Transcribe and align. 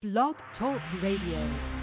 Blog 0.00 0.36
Talk 0.56 0.80
Radio. 1.02 1.77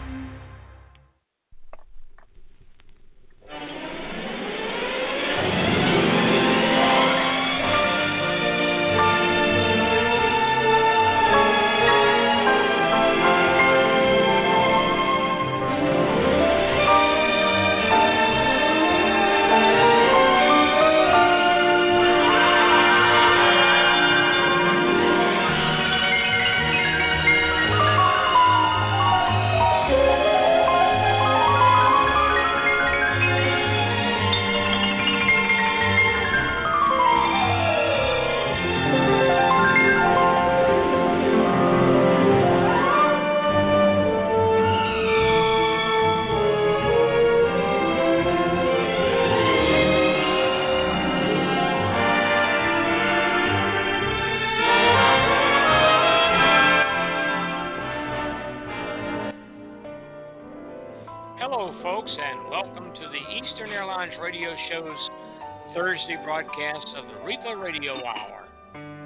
Broadcast 66.56 66.88
of 66.96 67.06
the 67.08 67.20
REPA 67.28 67.62
Radio 67.62 67.96
Hour. 68.06 68.48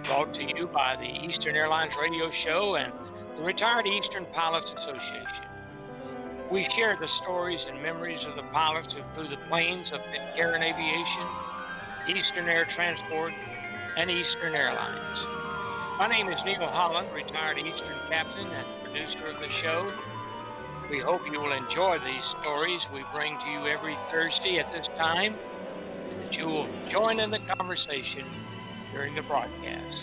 Brought 0.05 0.33
to 0.33 0.43
you 0.43 0.67
by 0.67 0.95
the 0.97 1.09
Eastern 1.09 1.55
Airlines 1.55 1.91
Radio 2.01 2.29
Show 2.45 2.75
and 2.75 2.93
the 3.37 3.43
Retired 3.43 3.87
Eastern 3.87 4.25
Pilots 4.33 4.67
Association. 4.69 5.45
We 6.51 6.67
share 6.77 6.97
the 6.99 7.09
stories 7.23 7.59
and 7.69 7.81
memories 7.81 8.21
of 8.29 8.35
the 8.35 8.45
pilots 8.53 8.93
who 8.93 9.01
flew 9.15 9.29
the 9.29 9.41
planes 9.49 9.87
of 9.93 9.99
Pitcairn 10.13 10.61
Aviation, 10.61 11.27
Eastern 12.09 12.49
Air 12.49 12.67
Transport, 12.75 13.33
and 13.97 14.09
Eastern 14.09 14.53
Airlines. 14.53 15.17
My 15.97 16.07
name 16.09 16.29
is 16.29 16.37
Neil 16.45 16.69
Holland, 16.69 17.09
retired 17.13 17.57
Eastern 17.57 17.97
captain 18.09 18.45
and 18.45 18.67
producer 18.83 19.25
of 19.25 19.37
the 19.41 19.51
show. 19.63 19.89
We 20.91 21.01
hope 21.01 21.21
you 21.25 21.39
will 21.39 21.53
enjoy 21.53 21.97
these 22.01 22.27
stories 22.41 22.81
we 22.93 23.01
bring 23.13 23.33
to 23.33 23.47
you 23.49 23.61
every 23.69 23.97
Thursday 24.11 24.61
at 24.61 24.69
this 24.73 24.85
time, 24.97 25.33
you 26.39 26.45
will 26.45 26.67
join 26.89 27.19
in 27.19 27.31
the 27.31 27.39
conversation 27.57 28.23
during 28.93 29.13
the 29.13 29.21
broadcast. 29.23 29.97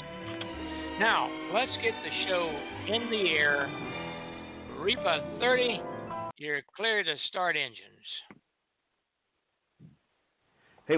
Now, 1.00 1.30
let's 1.54 1.72
get 1.82 1.94
the 2.04 2.28
show 2.28 2.50
in 2.92 3.10
the 3.10 3.30
air. 3.30 3.68
REPA 4.78 5.40
30, 5.40 5.80
you're 6.36 6.60
clear 6.76 7.02
to 7.02 7.14
start 7.28 7.56
engines. 7.56 7.80
Hey. 10.86 10.96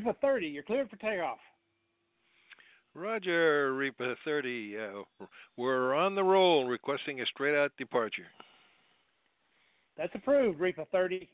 REPA 0.00 0.14
30, 0.20 0.46
you're 0.46 0.62
cleared 0.62 0.90
for 0.90 0.96
takeoff. 0.96 1.38
Roger, 2.94 3.72
REPA 3.74 4.16
30. 4.24 4.76
Uh, 4.78 5.26
we're 5.56 5.94
on 5.94 6.14
the 6.14 6.24
roll, 6.24 6.66
requesting 6.66 7.20
a 7.20 7.26
straight 7.26 7.56
out 7.56 7.72
departure. 7.78 8.26
That's 9.96 10.14
approved, 10.14 10.58
REPA 10.58 10.86
30. 10.90 11.28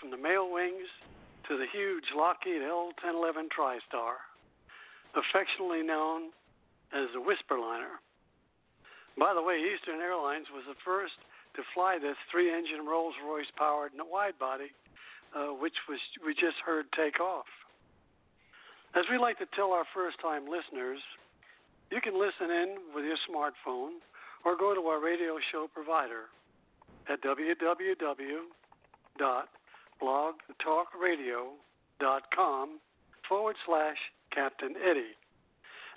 From 0.00 0.10
the 0.10 0.16
Mailwings 0.16 0.88
to 1.48 1.58
the 1.58 1.66
huge 1.72 2.04
Lockheed 2.14 2.62
L-1011 2.62 3.50
TriStar, 3.50 4.22
affectionately 5.14 5.82
known 5.82 6.30
as 6.94 7.08
the 7.12 7.20
Whisperliner. 7.20 7.98
By 9.18 9.34
the 9.34 9.42
way, 9.42 9.58
Eastern 9.58 10.00
Airlines 10.00 10.46
was 10.54 10.62
the 10.68 10.78
first 10.84 11.18
to 11.56 11.62
fly 11.74 11.98
this 11.98 12.16
three 12.30 12.54
engine 12.54 12.86
Rolls 12.86 13.14
Royce 13.26 13.50
powered 13.56 13.92
wide 13.98 14.38
body 14.38 14.70
uh, 15.34 15.52
which 15.52 15.74
was 15.88 15.98
we 16.24 16.32
just 16.34 16.56
heard 16.64 16.86
take 16.96 17.20
off. 17.20 17.46
As 18.94 19.04
we 19.10 19.18
like 19.18 19.38
to 19.38 19.46
tell 19.54 19.72
our 19.72 19.84
first-time 19.94 20.44
listeners, 20.48 21.00
you 21.90 22.00
can 22.00 22.18
listen 22.18 22.50
in 22.50 22.76
with 22.94 23.04
your 23.04 23.18
smartphone 23.28 24.00
or 24.44 24.56
go 24.56 24.74
to 24.74 24.80
our 24.88 25.00
radio 25.00 25.36
show 25.52 25.68
provider 25.72 26.32
at 27.08 27.20
www.blogtalkradio.com 30.02 32.78
forward 33.28 33.56
slash 33.66 33.96
Captain 34.34 34.74
Eddie 34.88 35.14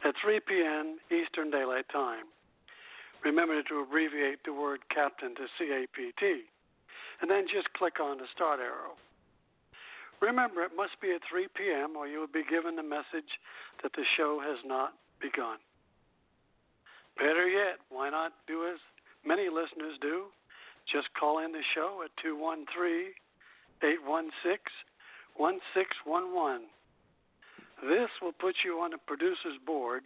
at 0.03 0.15
3 0.24 0.39
p.m. 0.48 0.98
Eastern 1.12 1.51
Daylight 1.51 1.86
Time. 1.92 2.25
Remember 3.24 3.62
to 3.62 3.81
abbreviate 3.81 4.44
the 4.45 4.53
word 4.53 4.80
Captain 4.94 5.36
to 5.36 5.45
CAPT, 5.57 6.24
and 7.21 7.30
then 7.30 7.45
just 7.53 7.71
click 7.74 8.00
on 8.00 8.18
the 8.18 8.25
start 8.33 8.59
arrow. 8.59 8.95
Remember, 10.21 10.63
it 10.63 10.71
must 10.75 11.00
be 11.01 11.13
at 11.13 11.21
3 11.30 11.48
p.m., 11.56 11.95
or 11.95 12.07
you 12.07 12.19
will 12.19 12.27
be 12.27 12.44
given 12.50 12.75
the 12.75 12.83
message 12.83 13.39
that 13.83 13.94
the 13.94 14.03
show 14.18 14.39
has 14.42 14.57
not 14.65 14.94
begun. 15.21 15.57
Better 17.18 17.48
yet, 17.48 17.77
why 17.89 18.09
not 18.09 18.33
do 18.48 18.65
as 18.65 18.80
many 19.25 19.50
listeners 19.50 19.98
do? 20.01 20.25
Just 20.92 21.13
call 21.13 21.38
in 21.45 21.51
the 21.51 21.62
show 21.75 22.01
at 22.03 22.09
213 22.24 23.13
816 23.83 24.31
1611. 25.38 26.68
This 27.81 28.10
will 28.22 28.33
put 28.33 28.56
you 28.63 28.80
on 28.80 28.92
the 28.92 28.98
producer's 28.98 29.57
board, 29.66 30.04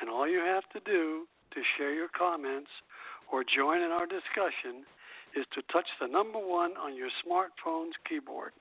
and 0.00 0.08
all 0.08 0.28
you 0.28 0.38
have 0.38 0.68
to 0.70 0.80
do 0.80 1.26
to 1.52 1.60
share 1.76 1.92
your 1.92 2.08
comments 2.16 2.70
or 3.32 3.42
join 3.42 3.82
in 3.82 3.90
our 3.90 4.06
discussion 4.06 4.86
is 5.34 5.44
to 5.54 5.62
touch 5.72 5.88
the 6.00 6.06
number 6.06 6.38
one 6.38 6.72
on 6.76 6.94
your 6.96 7.10
smartphone's 7.24 7.96
keyboard. 8.08 8.52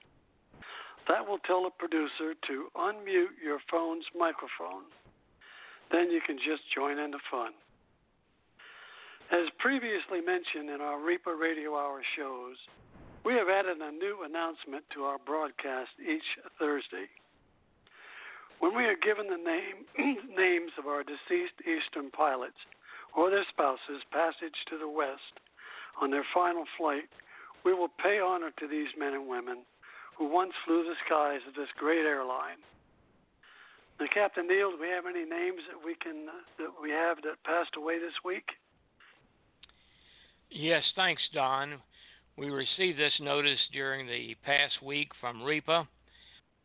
That 1.07 1.27
will 1.27 1.37
tell 1.39 1.63
the 1.63 1.69
producer 1.69 2.33
to 2.47 2.67
unmute 2.75 3.37
your 3.43 3.59
phone's 3.69 4.05
microphone. 4.17 4.89
Then 5.91 6.09
you 6.09 6.19
can 6.25 6.37
just 6.37 6.63
join 6.73 6.97
in 6.97 7.11
the 7.11 7.21
fun. 7.29 7.53
As 9.31 9.49
previously 9.59 10.21
mentioned 10.21 10.69
in 10.69 10.81
our 10.81 10.97
REPA 10.97 11.39
Radio 11.39 11.75
Hour 11.75 12.01
shows, 12.17 12.57
we 13.25 13.33
have 13.33 13.49
added 13.49 13.81
a 13.81 13.91
new 13.91 14.21
announcement 14.23 14.85
to 14.93 15.01
our 15.03 15.17
broadcast 15.17 15.89
each 15.99 16.29
Thursday. 16.59 17.09
When 18.59 18.77
we 18.77 18.85
are 18.85 18.95
given 18.95 19.25
the 19.27 19.41
name, 19.41 19.89
names 20.37 20.71
of 20.77 20.85
our 20.85 21.03
deceased 21.03 21.57
Eastern 21.65 22.11
pilots 22.11 22.61
or 23.17 23.31
their 23.31 23.45
spouses 23.49 24.05
passage 24.13 24.55
to 24.69 24.77
the 24.77 24.87
West 24.87 25.41
on 25.99 26.11
their 26.11 26.25
final 26.33 26.65
flight, 26.77 27.09
we 27.65 27.73
will 27.73 27.89
pay 27.89 28.19
honor 28.21 28.51
to 28.59 28.67
these 28.67 28.93
men 28.97 29.13
and 29.13 29.27
women 29.27 29.65
who 30.15 30.29
once 30.29 30.53
flew 30.63 30.83
the 30.83 30.95
skies 31.05 31.41
of 31.47 31.55
this 31.55 31.73
great 31.77 32.05
airline. 32.05 32.61
Now, 33.99 34.05
Captain 34.13 34.47
Neil, 34.47 34.71
do 34.71 34.77
we 34.79 34.89
have 34.89 35.05
any 35.09 35.25
names 35.25 35.65
that 35.71 35.83
we 35.83 35.95
can 35.95 36.27
that 36.59 36.69
we 36.81 36.91
have 36.91 37.17
that 37.23 37.41
passed 37.43 37.75
away 37.75 37.97
this 37.97 38.15
week? 38.23 38.45
Yes, 40.51 40.83
thanks, 40.95 41.23
Don. 41.33 41.81
We 42.37 42.49
received 42.49 42.99
this 42.99 43.17
notice 43.21 43.61
during 43.71 44.07
the 44.07 44.35
past 44.43 44.81
week 44.83 45.09
from 45.21 45.41
REPA. 45.41 45.87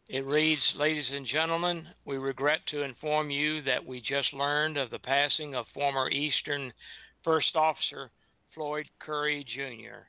It 0.09 0.27
reads 0.27 0.61
Ladies 0.75 1.09
and 1.13 1.25
gentlemen, 1.25 1.87
we 2.05 2.17
regret 2.19 2.59
to 2.73 2.83
inform 2.83 3.31
you 3.31 3.63
that 3.63 3.87
we 3.87 4.01
just 4.01 4.33
learned 4.33 4.77
of 4.77 4.91
the 4.91 4.99
passing 4.99 5.55
of 5.55 5.67
former 5.73 6.11
Eastern 6.11 6.73
First 7.23 7.55
Officer 7.55 8.11
Floyd 8.53 8.87
Curry 8.99 9.45
Jr. 9.45 10.09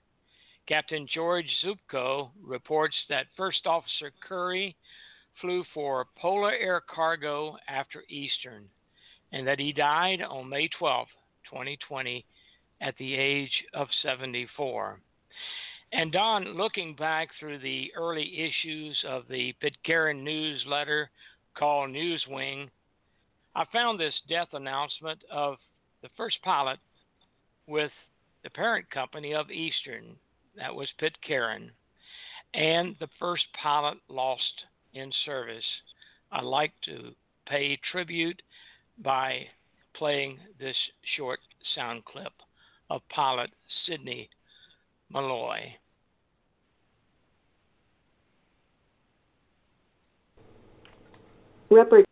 Captain 0.68 1.08
George 1.14 1.46
Zupko 1.64 2.32
reports 2.42 2.96
that 3.10 3.28
First 3.38 3.68
Officer 3.68 4.12
Curry 4.28 4.76
flew 5.42 5.64
for 5.76 6.08
Polar 6.18 6.54
Air 6.54 6.82
Cargo 6.82 7.56
after 7.68 8.04
Eastern 8.10 8.68
and 9.32 9.46
that 9.46 9.60
he 9.60 9.72
died 9.72 10.24
on 10.24 10.50
May 10.50 10.70
12, 10.70 11.08
2020, 11.52 12.26
at 12.82 12.98
the 12.98 13.14
age 13.14 13.64
of 13.76 13.88
74. 14.02 15.00
And 15.94 16.12
Don, 16.12 16.56
looking 16.56 16.96
back 16.96 17.30
through 17.40 17.60
the 17.60 17.92
early 17.96 18.40
issues 18.40 18.98
of 19.08 19.24
the 19.30 19.54
Pitcairn 19.62 20.24
newsletter 20.24 21.10
called 21.58 21.90
Newswing, 21.90 22.70
I 23.56 23.66
found 23.74 24.00
this 24.00 24.14
death 24.30 24.48
announcement 24.54 25.20
of 25.30 25.58
the 26.02 26.10
first 26.16 26.38
pilot 26.44 26.80
with 27.68 27.92
the 28.44 28.50
parent 28.50 28.90
company 28.90 29.34
of 29.34 29.52
Eastern, 29.52 30.16
that 30.56 30.74
was 30.74 30.88
Pitcairn, 30.98 31.72
and 32.54 32.96
the 33.00 33.10
first 33.20 33.44
pilot 33.62 33.98
lost 34.08 34.64
in 34.94 35.12
service. 35.26 35.66
I'd 36.32 36.44
like 36.46 36.74
to 36.86 37.12
pay 37.48 37.78
tribute 37.92 38.42
by 39.04 39.46
playing 39.94 40.40
this 40.58 40.76
short 41.18 41.40
sound 41.76 42.06
clip 42.06 42.34
of 42.90 43.02
pilot 43.10 43.50
Sidney 43.86 44.30
Malloy. 45.14 45.76
Rupert. 51.70 52.06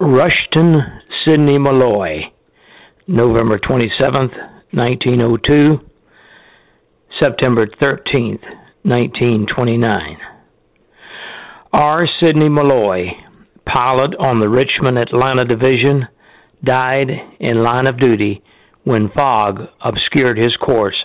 Rushton 0.00 0.76
Sidney 1.24 1.58
Malloy, 1.58 2.32
November 3.08 3.58
27th, 3.58 4.32
1902, 4.70 5.80
September 7.18 7.66
13th, 7.66 8.42
1929. 8.82 10.16
R. 11.72 12.06
Sidney 12.20 12.48
Malloy, 12.48 13.10
pilot 13.66 14.14
on 14.20 14.40
the 14.40 14.48
Richmond 14.48 14.98
Atlanta 14.98 15.44
Division, 15.44 16.06
died 16.64 17.10
in 17.40 17.62
line 17.62 17.86
of 17.86 18.00
duty 18.00 18.42
when 18.84 19.10
fog 19.10 19.68
obscured 19.80 20.38
his 20.38 20.56
course 20.56 21.04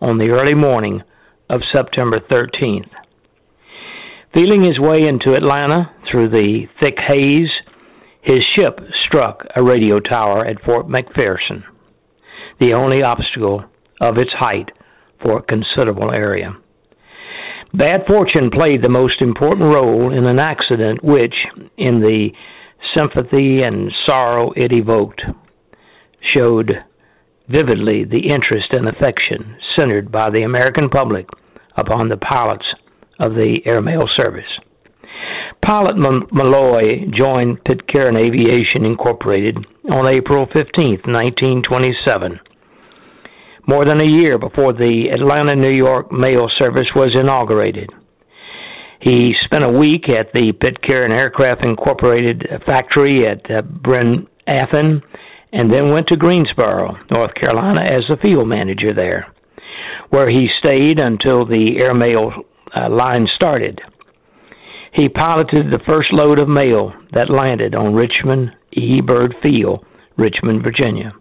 on 0.00 0.18
the 0.18 0.30
early 0.30 0.54
morning 0.54 1.02
of 1.48 1.60
September 1.72 2.18
13th. 2.18 2.90
Feeling 4.34 4.64
his 4.64 4.78
way 4.78 5.06
into 5.06 5.34
Atlanta 5.34 5.90
through 6.10 6.30
the 6.30 6.66
thick 6.80 6.98
haze, 6.98 7.50
his 8.22 8.40
ship 8.54 8.80
struck 9.06 9.44
a 9.54 9.62
radio 9.62 10.00
tower 10.00 10.44
at 10.46 10.62
Fort 10.64 10.86
McPherson, 10.86 11.64
the 12.60 12.72
only 12.72 13.02
obstacle 13.02 13.64
of 14.00 14.16
its 14.16 14.32
height 14.32 14.70
for 15.22 15.38
a 15.38 15.42
considerable 15.42 16.14
area. 16.14 16.56
Bad 17.74 18.04
fortune 18.06 18.50
played 18.50 18.82
the 18.82 18.88
most 18.88 19.20
important 19.20 19.72
role 19.74 20.12
in 20.12 20.26
an 20.26 20.38
accident 20.38 21.02
which, 21.02 21.34
in 21.76 22.00
the 22.00 22.30
sympathy 22.96 23.62
and 23.62 23.92
sorrow 24.06 24.52
it 24.56 24.72
evoked, 24.72 25.22
showed 26.20 26.84
vividly 27.48 28.04
the 28.04 28.28
interest 28.28 28.72
and 28.72 28.88
affection 28.88 29.56
centered 29.76 30.10
by 30.10 30.30
the 30.30 30.42
American 30.42 30.88
public 30.88 31.26
upon 31.76 32.08
the 32.08 32.16
pilots 32.16 32.66
of 33.18 33.34
the 33.34 33.60
airmail 33.66 34.08
service. 34.16 34.58
Pilot 35.62 35.94
M- 35.96 36.26
Malloy 36.32 37.06
joined 37.10 37.62
Pitcairn 37.64 38.16
Aviation 38.16 38.84
Incorporated 38.84 39.56
on 39.90 40.08
April 40.08 40.46
15, 40.52 41.02
1927, 41.04 42.40
more 43.68 43.84
than 43.84 44.00
a 44.00 44.04
year 44.04 44.38
before 44.38 44.72
the 44.72 45.08
Atlanta 45.10 45.54
New 45.54 45.70
York 45.70 46.10
mail 46.10 46.48
service 46.58 46.88
was 46.96 47.14
inaugurated. 47.14 47.90
He 49.02 49.34
spent 49.42 49.64
a 49.64 49.68
week 49.68 50.08
at 50.08 50.32
the 50.32 50.52
Pitcairn 50.52 51.10
Aircraft 51.10 51.66
Incorporated 51.66 52.46
factory 52.64 53.26
at 53.26 53.50
uh, 53.50 53.62
Bryn 53.62 54.28
Athyn 54.46 55.02
and 55.52 55.72
then 55.72 55.90
went 55.90 56.06
to 56.06 56.16
Greensboro, 56.16 56.96
North 57.12 57.34
Carolina 57.34 57.82
as 57.82 58.08
a 58.08 58.16
field 58.18 58.46
manager 58.46 58.94
there, 58.94 59.26
where 60.10 60.28
he 60.28 60.48
stayed 60.58 61.00
until 61.00 61.44
the 61.44 61.80
airmail 61.80 62.30
uh, 62.76 62.88
line 62.88 63.26
started. 63.34 63.80
He 64.92 65.08
piloted 65.08 65.72
the 65.72 65.82
first 65.84 66.12
load 66.12 66.38
of 66.38 66.48
mail 66.48 66.92
that 67.12 67.28
landed 67.28 67.74
on 67.74 67.94
Richmond 67.94 68.52
E. 68.70 69.00
Byrd 69.00 69.34
Field, 69.42 69.84
Richmond, 70.16 70.62
Virginia. 70.62 71.12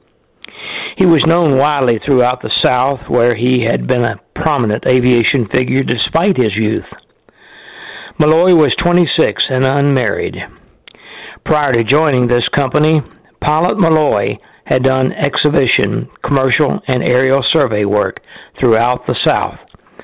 He 0.98 1.08
was 1.08 1.26
known 1.26 1.58
widely 1.58 2.00
throughout 2.06 2.44
the 2.44 2.52
South, 2.64 3.00
where 3.08 3.34
he 3.34 3.66
had 3.66 3.88
been 3.88 4.06
a 4.06 4.20
prominent 4.36 4.86
aviation 4.86 5.48
figure 5.48 5.82
despite 5.82 6.38
his 6.38 6.56
youth. 6.56 6.86
Malloy 8.22 8.54
was 8.54 8.76
26 8.84 9.46
and 9.50 9.64
unmarried. 9.64 10.36
Prior 11.44 11.74
to 11.74 11.84
joining 11.84 12.28
this 12.28 12.48
company, 12.50 13.02
Pilot 13.42 13.80
Malloy 13.80 14.38
had 14.66 14.84
done 14.84 15.12
exhibition, 15.12 16.08
commercial, 16.24 16.80
and 16.88 17.10
aerial 17.10 17.44
survey 17.52 17.84
work 17.84 18.20
throughout 18.60 19.08
the 19.08 19.18
South, 19.26 19.58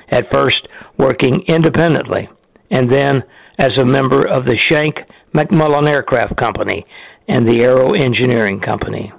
at 0.08 0.26
first 0.32 0.66
working 0.98 1.44
independently, 1.46 2.28
and 2.72 2.92
then 2.92 3.22
as 3.56 3.78
a 3.78 3.84
member 3.84 4.26
of 4.26 4.44
the 4.46 4.58
Schenck 4.68 4.96
McMullen 5.32 5.88
Aircraft 5.88 6.36
Company 6.36 6.84
and 7.28 7.46
the 7.46 7.62
Aero 7.62 7.92
Engineering 7.92 8.58
Company. 8.58 9.12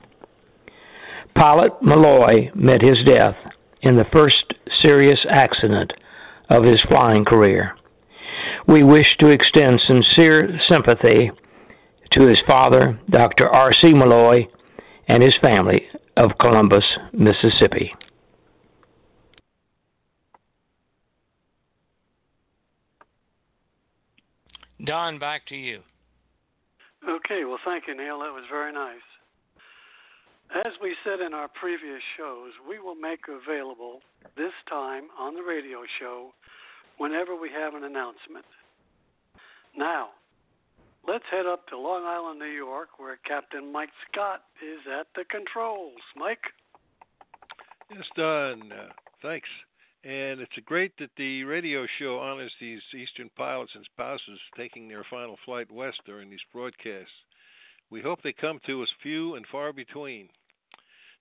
Pilot 1.36 1.72
Malloy 1.82 2.52
met 2.54 2.82
his 2.82 2.98
death 3.06 3.38
in 3.82 3.96
the 3.96 4.08
first 4.12 4.44
serious 4.82 5.26
accident 5.30 5.94
of 6.50 6.66
his 6.66 6.82
flying 6.90 7.24
career. 7.24 7.78
We 8.70 8.84
wish 8.84 9.18
to 9.20 9.30
extend 9.30 9.82
sincere 9.88 10.60
sympathy 10.70 11.32
to 12.12 12.28
his 12.28 12.38
father, 12.46 13.00
Dr. 13.10 13.50
R.C. 13.50 13.96
Malloy, 13.96 14.46
and 15.08 15.24
his 15.24 15.36
family 15.42 15.88
of 16.16 16.38
Columbus, 16.40 16.84
Mississippi. 17.12 17.92
Don, 24.86 25.18
back 25.18 25.48
to 25.48 25.56
you. 25.56 25.80
Okay, 27.10 27.46
well, 27.46 27.58
thank 27.66 27.86
you, 27.88 27.98
Neil. 27.98 28.20
That 28.20 28.34
was 28.34 28.44
very 28.52 28.72
nice. 28.72 28.98
As 30.64 30.74
we 30.80 30.96
said 31.04 31.26
in 31.26 31.34
our 31.34 31.48
previous 31.48 32.04
shows, 32.16 32.52
we 32.70 32.78
will 32.78 32.94
make 32.94 33.22
available 33.28 34.02
this 34.38 34.54
time 34.70 35.06
on 35.18 35.34
the 35.34 35.42
radio 35.42 35.80
show 36.00 36.34
whenever 37.00 37.36
we 37.36 37.50
have 37.50 37.74
an 37.74 37.84
announcement. 37.84 38.46
Now, 39.78 40.10
let's 41.08 41.26
head 41.32 41.46
up 41.46 41.68
to 41.68 41.78
Long 41.78 42.04
Island, 42.06 42.40
New 42.40 42.46
York, 42.46 42.90
where 42.98 43.18
Captain 43.28 43.72
Mike 43.72 43.90
Scott 44.12 44.44
is 44.62 44.80
at 45.00 45.08
the 45.16 45.26
controls. 45.26 46.02
Mike? 46.16 46.44
Yes, 47.92 48.06
Don. 48.16 48.72
Uh, 48.72 48.90
thanks. 49.22 49.48
And 50.04 50.40
it's 50.40 50.52
great 50.66 50.94
that 51.00 51.10
the 51.18 51.44
radio 51.44 51.86
show 51.98 52.20
honors 52.20 52.54
these 52.60 52.82
Eastern 52.96 53.30
pilots 53.36 53.72
and 53.76 53.86
spouses 53.86 54.40
taking 54.56 54.88
their 54.88 55.06
final 55.10 55.38
flight 55.44 55.70
west 55.72 56.00
during 56.06 56.30
these 56.30 56.40
broadcasts. 56.54 57.12
We 57.90 58.02
hope 58.02 58.22
they 58.22 58.34
come 58.34 58.60
to 58.66 58.84
us 58.84 58.90
few 59.02 59.36
and 59.36 59.46
far 59.52 59.74
between. 59.74 60.30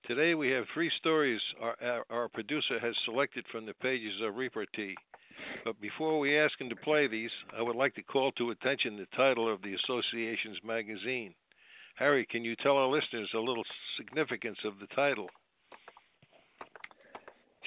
Today 0.07 0.35
we 0.35 0.51
have 0.51 0.65
three 0.73 0.91
stories 0.99 1.41
our, 1.61 1.77
our, 1.83 2.05
our 2.11 2.29
producer 2.29 2.79
has 2.79 2.95
selected 3.05 3.45
from 3.51 3.67
the 3.67 3.75
pages 3.75 4.21
of 4.23 4.37
Repartee. 4.37 4.95
But 5.65 5.81
before 5.81 6.19
we 6.19 6.39
ask 6.39 6.61
him 6.61 6.69
to 6.69 6.77
play 6.77 7.07
these, 7.07 7.31
I 7.57 7.63
would 7.63 7.77
like 7.77 7.95
to 7.97 8.03
call 8.03 8.33
to 8.33 8.51
attention 8.51 8.97
the 8.97 9.07
title 9.17 9.53
of 9.53 9.63
the 9.63 9.75
association's 9.75 10.59
magazine. 10.65 11.35
Harry, 11.97 12.27
can 12.31 12.45
you 12.45 12.55
tell 12.57 12.77
our 12.77 12.89
listeners 12.89 13.29
a 13.35 13.39
little 13.39 13.65
significance 13.97 14.59
of 14.65 14.79
the 14.79 14.87
title? 14.95 15.27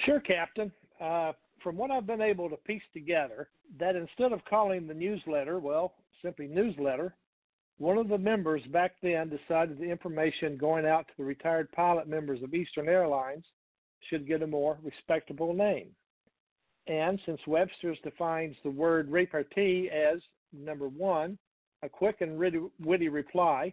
Sure, 0.04 0.20
Captain. 0.20 0.72
Uh, 1.00 1.32
from 1.62 1.76
what 1.76 1.90
I've 1.90 2.06
been 2.06 2.22
able 2.22 2.48
to 2.50 2.56
piece 2.56 2.82
together, 2.92 3.48
that 3.78 3.94
instead 3.94 4.32
of 4.32 4.44
calling 4.46 4.86
the 4.86 4.94
newsletter, 4.94 5.58
well, 5.58 5.94
simply 6.22 6.46
newsletter, 6.46 7.14
one 7.78 7.98
of 7.98 8.08
the 8.08 8.18
members 8.18 8.62
back 8.72 8.94
then 9.02 9.28
decided 9.28 9.78
the 9.78 9.90
information 9.90 10.56
going 10.56 10.86
out 10.86 11.06
to 11.08 11.14
the 11.18 11.24
retired 11.24 11.70
pilot 11.72 12.08
members 12.08 12.42
of 12.42 12.54
Eastern 12.54 12.88
Airlines 12.88 13.44
should 14.08 14.26
get 14.26 14.42
a 14.42 14.46
more 14.46 14.78
respectable 14.82 15.52
name. 15.52 15.88
And 16.86 17.20
since 17.26 17.40
Webster's 17.46 17.98
defines 18.02 18.56
the 18.62 18.70
word 18.70 19.08
repartee 19.08 19.88
as 19.90 20.20
number 20.52 20.88
one, 20.88 21.38
a 21.82 21.88
quick 21.88 22.20
and 22.20 22.38
witty 22.80 23.08
reply, 23.08 23.72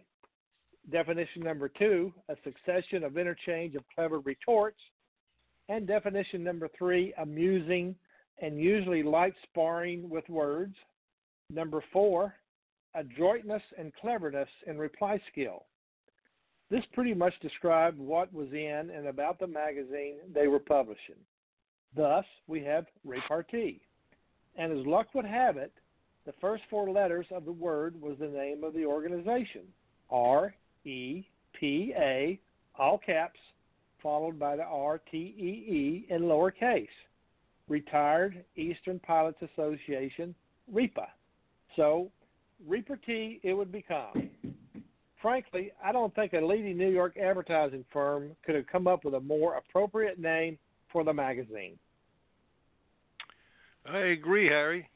definition 0.90 1.42
number 1.42 1.68
two, 1.68 2.12
a 2.28 2.36
succession 2.44 3.04
of 3.04 3.18
interchange 3.18 3.74
of 3.74 3.84
clever 3.94 4.20
retorts, 4.20 4.80
and 5.68 5.86
definition 5.86 6.42
number 6.42 6.68
three, 6.76 7.12
amusing 7.18 7.94
and 8.42 8.58
usually 8.58 9.02
light 9.02 9.34
sparring 9.44 10.08
with 10.08 10.28
words. 10.28 10.74
Number 11.50 11.82
four, 11.92 12.34
adroitness 12.94 13.62
and 13.78 13.92
cleverness 14.00 14.48
in 14.66 14.78
reply 14.78 15.20
skill. 15.30 15.66
This 16.70 16.84
pretty 16.92 17.14
much 17.14 17.34
described 17.40 17.98
what 17.98 18.32
was 18.32 18.48
in 18.52 18.90
and 18.94 19.06
about 19.06 19.38
the 19.38 19.46
magazine 19.46 20.16
they 20.32 20.46
were 20.46 20.60
publishing. 20.60 21.16
Thus, 21.96 22.24
we 22.46 22.62
have 22.64 22.86
repartee. 23.04 23.80
And 24.56 24.72
as 24.78 24.86
luck 24.86 25.08
would 25.14 25.24
have 25.24 25.56
it, 25.56 25.72
the 26.26 26.32
first 26.40 26.62
four 26.70 26.90
letters 26.90 27.26
of 27.30 27.44
the 27.44 27.52
word 27.52 28.00
was 28.00 28.16
the 28.18 28.28
name 28.28 28.62
of 28.62 28.74
the 28.74 28.84
organization 28.84 29.62
R 30.10 30.54
E 30.84 31.24
P 31.58 31.92
A, 31.96 32.38
all 32.78 32.98
caps, 32.98 33.40
followed 34.02 34.38
by 34.38 34.56
the 34.56 34.62
RTEE 34.62 36.08
in 36.08 36.22
lowercase. 36.22 36.88
Retired 37.68 38.44
Eastern 38.56 38.98
Pilots 38.98 39.38
Association, 39.42 40.34
REPA. 40.72 41.06
So, 41.76 42.10
repartee 42.66 43.40
it 43.42 43.52
would 43.52 43.70
become. 43.70 44.30
Frankly, 45.22 45.70
I 45.84 45.92
don't 45.92 46.14
think 46.14 46.32
a 46.32 46.40
leading 46.40 46.76
New 46.76 46.90
York 46.90 47.16
advertising 47.16 47.84
firm 47.92 48.30
could 48.44 48.54
have 48.54 48.66
come 48.66 48.86
up 48.86 49.04
with 49.04 49.14
a 49.14 49.20
more 49.20 49.56
appropriate 49.56 50.18
name 50.18 50.58
for 50.92 51.04
the 51.04 51.12
magazine. 51.12 51.78
I 53.86 53.98
agree, 53.98 54.48
Harry. 54.48 54.88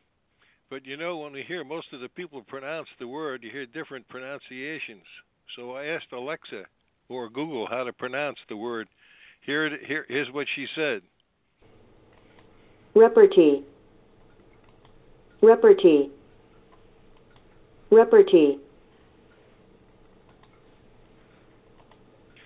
But 0.70 0.84
you 0.84 0.96
know, 0.96 1.18
when 1.18 1.32
we 1.32 1.42
hear 1.46 1.64
most 1.64 1.86
of 1.92 2.00
the 2.00 2.08
people 2.08 2.42
pronounce 2.42 2.88
the 2.98 3.06
word, 3.06 3.42
you 3.42 3.50
hear 3.50 3.66
different 3.66 4.08
pronunciations. 4.08 5.04
So 5.56 5.72
I 5.72 5.86
asked 5.86 6.12
Alexa 6.12 6.64
or 7.08 7.28
Google 7.28 7.66
how 7.70 7.84
to 7.84 7.92
pronounce 7.92 8.38
the 8.48 8.56
word. 8.56 8.88
Here, 9.46 9.70
here 9.86 10.06
here's 10.08 10.30
what 10.32 10.46
she 10.56 10.66
said. 10.74 11.02
Repartee. 12.94 13.64
Repartee. 15.42 16.10
Repartee. 17.90 18.58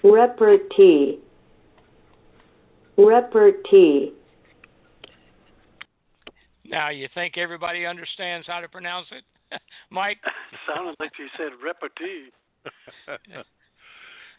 Repartee. 0.03 1.19
Repartee. 2.99 4.13
Now, 6.67 6.91
you 6.91 7.09
think 7.15 7.39
everybody 7.39 7.87
understands 7.87 8.47
how 8.47 8.61
to 8.61 8.69
pronounce 8.69 9.07
it? 9.13 9.25
Mike? 9.91 10.19
Sounded 10.67 10.97
like 11.01 11.13
you 11.19 11.29
said 11.37 11.53
repartee. 11.65 12.31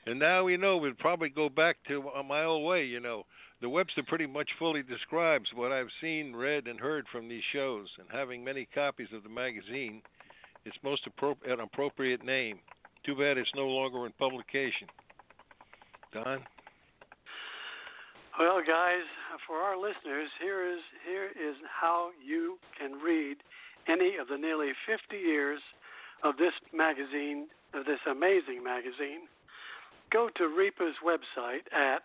and 0.05 0.19
now 0.19 0.43
we 0.43 0.57
know 0.57 0.77
we'd 0.77 0.97
probably 0.99 1.29
go 1.29 1.49
back 1.49 1.77
to 1.87 2.03
my 2.27 2.43
old 2.43 2.65
way, 2.67 2.85
you 2.85 2.99
know. 2.99 3.23
The 3.61 3.69
Webster 3.69 4.03
pretty 4.07 4.27
much 4.27 4.49
fully 4.59 4.83
describes 4.83 5.49
what 5.55 5.71
I've 5.71 5.89
seen, 5.99 6.35
read, 6.35 6.67
and 6.67 6.79
heard 6.79 7.05
from 7.11 7.27
these 7.27 7.43
shows, 7.51 7.87
and 7.97 8.07
having 8.11 8.43
many 8.43 8.67
copies 8.73 9.09
of 9.13 9.23
the 9.23 9.29
magazine, 9.29 10.01
it's 10.65 10.77
most 10.83 11.07
appro- 11.09 11.35
an 11.45 11.59
appropriate 11.59 12.23
name. 12.23 12.59
Too 13.05 13.15
bad 13.15 13.37
it's 13.37 13.49
no 13.55 13.65
longer 13.67 14.05
in 14.05 14.11
publication. 14.13 14.87
Don? 16.13 16.39
Well, 18.39 18.63
guys, 18.65 19.03
for 19.45 19.57
our 19.57 19.75
listeners, 19.75 20.29
here 20.41 20.65
is 20.65 20.79
here 21.05 21.25
is 21.25 21.57
how 21.67 22.11
you 22.25 22.57
can 22.79 22.93
read 22.93 23.35
any 23.89 24.15
of 24.15 24.29
the 24.29 24.37
nearly 24.37 24.71
50 24.87 25.17
years 25.17 25.59
of 26.23 26.37
this 26.37 26.53
magazine, 26.73 27.49
of 27.73 27.85
this 27.85 27.99
amazing 28.09 28.63
magazine. 28.63 29.27
Go 30.09 30.29
to 30.37 30.43
REPA's 30.43 30.95
website 31.03 31.67
at 31.75 32.03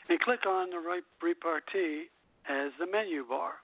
and 0.09 0.21
click 0.21 0.47
on 0.47 0.71
the 0.71 0.79
repartee 1.21 2.09
as 2.49 2.73
the 2.81 2.87
menu 2.87 3.27
bar. 3.29 3.61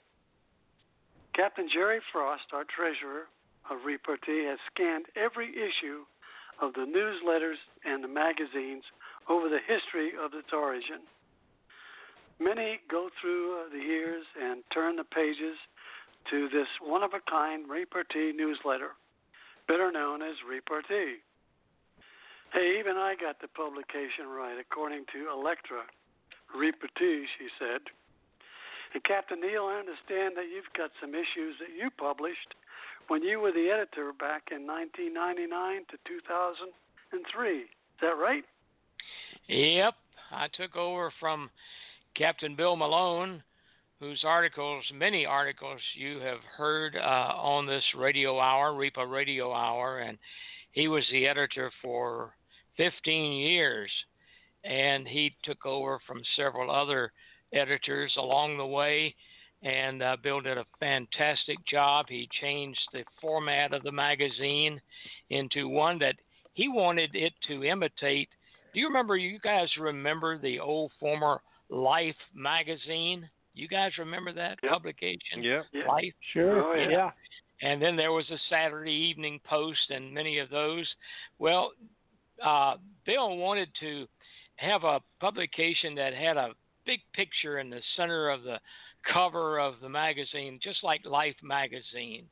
Captain 1.34 1.68
Jerry 1.72 2.00
Frost, 2.12 2.44
our 2.52 2.64
treasurer 2.64 3.26
of 3.68 3.84
Repartee, 3.84 4.46
has 4.46 4.58
scanned 4.72 5.06
every 5.16 5.50
issue 5.50 6.06
of 6.62 6.74
the 6.74 6.86
newsletters 6.86 7.58
and 7.84 8.04
the 8.04 8.08
magazines 8.08 8.84
over 9.28 9.48
the 9.48 9.58
history 9.66 10.12
of 10.14 10.32
its 10.34 10.52
origin. 10.52 11.02
Many 12.38 12.78
go 12.88 13.10
through 13.20 13.58
uh, 13.58 13.68
the 13.72 13.82
years 13.82 14.24
and 14.40 14.62
turn 14.72 14.96
the 14.96 15.04
pages 15.04 15.56
to 16.30 16.48
this 16.50 16.68
one 16.80 17.02
of 17.02 17.10
a 17.14 17.30
kind 17.30 17.68
Repartee 17.68 18.32
newsletter, 18.36 18.90
better 19.66 19.90
known 19.90 20.22
as 20.22 20.34
Repartee. 20.48 21.18
Hey, 22.52 22.76
even 22.78 22.96
I 22.96 23.14
got 23.20 23.40
the 23.40 23.48
publication 23.48 24.30
right, 24.30 24.58
according 24.60 25.04
to 25.12 25.30
Electra. 25.32 25.82
Repartee, 26.54 27.26
she 27.38 27.48
said. 27.58 27.82
And 28.94 29.02
Captain 29.02 29.40
Neil, 29.40 29.64
I 29.64 29.80
understand 29.80 30.36
that 30.36 30.46
you've 30.54 30.70
got 30.76 30.90
some 31.00 31.14
issues 31.14 31.58
that 31.58 31.74
you 31.76 31.90
published 31.98 32.54
when 33.08 33.22
you 33.22 33.40
were 33.40 33.52
the 33.52 33.68
editor 33.68 34.12
back 34.18 34.48
in 34.52 34.66
1999 34.66 35.82
to 35.90 35.96
2003. 36.06 37.58
Is 37.58 37.66
that 38.00 38.16
right? 38.16 38.44
Yep. 39.48 39.94
I 40.30 40.46
took 40.54 40.76
over 40.76 41.12
from 41.18 41.50
Captain 42.16 42.54
Bill 42.54 42.76
Malone, 42.76 43.42
whose 43.98 44.22
articles, 44.24 44.84
many 44.94 45.26
articles, 45.26 45.80
you 45.96 46.20
have 46.20 46.38
heard 46.56 46.96
uh, 46.96 47.34
on 47.36 47.66
this 47.66 47.84
radio 47.96 48.38
hour, 48.38 48.72
REPA 48.72 49.10
Radio 49.10 49.52
Hour, 49.52 49.98
and 49.98 50.18
he 50.70 50.86
was 50.86 51.04
the 51.10 51.26
editor 51.26 51.70
for 51.82 52.34
15 52.76 53.32
years. 53.32 53.90
And 54.64 55.06
he 55.06 55.34
took 55.42 55.66
over 55.66 56.00
from 56.06 56.22
several 56.36 56.70
other 56.70 57.12
editors 57.54 58.12
along 58.18 58.58
the 58.58 58.66
way, 58.66 59.14
and 59.62 60.02
uh, 60.02 60.16
Bill 60.22 60.40
did 60.40 60.58
a 60.58 60.66
fantastic 60.78 61.56
job. 61.66 62.06
He 62.08 62.28
changed 62.40 62.80
the 62.92 63.04
format 63.20 63.72
of 63.72 63.82
the 63.82 63.92
magazine 63.92 64.80
into 65.30 65.68
one 65.68 65.98
that 66.00 66.16
he 66.52 66.68
wanted 66.68 67.14
it 67.14 67.32
to 67.48 67.64
imitate. 67.64 68.28
Do 68.72 68.80
you 68.80 68.86
remember? 68.86 69.16
You 69.16 69.38
guys 69.38 69.68
remember 69.78 70.38
the 70.38 70.60
old 70.60 70.92
former 71.00 71.40
Life 71.70 72.16
magazine? 72.34 73.28
You 73.54 73.68
guys 73.68 73.92
remember 73.98 74.32
that 74.32 74.58
Yep. 74.62 74.72
publication? 74.72 75.42
Yeah. 75.42 75.62
Yeah. 75.72 75.86
Life. 75.86 76.14
Sure. 76.32 76.62
Oh, 76.62 76.74
yeah. 76.74 76.90
yeah. 76.90 77.10
And 77.62 77.80
then 77.80 77.96
there 77.96 78.12
was 78.12 78.28
a 78.30 78.38
Saturday 78.50 78.92
Evening 78.92 79.40
Post 79.44 79.90
and 79.90 80.12
many 80.12 80.38
of 80.38 80.50
those. 80.50 80.92
Well, 81.38 81.72
uh, 82.42 82.76
Bill 83.06 83.36
wanted 83.36 83.68
to 83.80 84.06
have 84.56 84.84
a 84.84 85.00
publication 85.20 85.94
that 85.94 86.12
had 86.14 86.36
a 86.36 86.50
big 86.86 87.00
picture 87.12 87.58
in 87.58 87.70
the 87.70 87.80
center 87.96 88.28
of 88.28 88.42
the 88.42 88.58
cover 89.12 89.58
of 89.58 89.74
the 89.80 89.88
magazine, 89.88 90.58
just 90.62 90.82
like 90.82 91.04
Life 91.04 91.36
magazine, 91.42 92.26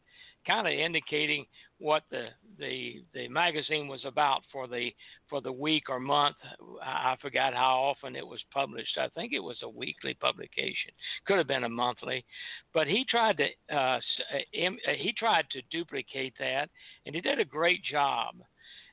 kind 0.47 0.67
of 0.67 0.73
indicating 0.73 1.47
what 1.79 2.05
the 2.11 2.27
the 2.59 3.03
the 3.13 3.29
magazine 3.29 3.89
was 3.89 4.05
about 4.05 4.43
for 4.53 4.69
the 4.69 4.91
for 5.29 5.41
the 5.41 5.53
week 5.53 5.85
or 5.89 5.99
month. 5.99 6.37
I 6.83 7.17
forgot 7.21 7.55
how 7.55 7.77
often 7.77 8.15
it 8.15 8.27
was 8.27 8.41
published. 8.53 8.99
I 8.99 9.09
think 9.09 9.33
it 9.33 9.43
was 9.43 9.59
a 9.63 9.69
weekly 9.69 10.15
publication. 10.15 10.93
Could 11.27 11.39
have 11.39 11.49
been 11.49 11.65
a 11.65 11.69
monthly, 11.69 12.25
but 12.73 12.87
he 12.87 13.05
tried 13.05 13.39
to 13.39 13.75
uh, 13.75 13.77
uh, 13.77 13.99
uh, 13.99 14.93
he 14.97 15.13
tried 15.17 15.47
to 15.51 15.63
duplicate 15.71 16.35
that, 16.39 16.69
and 17.05 17.15
he 17.15 17.21
did 17.21 17.41
a 17.41 17.45
great 17.45 17.83
job. 17.85 18.37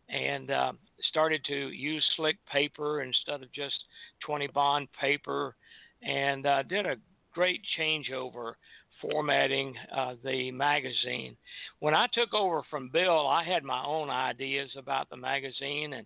And 0.09 0.49
uh, 0.49 0.73
started 1.09 1.43
to 1.45 1.69
use 1.69 2.03
slick 2.15 2.37
paper 2.51 3.01
instead 3.01 3.43
of 3.43 3.51
just 3.51 3.83
20 4.25 4.47
bond 4.47 4.87
paper, 4.99 5.55
and 6.01 6.45
uh, 6.45 6.63
did 6.63 6.85
a 6.85 6.95
great 7.33 7.61
changeover 7.77 8.53
formatting 9.01 9.73
uh, 9.95 10.15
the 10.23 10.51
magazine. 10.51 11.35
When 11.79 11.93
I 11.93 12.07
took 12.13 12.33
over 12.33 12.63
from 12.69 12.89
Bill, 12.89 13.27
I 13.27 13.43
had 13.43 13.63
my 13.63 13.83
own 13.85 14.09
ideas 14.09 14.71
about 14.77 15.09
the 15.09 15.17
magazine, 15.17 15.93
and 15.93 16.05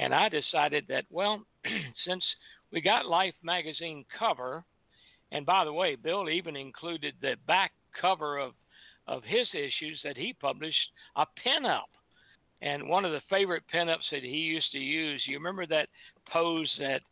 and 0.00 0.14
I 0.14 0.28
decided 0.28 0.84
that 0.88 1.04
well, 1.10 1.42
since 2.06 2.24
we 2.72 2.80
got 2.80 3.06
Life 3.06 3.34
magazine 3.42 4.04
cover, 4.18 4.64
and 5.32 5.44
by 5.44 5.64
the 5.64 5.72
way, 5.72 5.96
Bill 5.96 6.28
even 6.28 6.56
included 6.56 7.14
the 7.20 7.36
back 7.46 7.72
cover 8.00 8.38
of 8.38 8.52
of 9.06 9.22
his 9.24 9.48
issues 9.54 10.00
that 10.04 10.16
he 10.16 10.34
published 10.34 10.92
a 11.16 11.24
pinup. 11.44 11.88
And 12.60 12.88
one 12.88 13.04
of 13.04 13.12
the 13.12 13.22
favorite 13.30 13.62
pinups 13.72 14.10
that 14.10 14.22
he 14.22 14.28
used 14.30 14.70
to 14.72 14.78
use, 14.78 15.22
you 15.26 15.36
remember 15.36 15.66
that 15.66 15.88
pose 16.32 16.70
that 16.78 17.02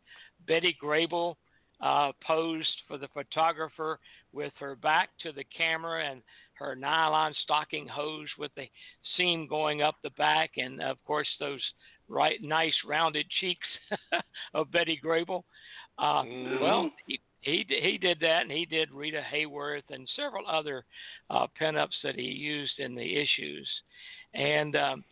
Betty 0.47 0.75
Grable 0.81 1.35
uh, 1.81 2.11
posed 2.25 2.67
for 2.87 2.97
the 2.97 3.07
photographer 3.09 3.99
with 4.33 4.51
her 4.59 4.75
back 4.75 5.09
to 5.21 5.31
the 5.31 5.43
camera 5.55 6.03
and 6.09 6.21
her 6.53 6.75
nylon 6.75 7.33
stocking 7.43 7.87
hose 7.87 8.27
with 8.39 8.51
the 8.55 8.67
seam 9.15 9.47
going 9.47 9.81
up 9.83 9.95
the 10.03 10.09
back, 10.11 10.51
and 10.57 10.81
of 10.81 10.97
course 11.05 11.27
those 11.39 11.61
right 12.09 12.41
nice 12.41 12.73
rounded 12.87 13.25
cheeks 13.39 13.67
of 14.53 14.71
Betty 14.71 14.99
Grable. 15.03 15.43
Uh, 15.99 16.23
Mhm. 16.23 16.61
Well, 16.61 16.91
he, 17.05 17.19
he 17.41 17.65
he 17.69 17.97
did 17.97 18.19
that, 18.21 18.41
and 18.41 18.51
he 18.51 18.65
did 18.65 18.91
Rita 18.91 19.21
Hayworth 19.31 19.89
and 19.89 20.09
several 20.15 20.47
other 20.47 20.83
uh, 21.29 21.47
pinups 21.59 22.01
that 22.03 22.15
he 22.15 22.23
used 22.23 22.79
in 22.79 22.95
the 22.95 23.15
issues, 23.15 23.67
and 24.33 24.75
um, 24.75 25.03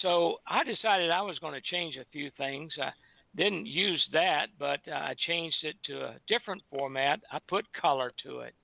so 0.00 0.36
I 0.46 0.64
decided 0.64 1.10
I 1.10 1.22
was 1.22 1.38
going 1.38 1.54
to 1.54 1.70
change 1.70 1.96
a 1.96 2.06
few 2.12 2.30
things. 2.38 2.72
I 2.80 2.90
didn't 3.36 3.66
use 3.66 4.02
that, 4.12 4.46
but 4.58 4.80
uh, 4.88 4.94
I 4.94 5.14
changed 5.26 5.56
it 5.62 5.76
to 5.84 6.04
a 6.04 6.16
different 6.28 6.62
format. 6.70 7.20
I 7.30 7.38
put 7.48 7.64
color 7.72 8.12
to 8.24 8.40
it. 8.40 8.54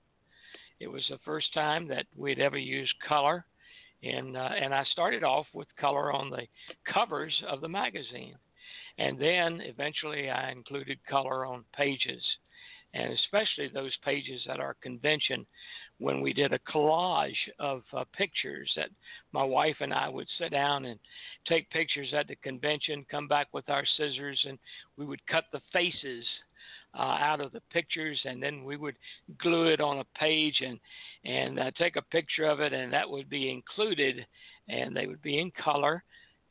It 0.80 0.88
was 0.88 1.04
the 1.10 1.18
first 1.24 1.52
time 1.54 1.88
that 1.88 2.06
we'd 2.16 2.38
ever 2.38 2.58
used 2.58 2.94
color, 3.06 3.44
and 4.02 4.36
uh, 4.36 4.50
and 4.60 4.72
I 4.72 4.84
started 4.84 5.24
off 5.24 5.46
with 5.52 5.66
color 5.80 6.12
on 6.12 6.30
the 6.30 6.46
covers 6.92 7.34
of 7.48 7.60
the 7.60 7.68
magazine, 7.68 8.36
and 8.98 9.18
then 9.18 9.60
eventually 9.62 10.30
I 10.30 10.52
included 10.52 10.98
color 11.10 11.46
on 11.46 11.64
pages, 11.76 12.22
and 12.94 13.12
especially 13.12 13.68
those 13.68 13.96
pages 14.04 14.40
at 14.50 14.60
our 14.60 14.74
convention 14.82 15.46
when 15.98 16.20
we 16.20 16.32
did 16.32 16.52
a 16.52 16.58
collage 16.60 17.32
of 17.58 17.82
uh, 17.92 18.04
pictures 18.16 18.70
that 18.76 18.88
my 19.32 19.44
wife 19.44 19.76
and 19.80 19.92
I 19.92 20.08
would 20.08 20.28
sit 20.38 20.52
down 20.52 20.86
and 20.86 20.98
take 21.46 21.70
pictures 21.70 22.14
at 22.16 22.28
the 22.28 22.36
convention, 22.36 23.04
come 23.10 23.28
back 23.28 23.48
with 23.52 23.68
our 23.68 23.84
scissors, 23.96 24.42
and 24.48 24.58
we 24.96 25.04
would 25.04 25.24
cut 25.26 25.44
the 25.52 25.60
faces 25.72 26.24
uh, 26.98 27.18
out 27.20 27.40
of 27.40 27.52
the 27.52 27.60
pictures, 27.70 28.18
and 28.24 28.42
then 28.42 28.64
we 28.64 28.76
would 28.76 28.96
glue 29.38 29.66
it 29.66 29.80
on 29.80 29.98
a 29.98 30.18
page 30.18 30.62
and 30.64 30.78
and 31.24 31.58
uh, 31.58 31.70
take 31.76 31.96
a 31.96 32.02
picture 32.02 32.44
of 32.44 32.60
it, 32.60 32.72
and 32.72 32.92
that 32.92 33.08
would 33.08 33.28
be 33.28 33.50
included, 33.50 34.24
and 34.68 34.96
they 34.96 35.06
would 35.06 35.20
be 35.20 35.38
in 35.38 35.50
color, 35.62 36.02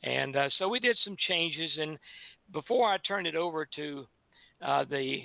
and 0.04 0.36
uh, 0.36 0.50
so 0.60 0.69
we 0.69 0.80
did 0.80 0.97
some 1.04 1.17
changes. 1.28 1.71
And 1.80 1.97
before 2.54 2.88
I 2.91 2.97
turn 2.97 3.26
it 3.26 3.36
over 3.36 3.67
to 3.76 4.06
uh, 4.62 4.86
the 4.89 5.23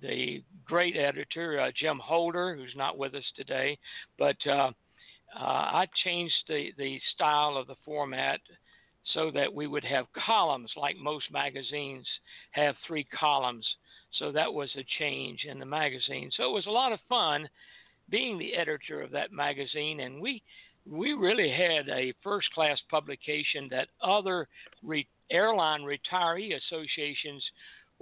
the 0.00 0.42
great 0.64 0.96
editor 0.96 1.60
uh, 1.60 1.70
Jim 1.78 1.98
Holder, 1.98 2.54
who's 2.54 2.74
not 2.76 2.98
with 2.98 3.14
us 3.14 3.24
today, 3.36 3.78
but 4.18 4.36
uh, 4.46 4.70
uh, 5.34 5.38
I 5.38 5.86
changed 6.04 6.34
the 6.48 6.72
the 6.78 7.00
style 7.14 7.56
of 7.56 7.66
the 7.66 7.76
format 7.84 8.40
so 9.14 9.30
that 9.32 9.52
we 9.52 9.66
would 9.66 9.84
have 9.84 10.06
columns 10.12 10.70
like 10.76 10.96
most 10.96 11.30
magazines 11.32 12.06
have 12.52 12.76
three 12.86 13.04
columns. 13.04 13.66
So 14.18 14.30
that 14.32 14.52
was 14.52 14.70
a 14.76 14.84
change 14.98 15.44
in 15.48 15.58
the 15.58 15.66
magazine. 15.66 16.30
So 16.36 16.44
it 16.44 16.52
was 16.52 16.66
a 16.66 16.70
lot 16.70 16.92
of 16.92 17.00
fun 17.08 17.48
being 18.10 18.38
the 18.38 18.54
editor 18.54 19.00
of 19.00 19.10
that 19.12 19.32
magazine, 19.32 20.00
and 20.00 20.20
we 20.20 20.42
we 20.86 21.12
really 21.12 21.50
had 21.50 21.88
a 21.88 22.12
first 22.22 22.50
class 22.52 22.78
publication 22.90 23.68
that 23.70 23.88
other 24.02 24.48
re- 24.82 25.06
airline 25.30 25.82
retiree 25.82 26.56
associations 26.56 27.42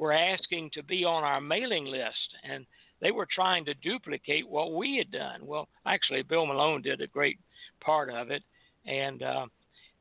were 0.01 0.15
asking 0.15 0.71
to 0.73 0.83
be 0.83 1.05
on 1.05 1.25
our 1.25 1.43
mailing 1.43 1.85
list, 1.85 2.35
and 2.43 2.65
they 3.03 3.11
were 3.11 3.29
trying 3.33 3.67
to 3.67 3.75
duplicate 3.75 4.49
what 4.49 4.73
we 4.73 4.97
had 4.97 5.11
done. 5.13 5.47
Well, 5.47 5.69
actually, 5.85 6.23
Bill 6.23 6.47
Malone 6.47 6.81
did 6.81 7.03
a 7.03 7.07
great 7.07 7.39
part 7.85 8.09
of 8.09 8.31
it, 8.31 8.43
and 8.87 9.23
uh, 9.23 9.47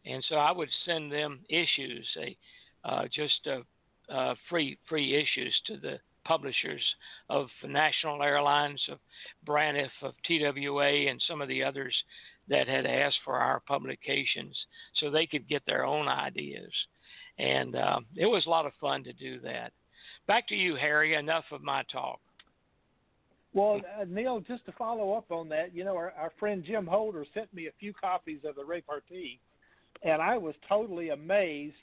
and 0.05 0.23
so 0.29 0.35
I 0.35 0.53
would 0.53 0.69
send 0.85 1.11
them 1.11 1.41
issues, 1.49 2.07
uh, 2.85 3.03
just 3.13 3.45
free 4.49 4.77
free 4.87 5.15
issues 5.15 5.53
to 5.67 5.75
the 5.75 5.99
publishers 6.23 6.83
of 7.29 7.47
National 7.67 8.23
Airlines, 8.23 8.81
of 8.89 8.99
Braniff, 9.45 9.91
of 10.01 10.13
TWA, 10.25 11.09
and 11.09 11.21
some 11.27 11.41
of 11.41 11.49
the 11.49 11.61
others 11.61 11.93
that 12.47 12.69
had 12.69 12.85
asked 12.85 13.19
for 13.25 13.35
our 13.35 13.59
publications, 13.67 14.57
so 14.95 15.11
they 15.11 15.25
could 15.25 15.47
get 15.49 15.63
their 15.65 15.85
own 15.85 16.07
ideas. 16.07 16.71
And 17.37 17.75
uh, 17.75 17.99
it 18.15 18.27
was 18.27 18.45
a 18.45 18.49
lot 18.49 18.65
of 18.65 18.71
fun 18.79 19.03
to 19.03 19.13
do 19.13 19.41
that. 19.41 19.73
Back 20.29 20.47
to 20.49 20.55
you, 20.55 20.75
Harry. 20.75 21.15
Enough 21.15 21.45
of 21.51 21.63
my 21.63 21.81
talk. 21.91 22.19
Well, 23.55 23.81
uh, 23.99 24.05
Neil, 24.07 24.39
just 24.41 24.63
to 24.67 24.71
follow 24.73 25.13
up 25.13 25.31
on 25.31 25.49
that, 25.49 25.75
you 25.75 25.83
know, 25.83 25.95
our, 25.95 26.13
our 26.15 26.31
friend 26.39 26.63
Jim 26.63 26.85
Holder 26.85 27.25
sent 27.33 27.51
me 27.51 27.65
a 27.65 27.71
few 27.79 27.93
copies 27.93 28.41
of 28.47 28.55
the 28.55 28.63
repartee, 28.63 29.39
and 30.03 30.21
I 30.21 30.37
was 30.37 30.53
totally 30.69 31.09
amazed 31.09 31.73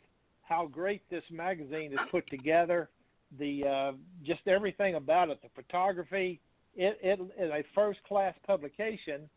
how 0.45 0.69
great 0.69 1.03
this 1.11 1.25
magazine 1.29 1.93
is 1.93 1.99
put 2.13 2.25
together. 2.31 2.89
The 3.37 3.65
uh, 3.65 3.93
just 4.25 4.47
everything 4.47 4.95
about 4.95 5.29
it, 5.31 5.43
the 5.43 5.49
photography, 5.61 6.39
it, 6.77 7.01
it 7.03 7.19
is 7.21 7.51
a 7.51 7.65
first 7.75 7.99
class 8.05 8.35
publication. 8.47 9.29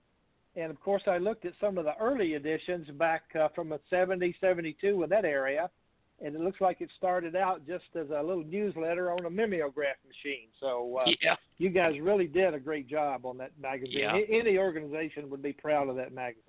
And 0.55 0.69
of 0.69 0.79
course, 0.81 1.01
I 1.07 1.17
looked 1.17 1.45
at 1.45 1.53
some 1.59 1.79
of 1.79 1.85
the 1.85 1.97
early 1.99 2.35
editions 2.35 2.87
back 2.91 3.23
uh, 3.33 3.47
from 3.55 3.69
the 3.69 3.79
70, 3.89 4.35
72 4.39 5.01
in 5.01 5.09
that 5.09 5.25
area, 5.25 5.71
and 6.21 6.35
it 6.35 6.41
looks 6.41 6.61
like 6.61 6.81
it 6.81 6.89
started 6.97 7.35
out 7.35 7.65
just 7.65 7.85
as 7.95 8.09
a 8.09 8.21
little 8.21 8.43
newsletter 8.43 9.11
on 9.11 9.25
a 9.25 9.29
mimeograph 9.29 9.95
machine. 10.07 10.47
So 10.59 10.99
uh, 11.01 11.09
yeah, 11.21 11.35
you 11.57 11.69
guys 11.69 11.93
really 12.01 12.27
did 12.27 12.53
a 12.53 12.59
great 12.59 12.87
job 12.87 13.25
on 13.25 13.37
that 13.37 13.51
magazine. 13.61 13.99
Yeah. 13.99 14.17
Any 14.29 14.57
organization 14.57 15.29
would 15.29 15.41
be 15.41 15.53
proud 15.53 15.89
of 15.89 15.95
that 15.95 16.13
magazine. 16.13 16.43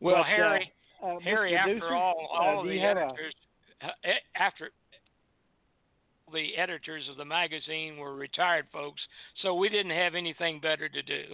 well, 0.00 0.16
But, 0.16 0.20
uh, 0.20 0.24
Harry. 0.24 0.72
Uh, 1.02 1.18
Harry, 1.22 1.52
Mr. 1.52 1.76
after 1.76 1.94
all, 1.94 2.28
uh, 2.34 2.42
all 2.42 2.64
the 2.64 2.78
have 2.80 2.96
a- 2.96 3.00
editors, 3.02 3.34
uh, 3.82 4.08
after 4.34 4.70
the 6.32 6.56
editors 6.56 7.08
of 7.08 7.16
the 7.16 7.24
magazine 7.24 7.96
were 7.96 8.14
retired 8.16 8.66
folks, 8.72 9.00
so 9.42 9.54
we 9.54 9.68
didn't 9.68 9.92
have 9.92 10.14
anything 10.14 10.60
better 10.60 10.88
to 10.88 11.02
do. 11.02 11.24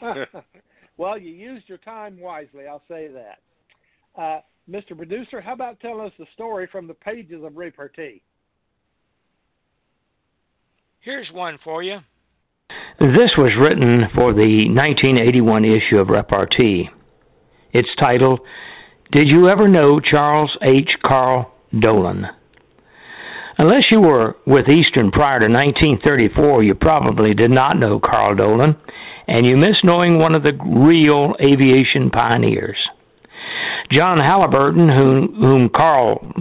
well, 0.96 1.18
you 1.18 1.30
used 1.30 1.68
your 1.68 1.78
time 1.78 2.18
wisely. 2.18 2.66
I'll 2.66 2.82
say 2.88 3.08
that. 3.08 4.44
Mr. 4.70 4.96
Producer, 4.96 5.40
how 5.40 5.52
about 5.52 5.80
telling 5.80 6.06
us 6.06 6.12
the 6.18 6.26
story 6.32 6.68
from 6.70 6.86
the 6.86 6.94
pages 6.94 7.42
of 7.42 7.56
repartee? 7.56 8.22
Here's 11.00 11.30
one 11.32 11.58
for 11.64 11.82
you. 11.82 11.98
This 13.00 13.30
was 13.36 13.56
written 13.58 14.04
for 14.14 14.32
the 14.32 14.68
1981 14.68 15.64
issue 15.64 15.98
of 15.98 16.08
Repartee. 16.08 16.90
It's 17.72 17.88
titled, 17.98 18.40
Did 19.10 19.32
You 19.32 19.48
Ever 19.48 19.66
Know 19.66 19.98
Charles 19.98 20.56
H. 20.62 20.92
Carl 21.04 21.52
Dolan? 21.76 22.26
Unless 23.58 23.90
you 23.90 24.00
were 24.00 24.36
with 24.46 24.68
Eastern 24.68 25.10
prior 25.10 25.40
to 25.40 25.48
1934, 25.48 26.62
you 26.62 26.74
probably 26.74 27.34
did 27.34 27.50
not 27.50 27.78
know 27.78 27.98
Carl 27.98 28.36
Dolan, 28.36 28.76
and 29.26 29.46
you 29.46 29.56
miss 29.56 29.78
knowing 29.82 30.18
one 30.18 30.36
of 30.36 30.44
the 30.44 30.56
real 30.62 31.34
aviation 31.40 32.10
pioneers. 32.10 32.78
John 33.90 34.18
Halliburton, 34.18 34.88
whom, 34.88 35.34
whom 35.34 35.68
Carl 35.68 36.32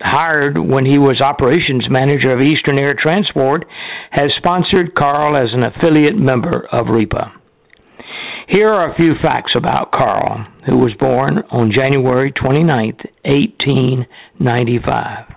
hired 0.00 0.58
when 0.58 0.86
he 0.86 0.98
was 0.98 1.20
operations 1.20 1.88
manager 1.88 2.32
of 2.32 2.42
Eastern 2.42 2.78
Air 2.78 2.94
Transport, 2.94 3.66
has 4.10 4.32
sponsored 4.36 4.94
Carl 4.94 5.36
as 5.36 5.52
an 5.52 5.64
affiliate 5.64 6.16
member 6.16 6.66
of 6.72 6.86
REPA. 6.86 7.32
Here 8.48 8.68
are 8.68 8.90
a 8.90 8.96
few 8.96 9.14
facts 9.20 9.54
about 9.56 9.92
Carl, 9.92 10.46
who 10.66 10.78
was 10.78 10.94
born 10.94 11.42
on 11.50 11.72
January 11.72 12.30
29, 12.30 12.96
1895. 13.24 15.34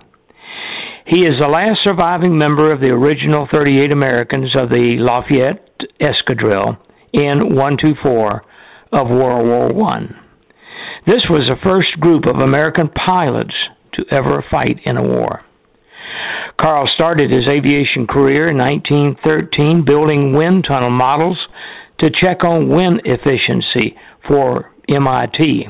He 1.06 1.24
is 1.24 1.40
the 1.40 1.48
last 1.48 1.82
surviving 1.82 2.38
member 2.38 2.72
of 2.72 2.80
the 2.80 2.90
original 2.90 3.48
38 3.52 3.92
Americans 3.92 4.54
of 4.54 4.70
the 4.70 4.98
Lafayette 4.98 5.80
Escadrille 6.00 6.78
N124 7.12 8.40
of 8.92 9.08
World 9.08 9.74
War 9.74 9.92
I. 9.92 10.29
This 11.06 11.24
was 11.28 11.48
the 11.48 11.56
first 11.62 11.98
group 12.00 12.26
of 12.26 12.40
American 12.40 12.88
pilots 12.88 13.54
to 13.92 14.04
ever 14.10 14.44
fight 14.50 14.80
in 14.84 14.96
a 14.96 15.02
war. 15.02 15.42
Carl 16.58 16.86
started 16.86 17.30
his 17.30 17.48
aviation 17.48 18.06
career 18.06 18.48
in 18.48 18.58
1913 18.58 19.84
building 19.84 20.34
wind 20.34 20.64
tunnel 20.64 20.90
models 20.90 21.38
to 21.98 22.10
check 22.10 22.44
on 22.44 22.68
wind 22.68 23.02
efficiency 23.04 23.96
for 24.26 24.72
MIT. 24.88 25.68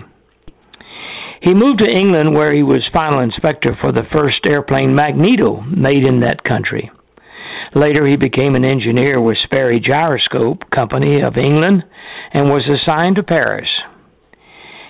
He 1.42 1.54
moved 1.54 1.78
to 1.80 1.90
England 1.90 2.34
where 2.34 2.52
he 2.52 2.62
was 2.62 2.82
final 2.92 3.20
inspector 3.20 3.76
for 3.80 3.92
the 3.92 4.06
first 4.14 4.40
airplane 4.48 4.94
Magneto 4.94 5.60
made 5.62 6.06
in 6.06 6.20
that 6.20 6.44
country. 6.44 6.90
Later, 7.74 8.06
he 8.06 8.16
became 8.16 8.56
an 8.56 8.64
engineer 8.64 9.20
with 9.20 9.38
Sperry 9.38 9.80
Gyroscope 9.80 10.68
Company 10.70 11.22
of 11.22 11.36
England 11.36 11.84
and 12.32 12.50
was 12.50 12.68
assigned 12.68 13.16
to 13.16 13.22
Paris. 13.22 13.68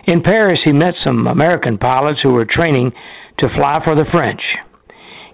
In 0.07 0.23
Paris, 0.23 0.61
he 0.65 0.73
met 0.73 0.95
some 1.05 1.27
American 1.27 1.79
pilots 1.79 2.21
who 2.23 2.31
were 2.31 2.45
training 2.45 2.93
to 3.39 3.49
fly 3.55 3.83
for 3.85 3.95
the 3.95 4.07
French. 4.07 4.43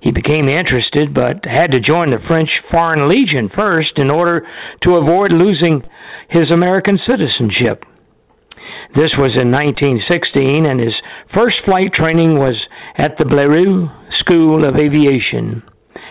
He 0.01 0.13
became 0.13 0.49
interested, 0.49 1.15
but 1.15 1.45
had 1.45 1.73
to 1.73 1.81
join 1.81 2.11
the 2.11 2.23
French 2.29 2.51
Foreign 2.71 3.09
Legion 3.09 3.51
first 3.57 3.93
in 3.97 4.11
order 4.11 4.47
to 4.83 4.95
avoid 4.95 5.33
losing 5.33 5.83
his 6.29 6.51
American 6.51 6.99
citizenship. 7.07 7.85
This 8.95 9.13
was 9.19 9.35
in 9.41 9.51
1916, 9.51 10.67
and 10.67 10.81
his 10.81 10.95
first 11.35 11.57
flight 11.65 11.93
training 11.93 12.39
was 12.39 12.55
at 12.97 13.19
the 13.19 13.25
Blériot 13.25 13.91
School 14.19 14.65
of 14.65 14.77
Aviation 14.77 15.63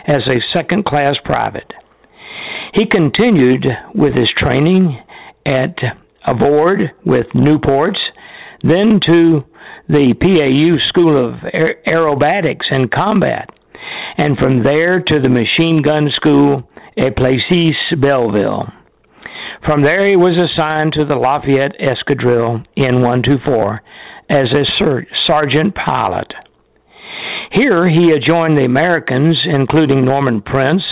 as 0.08 0.22
a 0.28 0.42
second 0.54 0.86
class 0.86 1.16
private. 1.24 1.74
He 2.74 2.86
continued 2.86 3.66
with 3.94 4.16
his 4.16 4.30
training 4.32 5.02
at 5.46 5.78
Avord 6.28 6.92
with 7.06 7.28
Nieuports 7.28 8.00
then 8.64 9.00
to 9.02 9.46
the 9.88 10.14
PAU 10.14 10.78
School 10.88 11.18
of 11.18 11.36
Aerobatics 11.88 12.66
and 12.72 12.92
Combat, 12.92 13.50
and 14.18 14.38
from 14.38 14.64
there 14.64 15.00
to 15.00 15.20
the 15.20 15.30
Machine 15.30 15.82
Gun 15.82 16.10
School 16.12 16.70
at 16.98 17.16
Plessis 17.16 17.76
Belleville. 17.98 18.72
From 19.66 19.84
there, 19.84 20.06
he 20.06 20.16
was 20.16 20.38
assigned 20.38 20.94
to 20.94 21.06
the 21.06 21.18
Lafayette 21.18 21.80
Escadrille 21.80 22.66
N124 22.78 23.80
as 24.30 24.52
a 24.52 24.66
ser- 24.78 25.08
sergeant 25.28 25.76
pilot. 25.76 26.34
Here, 27.52 27.88
he 27.88 28.18
joined 28.20 28.58
the 28.58 28.66
Americans, 28.66 29.38
including 29.46 30.04
Norman 30.04 30.42
Prince, 30.42 30.84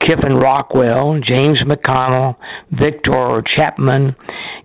Kiffin 0.00 0.36
Rockwell, 0.36 1.20
James 1.20 1.60
McConnell, 1.62 2.36
Victor 2.70 3.42
Chapman, 3.56 4.14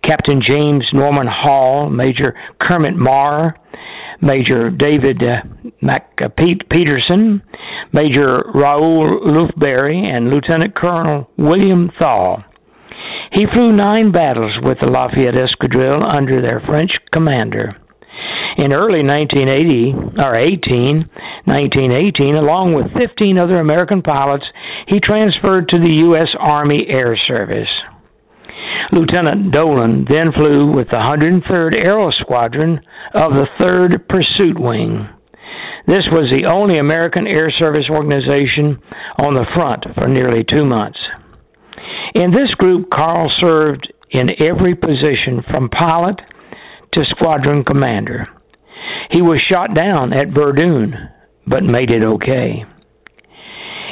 Captain 0.04 0.42
James 0.42 0.86
Norman 0.94 1.28
Hall, 1.28 1.90
Major 1.90 2.36
Kermit 2.60 2.96
Marr, 2.96 3.58
Major 4.22 4.70
David 4.70 5.24
uh, 5.24 6.30
Peterson, 6.70 7.42
Major 7.92 8.44
Raoul 8.54 9.08
Lufbery, 9.26 10.12
and 10.12 10.30
Lieutenant 10.30 10.76
Colonel 10.76 11.30
William 11.38 11.92
Thaw. 12.00 12.44
He 13.32 13.48
flew 13.48 13.72
nine 13.72 14.12
battles 14.12 14.54
with 14.64 14.80
the 14.80 14.92
Lafayette 14.92 15.36
Escadrille 15.36 16.04
under 16.14 16.42
their 16.42 16.62
French 16.68 16.92
commander. 17.12 17.81
In 18.58 18.74
early 18.74 19.04
1980, 19.04 19.94
or 20.20 20.36
18, 20.36 21.10
1918, 21.46 22.36
along 22.36 22.74
with 22.74 22.92
15 22.98 23.40
other 23.40 23.60
American 23.60 24.02
pilots, 24.02 24.46
he 24.88 25.00
transferred 25.00 25.70
to 25.70 25.80
the 25.80 25.94
U.S. 26.06 26.30
Army 26.38 26.88
Air 26.88 27.16
Service. 27.16 27.70
Lieutenant 28.92 29.52
Dolan 29.52 30.06
then 30.10 30.34
flew 30.34 30.72
with 30.72 30.90
the 30.90 30.98
103rd 30.98 31.84
Aero 31.84 32.12
Squadron 32.12 32.82
of 33.14 33.34
the 33.34 33.48
3rd 33.60 34.08
Pursuit 34.10 34.60
Wing. 34.60 35.08
This 35.88 36.06
was 36.12 36.30
the 36.32 36.46
only 36.46 36.78
American 36.78 37.28
Air 37.28 37.50
Service 37.52 37.90
organization 37.90 38.82
on 39.18 39.34
the 39.34 39.46
front 39.54 39.86
for 39.96 40.08
nearly 40.08 40.44
two 40.44 40.66
months. 40.66 41.00
In 42.14 42.32
this 42.32 42.54
group, 42.56 42.90
Carl 42.90 43.32
served 43.40 43.92
in 44.12 44.42
every 44.42 44.76
position 44.76 45.42
from 45.50 45.70
pilot 45.70 46.20
to 46.94 47.06
squadron 47.06 47.64
commander. 47.64 48.28
He 49.12 49.22
was 49.22 49.40
shot 49.40 49.74
down 49.74 50.14
at 50.14 50.30
Verdun, 50.30 51.10
but 51.48 51.64
made 51.64 51.92
it 51.92 52.04
okay. 52.04 52.66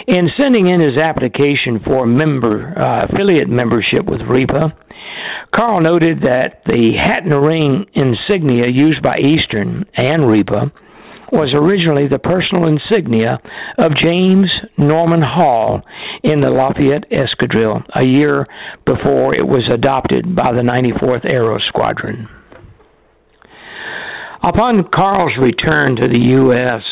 In 0.07 0.29
sending 0.39 0.67
in 0.67 0.79
his 0.79 0.97
application 0.97 1.79
for 1.85 2.05
member 2.05 2.73
uh, 2.77 3.05
affiliate 3.07 3.49
membership 3.49 4.05
with 4.05 4.21
REPA, 4.21 4.73
Carl 5.51 5.81
noted 5.81 6.23
that 6.23 6.63
the 6.65 6.95
hat 6.97 7.23
and 7.23 7.45
ring 7.45 7.85
insignia 7.93 8.65
used 8.71 9.03
by 9.03 9.17
Eastern 9.17 9.85
and 9.93 10.23
REPA 10.23 10.71
was 11.31 11.53
originally 11.53 12.07
the 12.07 12.17
personal 12.17 12.67
insignia 12.67 13.39
of 13.77 13.93
James 13.95 14.49
Norman 14.77 15.21
Hall 15.21 15.83
in 16.23 16.41
the 16.41 16.49
Lafayette 16.49 17.09
Escadrille 17.11 17.83
a 17.93 18.03
year 18.03 18.47
before 18.85 19.35
it 19.35 19.47
was 19.47 19.67
adopted 19.69 20.35
by 20.35 20.51
the 20.51 20.61
94th 20.61 21.31
Aero 21.31 21.59
Squadron. 21.67 22.27
Upon 24.41 24.85
Carl's 24.85 25.37
return 25.37 25.97
to 25.97 26.07
the 26.07 26.29
U.S. 26.29 26.83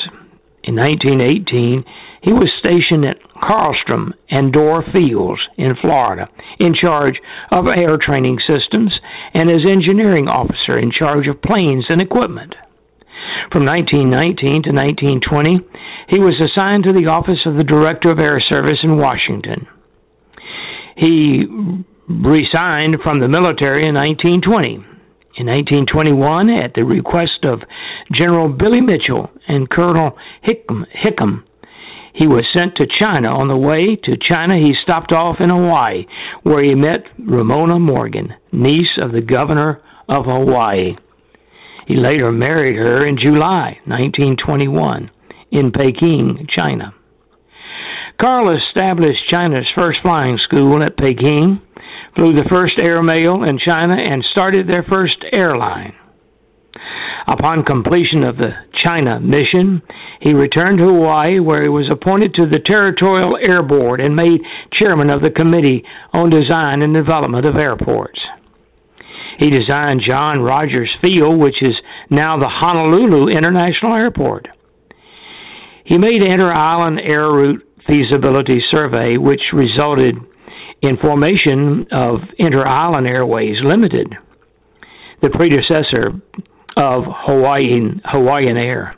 in 0.63 0.75
1918, 0.75 1.85
he 2.21 2.33
was 2.33 2.51
stationed 2.59 3.05
at 3.05 3.21
Carlstrom 3.41 4.11
and 4.29 4.51
Dorr 4.51 4.83
Fields 4.91 5.39
in 5.55 5.75
Florida, 5.77 6.27
in 6.59 6.73
charge 6.73 7.21
of 7.49 7.69
air 7.69 7.97
training 7.97 8.39
systems, 8.45 8.99
and 9.33 9.49
as 9.49 9.65
engineering 9.65 10.27
officer 10.27 10.77
in 10.77 10.91
charge 10.91 11.27
of 11.27 11.41
planes 11.41 11.85
and 11.87 12.01
equipment. 12.01 12.53
From 13.51 13.65
1919 13.65 14.63
to 14.63 14.71
1920, 14.71 15.59
he 16.09 16.19
was 16.19 16.41
assigned 16.41 16.83
to 16.83 16.93
the 16.93 17.07
office 17.07 17.45
of 17.45 17.55
the 17.55 17.63
Director 17.63 18.09
of 18.09 18.19
Air 18.19 18.41
Service 18.41 18.79
in 18.83 18.97
Washington. 18.97 19.67
He 20.97 21.45
resigned 22.09 22.97
from 23.01 23.19
the 23.19 23.29
military 23.29 23.87
in 23.87 23.95
1920 23.95 24.96
in 25.37 25.45
1921, 25.45 26.49
at 26.49 26.73
the 26.73 26.83
request 26.83 27.43
of 27.43 27.61
General 28.11 28.49
Billy 28.49 28.81
Mitchell 28.81 29.29
and 29.47 29.69
Colonel 29.69 30.17
Hickam, 30.43 30.85
Hickam, 30.93 31.43
he 32.13 32.27
was 32.27 32.45
sent 32.55 32.75
to 32.77 32.87
China. 32.99 33.29
On 33.29 33.47
the 33.47 33.55
way 33.55 33.95
to 33.95 34.17
China, 34.17 34.57
he 34.57 34.73
stopped 34.81 35.11
off 35.11 35.39
in 35.39 35.51
Hawaii, 35.51 36.07
where 36.41 36.63
he 36.63 36.73
met 36.73 37.03
Ramona 37.19 37.77
Morgan, 37.77 38.33
niece 38.51 38.97
of 38.99 39.11
the 39.11 39.21
governor 39.21 39.81
of 40.09 40.25
Hawaii. 40.25 40.97
He 41.85 41.95
later 41.95 42.31
married 42.31 42.75
her 42.75 43.05
in 43.05 43.17
July 43.17 43.79
1921 43.85 45.11
in 45.51 45.71
Peking, 45.71 46.47
China. 46.49 46.93
Carl 48.19 48.49
established 48.57 49.27
China's 49.27 49.67
first 49.77 49.99
flying 50.01 50.39
school 50.39 50.81
at 50.81 50.97
Peking 50.97 51.61
flew 52.17 52.33
the 52.33 52.49
first 52.49 52.79
airmail 52.79 53.43
in 53.43 53.59
China, 53.59 53.95
and 53.95 54.25
started 54.31 54.67
their 54.67 54.83
first 54.83 55.17
airline. 55.31 55.93
Upon 57.27 57.63
completion 57.63 58.23
of 58.23 58.37
the 58.37 58.53
China 58.73 59.19
mission, 59.19 59.81
he 60.21 60.33
returned 60.33 60.77
to 60.79 60.85
Hawaii, 60.85 61.39
where 61.39 61.61
he 61.61 61.69
was 61.69 61.89
appointed 61.89 62.33
to 62.35 62.47
the 62.47 62.59
Territorial 62.59 63.37
Air 63.37 63.61
Board 63.61 63.99
and 63.99 64.15
made 64.15 64.41
chairman 64.71 65.09
of 65.09 65.21
the 65.21 65.31
Committee 65.31 65.83
on 66.13 66.29
Design 66.29 66.81
and 66.81 66.93
Development 66.93 67.45
of 67.45 67.57
Airports. 67.57 68.19
He 69.37 69.49
designed 69.49 70.01
John 70.01 70.41
Rodgers 70.41 70.89
Field, 71.03 71.37
which 71.37 71.61
is 71.61 71.75
now 72.09 72.37
the 72.37 72.49
Honolulu 72.49 73.27
International 73.27 73.95
Airport. 73.95 74.47
He 75.83 75.97
made 75.97 76.23
Inter 76.23 76.51
Island 76.51 76.99
Air 77.01 77.29
Route 77.31 77.63
Feasibility 77.87 78.63
Survey, 78.71 79.17
which 79.17 79.53
resulted 79.53 80.15
in 80.81 80.97
formation 80.97 81.87
of 81.91 82.19
Inter 82.37 82.65
Island 82.65 83.07
Airways 83.07 83.57
Limited, 83.63 84.15
the 85.21 85.29
predecessor 85.29 86.21
of 86.77 87.03
Hawaiian, 87.07 88.01
Hawaiian 88.05 88.57
Air. 88.57 88.95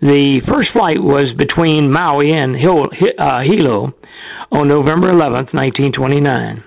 The 0.00 0.40
first 0.48 0.70
flight 0.72 1.02
was 1.02 1.32
between 1.36 1.90
Maui 1.90 2.32
and 2.32 2.56
uh, 2.56 3.40
Hilo 3.42 3.92
on 4.50 4.68
November 4.68 5.10
11, 5.10 5.48
1929. 5.52 6.64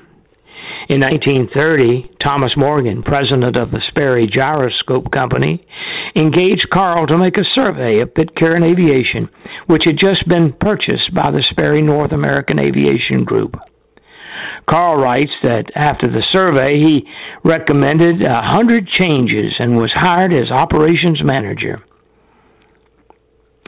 In 0.89 0.99
1930, 0.99 2.11
Thomas 2.21 2.55
Morgan, 2.57 3.03
president 3.03 3.57
of 3.57 3.71
the 3.71 3.81
Sperry 3.87 4.27
Gyroscope 4.27 5.11
Company, 5.11 5.65
engaged 6.15 6.69
Carl 6.69 7.07
to 7.07 7.17
make 7.17 7.37
a 7.37 7.45
survey 7.55 8.01
of 8.01 8.13
Pitcairn 8.13 8.63
Aviation, 8.63 9.29
which 9.67 9.85
had 9.85 9.97
just 9.97 10.27
been 10.27 10.53
purchased 10.53 11.13
by 11.13 11.31
the 11.31 11.43
Sperry 11.49 11.81
North 11.81 12.11
American 12.11 12.59
Aviation 12.59 13.23
Group. 13.23 13.55
Carl 14.67 14.97
writes 14.97 15.31
that 15.43 15.71
after 15.75 16.07
the 16.07 16.23
survey, 16.31 16.79
he 16.79 17.07
recommended 17.43 18.21
a 18.21 18.43
hundred 18.43 18.87
changes 18.87 19.53
and 19.59 19.77
was 19.77 19.91
hired 19.93 20.33
as 20.33 20.51
operations 20.51 21.21
manager. 21.23 21.83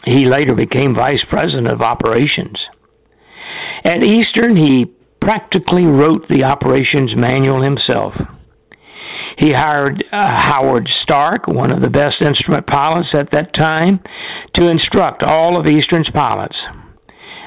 He 0.06 0.26
later 0.26 0.54
became 0.54 0.94
vice 0.94 1.24
president 1.30 1.68
of 1.68 1.82
operations. 1.82 2.58
At 3.84 4.04
Eastern, 4.04 4.56
he 4.56 4.86
practically 5.20 5.86
wrote 5.86 6.28
the 6.30 6.44
operations 6.44 7.16
manual 7.16 7.62
himself. 7.62 8.14
He 9.38 9.52
hired 9.52 10.06
uh, 10.12 10.42
Howard 10.42 10.88
Stark, 11.02 11.48
one 11.48 11.72
of 11.72 11.82
the 11.82 11.90
best 11.90 12.22
instrument 12.22 12.68
pilots 12.68 13.10
at 13.14 13.32
that 13.32 13.54
time, 13.54 14.00
to 14.54 14.70
instruct 14.70 15.24
all 15.24 15.60
of 15.60 15.68
Eastern's 15.68 16.10
pilots. 16.12 16.56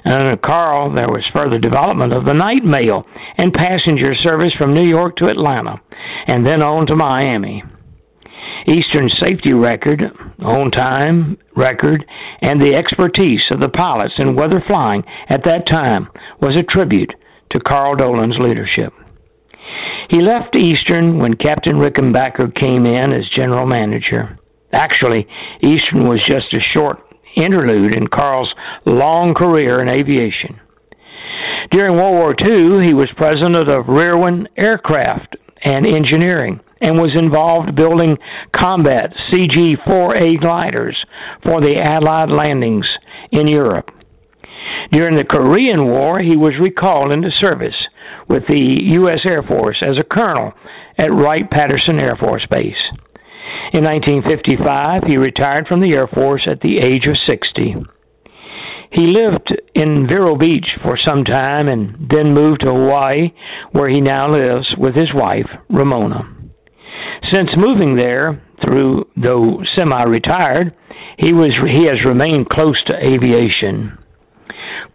And 0.05 0.15
under 0.15 0.37
Carl, 0.37 0.95
there 0.95 1.09
was 1.09 1.25
further 1.35 1.59
development 1.59 2.13
of 2.13 2.25
the 2.25 2.35
night 2.35 2.65
mail 2.65 3.05
and 3.37 3.53
passenger 3.53 4.15
service 4.15 4.53
from 4.59 4.75
New 4.75 4.87
York 4.87 5.17
to 5.17 5.27
Atlanta, 5.27 5.81
and 6.27 6.47
then 6.47 6.63
on 6.63 6.87
to 6.87 6.97
Miami. 6.97 7.63
Eastern 8.67 9.09
safety 9.23 9.53
record, 9.53 10.03
on 10.41 10.71
time 10.71 11.39
record, 11.57 12.05
and 12.43 12.61
the 12.61 12.75
expertise 12.75 13.43
of 13.51 13.61
the 13.61 13.69
pilots 13.69 14.15
in 14.19 14.37
weather 14.37 14.63
flying 14.67 15.03
at 15.29 15.45
that 15.45 15.67
time 15.67 16.09
was 16.41 16.55
a 16.59 16.63
tribute 16.63 17.13
to 17.51 17.61
Carl 17.61 17.97
Dolan's 17.97 18.39
leadership. 18.39 18.93
He 20.11 20.21
left 20.21 20.57
Eastern 20.57 21.19
when 21.19 21.35
Captain 21.35 21.77
Rickenbacker 21.77 22.55
came 22.55 22.87
in 22.87 23.13
as 23.13 23.29
general 23.31 23.67
manager. 23.67 24.39
Actually, 24.73 25.27
Eastern 25.63 26.09
was 26.09 26.21
just 26.27 26.53
a 26.53 26.61
short 26.61 26.99
interlude 27.37 27.95
in 27.95 28.09
Carl's 28.09 28.53
long 28.85 29.35
career 29.35 29.81
in 29.81 29.89
aviation. 29.89 30.61
During 31.71 31.97
World 31.97 32.15
War 32.15 32.35
II, 32.41 32.87
he 32.87 32.95
was 32.95 33.09
president 33.17 33.57
of 33.57 33.87
Rearwin 33.87 34.47
Aircraft 34.57 35.37
and 35.63 35.87
Engineering 35.87 36.61
and 36.81 36.99
was 36.99 37.15
involved 37.15 37.75
building 37.75 38.17
combat 38.53 39.13
CG 39.31 39.77
4A 39.85 40.41
gliders 40.41 40.97
for 41.43 41.61
the 41.61 41.77
Allied 41.77 42.31
landings 42.31 42.87
in 43.33 43.49
Europe. 43.49 43.91
During 44.91 45.17
the 45.17 45.25
Korean 45.25 45.87
War, 45.87 46.21
he 46.21 46.37
was 46.37 46.59
recalled 46.61 47.13
into 47.13 47.31
service 47.31 47.77
with 48.29 48.47
the 48.47 48.85
U.S. 48.95 49.21
Air 49.25 49.43
Force 49.43 49.79
as 49.83 49.99
a 49.99 50.05
colonel 50.05 50.53
at 50.97 51.13
Wright 51.13 51.49
Patterson 51.51 52.01
Air 52.01 52.17
Force 52.17 52.47
Base. 52.51 52.83
In 53.73 53.85
1955, 53.85 55.05
he 55.07 55.17
retired 55.17 55.67
from 55.67 55.81
the 55.81 55.95
Air 55.95 56.07
Force 56.07 56.47
at 56.47 56.61
the 56.61 56.79
age 56.79 57.07
of 57.07 57.17
60. 57.27 57.77
He 58.91 59.07
lived 59.07 59.55
in 59.75 60.09
Vero 60.09 60.35
Beach 60.35 60.67
for 60.83 60.97
some 60.97 61.25
time 61.25 61.69
and 61.69 62.09
then 62.11 62.33
moved 62.33 62.63
to 62.63 62.73
Hawaii, 62.73 63.33
where 63.73 63.89
he 63.89 64.01
now 64.01 64.31
lives 64.31 64.75
with 64.79 64.95
his 64.95 65.13
wife, 65.15 65.47
Ramona. 65.69 66.35
Since 67.33 67.51
moving 67.57 67.97
there, 67.97 68.43
through 68.63 69.09
though 69.17 69.63
semi-retired, 69.77 70.75
he 71.19 71.29
he 71.29 71.85
has 71.85 72.05
remained 72.05 72.49
close 72.49 72.81
to 72.85 72.97
aviation. 72.97 73.99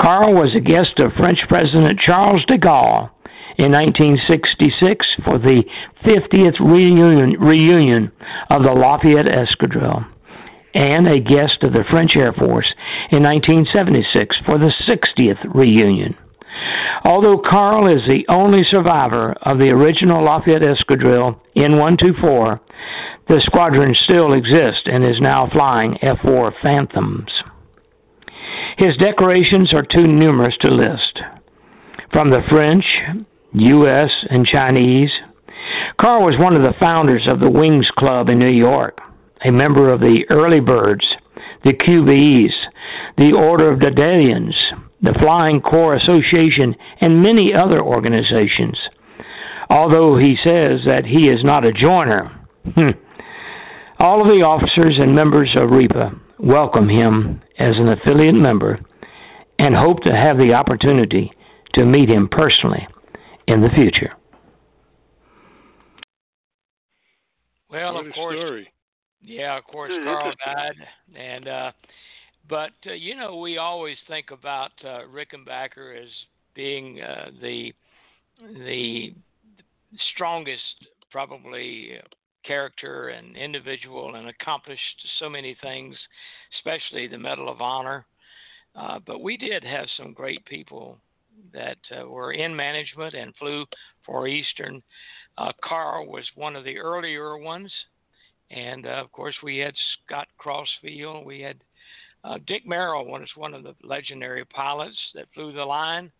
Carl 0.02 0.34
was 0.34 0.56
a 0.56 0.60
guest 0.60 1.00
of 1.00 1.13
French 1.13 1.39
President 1.48 2.00
Charles 2.00 2.44
de 2.48 2.58
Gaulle 2.58 3.12
in 3.58 3.72
1966 3.72 5.08
for 5.24 5.38
the 5.38 5.63
50th 6.06 6.60
reunion, 6.60 7.39
reunion 7.39 8.12
of 8.50 8.63
the 8.63 8.72
Lafayette 8.72 9.28
Escadrille, 9.28 10.06
and 10.74 11.08
a 11.08 11.20
guest 11.20 11.63
of 11.63 11.74
the 11.74 11.86
French 11.89 12.16
Air 12.16 12.34
Force 12.34 12.74
in 13.12 13.24
1976 13.24 14.38
for 14.46 14.58
the 14.58 14.74
60th 14.88 15.54
reunion. 15.54 16.16
Although 17.06 17.39
Carl 17.39 17.88
is 17.88 18.02
the 18.08 18.26
only 18.30 18.63
survivor 18.66 19.34
of 19.42 19.60
the 19.60 19.72
original 19.72 20.24
Lafayette 20.24 20.62
Escadrille 20.62 21.39
N124, 21.58 22.60
the 23.28 23.42
squadron 23.42 23.96
still 23.96 24.34
exists 24.34 24.84
and 24.86 25.04
is 25.04 25.20
now 25.20 25.50
flying 25.52 25.98
F 26.04 26.20
4 26.24 26.54
Phantoms. 26.62 27.32
His 28.78 28.96
decorations 28.98 29.74
are 29.74 29.84
too 29.84 30.08
numerous 30.08 30.56
to 30.62 30.74
list. 30.74 31.20
From 32.12 32.30
the 32.30 32.44
French, 32.50 32.86
U.S., 33.54 34.10
and 34.32 34.48
Chinese, 34.48 35.12
Carl 36.00 36.26
was 36.26 36.39
one 36.39 36.56
of 36.56 36.63
the 36.63 36.74
founders 36.80 37.28
of 37.28 37.39
the 37.39 37.50
Wings 37.50 37.88
Club 37.98 38.30
in 38.30 38.39
New 38.39 38.52
York, 38.52 38.98
a 39.46 39.52
member 39.52 39.89
of 39.89 40.00
the 40.00 40.26
Early 40.30 40.60
Birds, 40.60 41.06
the 41.63 41.74
QBs, 41.74 42.52
the 43.18 43.34
Order 43.34 43.72
of 43.72 43.80
Daedalians, 43.80 44.56
the 45.02 45.13
Flying 45.22 45.62
Corps 45.62 45.96
Association, 45.96 46.76
and 47.00 47.22
many 47.22 47.54
other 47.54 47.80
organizations. 47.80 48.78
Although 49.70 50.18
he 50.18 50.36
says 50.44 50.80
that 50.88 51.06
he 51.06 51.30
is 51.30 51.44
not 51.44 51.66
a 51.66 51.72
joiner, 51.72 52.48
hmm, 52.76 52.89
all 54.00 54.22
of 54.22 54.36
the 54.36 54.44
officers 54.44 54.98
and 55.00 55.13
members 55.13 55.52
of 55.56 55.70
REPA 55.70 56.20
welcome 56.39 56.89
him 56.89 57.42
as 57.60 57.78
an 57.78 57.89
affiliate 57.89 58.36
member 58.36 58.80
and 59.60 59.76
hope 59.76 60.02
to 60.02 60.16
have 60.16 60.39
the 60.39 60.56
opportunity 60.56 61.32
to 61.74 61.86
meet 61.86 62.10
him 62.10 62.28
personally 62.28 62.88
in 63.47 63.62
the 63.62 63.69
future. 63.69 64.13
Well, 67.69 67.95
what 67.95 68.06
of 68.06 68.13
course, 68.13 68.39
story. 68.39 68.73
yeah, 69.21 69.58
of 69.58 69.63
course, 69.65 69.91
Carl 70.03 70.34
died, 70.45 70.75
and 71.15 71.47
uh, 71.47 71.71
but 72.47 72.71
uh, 72.88 72.93
you 72.93 73.15
know 73.15 73.38
we 73.38 73.58
always 73.58 73.97
think 74.08 74.32
about 74.32 74.71
uh, 74.84 75.01
Rickenbacker 75.12 75.99
as 76.01 76.10
being 76.56 77.01
uh, 77.01 77.32
the 77.41 77.73
the 78.39 79.13
strongest, 80.13 80.62
probably 81.12 81.97
uh, 81.97 82.08
character 82.45 83.10
and 83.10 83.36
individual 83.36 84.15
and 84.15 84.27
accomplished 84.27 85.08
so 85.19 85.29
many 85.29 85.56
things, 85.62 85.95
especially 86.58 87.08
the 87.08 87.17
Medal 87.17 87.49
of 87.49 87.62
Honor. 87.62 88.06
Uh, 88.75 88.99
but 89.06 89.21
we 89.21 89.38
did 89.38 89.63
have 89.63 89.86
some 89.97 90.13
great 90.13 90.43
people 90.45 90.97
that 91.54 91.78
uh, 91.98 92.08
were 92.08 92.34
in 92.34 92.56
management 92.56 93.13
and 93.13 93.36
flew 93.36 93.65
for 94.06 94.28
Eastern. 94.28 94.82
Uh, 95.38 95.52
Carl 95.63 96.08
was 96.08 96.26
one 96.36 96.56
of 96.56 96.63
the 96.63 96.78
earlier 96.78 97.38
ones. 97.38 97.72
And 98.52 98.86
uh, 98.86 98.89
of 98.91 99.12
course, 99.12 99.36
we 99.43 99.58
had 99.58 99.74
Scott 100.06 100.28
Crossfield. 100.38 101.26
We 101.26 101.41
had 101.41 101.58
uh, 102.24 102.38
Dick 102.48 102.65
Merrill 102.65 103.06
was 103.06 103.28
one 103.36 103.54
of 103.54 103.63
the 103.63 103.76
legendary 103.84 104.46
pilots 104.46 104.98
that 105.15 105.26
flew 105.34 105.52
the 105.52 105.65
line. 105.65 106.12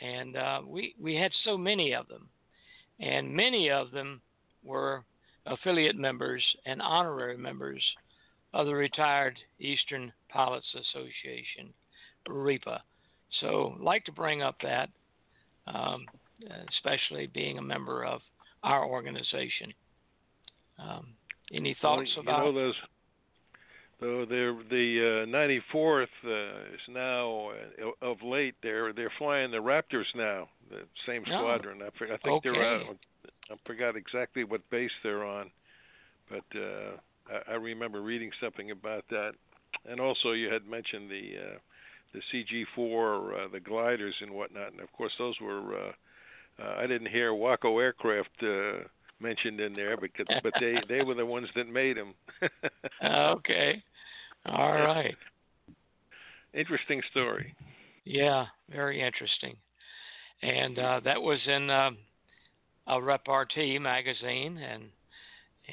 And 0.00 0.36
uh, 0.36 0.62
we, 0.66 0.94
we 1.00 1.14
had 1.14 1.32
so 1.44 1.58
many 1.58 1.94
of 1.94 2.08
them. 2.08 2.28
And 3.00 3.34
many 3.34 3.70
of 3.70 3.90
them 3.90 4.20
were 4.64 5.04
affiliate 5.46 5.96
members 5.96 6.44
and 6.66 6.82
honorary 6.82 7.36
members 7.36 7.82
of 8.54 8.66
the 8.66 8.74
Retired 8.74 9.38
Eastern 9.60 10.12
Pilots 10.28 10.66
Association, 10.74 11.72
REPA. 12.28 12.80
So, 13.40 13.76
like 13.80 14.04
to 14.06 14.12
bring 14.12 14.42
up 14.42 14.56
that, 14.62 14.88
um, 15.66 16.06
especially 16.70 17.26
being 17.26 17.58
a 17.58 17.62
member 17.62 18.04
of 18.04 18.20
our 18.62 18.84
organization. 18.86 19.72
Um, 20.78 21.08
any 21.52 21.76
thoughts 21.80 22.10
well, 22.16 22.22
about? 22.22 22.46
You 22.46 22.52
know 22.52 22.58
those. 22.58 22.74
Though 24.00 24.24
they're 24.28 24.52
the 24.52 25.24
uh, 25.24 25.74
94th 25.74 26.06
uh, 26.24 26.74
is 26.74 26.80
now 26.88 27.50
uh, 27.82 28.06
of 28.06 28.22
late 28.22 28.54
they're 28.62 28.92
they're 28.92 29.12
flying 29.18 29.50
the 29.50 29.56
Raptors 29.56 30.04
now, 30.14 30.48
the 30.70 30.82
same 31.04 31.24
Oh, 31.26 31.38
squadron. 31.38 31.82
I, 31.82 31.86
I 31.86 32.16
think 32.18 32.26
okay. 32.26 32.50
they're 32.50 32.64
out. 32.64 32.96
I 33.50 33.54
forgot 33.66 33.96
exactly 33.96 34.44
what 34.44 34.60
base 34.70 34.90
they're 35.02 35.24
on, 35.24 35.50
but 36.30 36.44
uh, 36.54 36.96
I, 37.48 37.52
I 37.52 37.54
remember 37.54 38.00
reading 38.00 38.30
something 38.40 38.70
about 38.70 39.04
that. 39.10 39.32
And 39.84 40.00
also, 40.00 40.32
you 40.32 40.52
had 40.52 40.66
mentioned 40.66 41.10
the 41.10 41.32
uh, 41.36 41.58
the 42.12 42.20
CG4, 42.32 43.46
uh, 43.46 43.48
the 43.52 43.60
gliders 43.60 44.14
and 44.20 44.32
whatnot, 44.32 44.72
and 44.72 44.80
of 44.80 44.92
course, 44.92 45.12
those 45.18 45.34
were. 45.40 45.76
Uh, 45.76 45.92
uh, 46.60 46.74
I 46.78 46.86
didn't 46.88 47.08
hear 47.08 47.34
Waco 47.34 47.78
Aircraft 47.78 48.30
uh, 48.42 48.84
mentioned 49.20 49.60
in 49.60 49.74
there, 49.74 49.96
because 49.96 50.26
but 50.42 50.52
they 50.60 50.76
they 50.88 51.02
were 51.02 51.14
the 51.14 51.26
ones 51.26 51.48
that 51.54 51.68
made 51.68 51.96
them. 51.96 52.14
okay. 53.04 53.82
All 54.46 54.72
right. 54.72 55.16
Interesting 56.54 57.02
story. 57.10 57.54
Yeah, 58.04 58.46
very 58.70 59.02
interesting. 59.02 59.56
And 60.42 60.78
uh, 60.78 61.00
that 61.04 61.20
was 61.20 61.38
in 61.46 61.68
uh, 61.68 61.90
a 62.86 63.02
Repartee 63.02 63.78
magazine, 63.78 64.58
and 64.58 64.84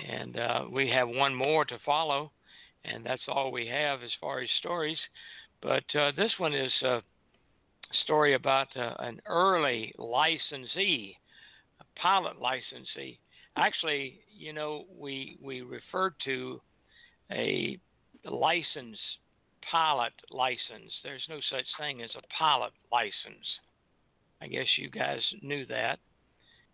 and 0.10 0.38
uh, 0.38 0.66
we 0.70 0.90
have 0.90 1.08
one 1.08 1.34
more 1.34 1.64
to 1.66 1.80
follow, 1.86 2.32
and 2.84 3.06
that's 3.06 3.22
all 3.28 3.52
we 3.52 3.68
have 3.68 4.04
as 4.04 4.12
far 4.20 4.42
as 4.42 4.50
stories. 4.60 4.98
But 5.62 5.84
uh, 5.96 6.12
this 6.16 6.32
one 6.38 6.54
is 6.54 6.72
a 6.84 7.02
story 8.04 8.34
about 8.36 8.68
uh, 8.76 8.94
an 9.00 9.22
early 9.26 9.94
licensee, 9.98 11.18
a 11.80 12.00
pilot 12.00 12.40
licensee. 12.40 13.20
Actually, 13.58 14.20
you 14.38 14.54
know, 14.54 14.86
we 14.98 15.38
we 15.42 15.62
refer 15.62 16.14
to 16.26 16.62
a 17.32 17.80
license 18.26 18.98
pilot 19.72 20.14
license. 20.30 20.92
There's 21.04 21.26
no 21.30 21.40
such 21.50 21.66
thing 21.80 22.02
as 22.02 22.12
a 22.16 22.22
pilot 22.38 22.72
license. 22.92 23.46
I 24.42 24.48
guess 24.48 24.68
you 24.78 24.90
guys 24.90 25.22
knew 25.42 25.66
that. 25.68 26.00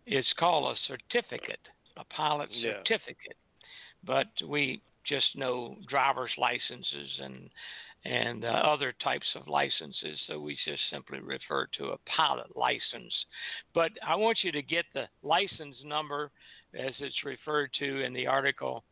It's 0.06 0.34
called 0.40 0.76
a 0.76 0.80
certificate, 0.88 1.60
a 1.98 2.04
pilot 2.06 2.50
Yeah. 2.52 2.74
certificate. 2.78 3.38
But 4.04 4.28
we 4.48 4.82
just 5.06 5.36
know 5.36 5.78
driver's 5.88 6.32
licenses 6.38 7.20
and 7.20 7.50
and 8.04 8.44
uh, 8.46 8.48
other 8.48 8.94
types 9.04 9.28
of 9.36 9.48
licenses, 9.48 10.20
so 10.28 10.40
we 10.40 10.58
just 10.66 10.82
simply 10.92 11.20
refer 11.20 11.68
to 11.78 11.90
a 11.90 11.98
pilot 12.18 12.56
license. 12.56 13.14
But 13.74 13.92
I 14.06 14.16
want 14.16 14.40
you 14.44 14.52
to 14.54 14.62
get 14.62 14.86
the 14.94 15.06
license 15.22 15.76
number 15.86 16.32
as 16.74 16.94
it's 17.00 17.24
referred 17.24 17.70
to 17.80 18.04
in 18.04 18.14
the 18.14 18.28
article 18.28 18.84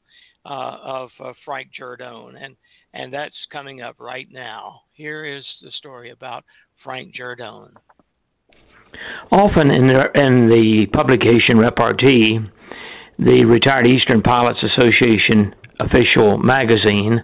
uh, 0.45 0.77
of 0.83 1.09
uh, 1.19 1.33
Frank 1.43 1.69
Giordone, 1.79 2.35
and 2.41 2.55
and 2.93 3.13
that's 3.13 3.35
coming 3.51 3.81
up 3.81 3.95
right 3.99 4.27
now. 4.31 4.81
Here 4.93 5.25
is 5.25 5.45
the 5.61 5.71
story 5.71 6.11
about 6.11 6.43
Frank 6.83 7.15
Giordone. 7.15 7.73
Often 9.31 9.69
in 9.69 9.87
the, 9.87 10.09
in 10.15 10.49
the 10.49 10.87
publication 10.87 11.59
Repartee, 11.59 12.39
the 13.19 13.45
Retired 13.45 13.85
Eastern 13.85 14.21
Pilots 14.23 14.63
Association 14.63 15.53
official 15.79 16.37
magazine, 16.37 17.23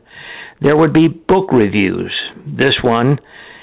there 0.61 0.77
would 0.77 0.93
be 0.93 1.07
book 1.07 1.51
reviews. 1.51 2.11
This 2.45 2.75
one 2.81 3.19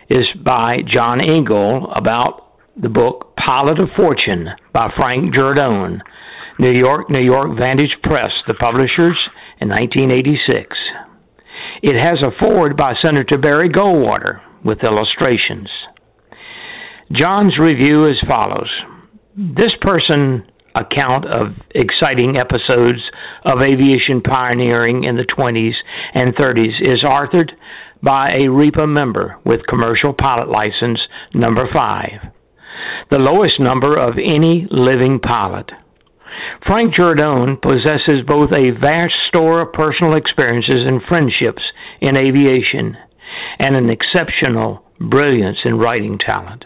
is 0.09 0.25
by 0.45 0.79
John 0.87 1.21
Engel 1.21 1.91
about 1.93 2.59
the 2.77 2.89
book 2.89 3.35
Pilot 3.37 3.81
of 3.81 3.89
Fortune 3.97 4.49
by 4.73 4.93
Frank 4.97 5.35
Giordone, 5.35 6.01
New 6.59 6.71
York, 6.71 7.11
New 7.11 7.23
York 7.23 7.59
Vantage 7.59 7.97
Press, 8.03 8.31
the 8.47 8.55
publishers, 8.55 9.19
in 9.61 9.69
1986. 9.69 10.77
It 11.83 12.01
has 12.01 12.21
a 12.23 12.33
foreword 12.39 12.77
by 12.77 12.95
Senator 13.03 13.39
Barry 13.39 13.69
Goldwater 13.69 14.41
with 14.65 14.85
illustrations. 14.85 15.69
John's 17.13 17.59
review 17.59 18.07
as 18.07 18.19
follows 18.29 18.71
This 19.37 19.73
person 19.81 20.45
account 20.75 21.27
of 21.27 21.55
exciting 21.75 22.39
episodes 22.39 23.01
of 23.45 23.63
aviation 23.63 24.21
pioneering 24.23 25.05
in 25.05 25.17
the 25.17 25.25
20s 25.25 25.75
and 26.15 26.35
30s 26.35 26.81
is 26.81 27.03
authored 27.03 27.53
by 28.03 28.27
a 28.29 28.49
REPA 28.49 28.89
member 28.89 29.39
with 29.45 29.67
commercial 29.67 30.13
pilot 30.13 30.49
license 30.49 31.01
number 31.35 31.69
5, 31.73 32.11
the 33.11 33.19
lowest 33.19 33.61
number 33.61 33.97
of 33.99 34.15
any 34.19 34.67
living 34.71 35.21
pilot. 35.21 35.71
Frank 36.67 36.95
Giordone 36.95 37.61
possesses 37.61 38.23
both 38.27 38.51
a 38.53 38.71
vast 38.71 39.15
store 39.29 39.61
of 39.61 39.73
personal 39.73 40.17
experiences 40.17 40.85
and 40.87 41.03
friendships 41.03 41.63
in 42.01 42.17
aviation 42.17 42.97
and 43.59 43.77
an 43.77 43.91
exceptional 43.91 44.85
brilliance 44.99 45.59
in 45.65 45.79
writing 45.79 46.19
talent. 46.19 46.65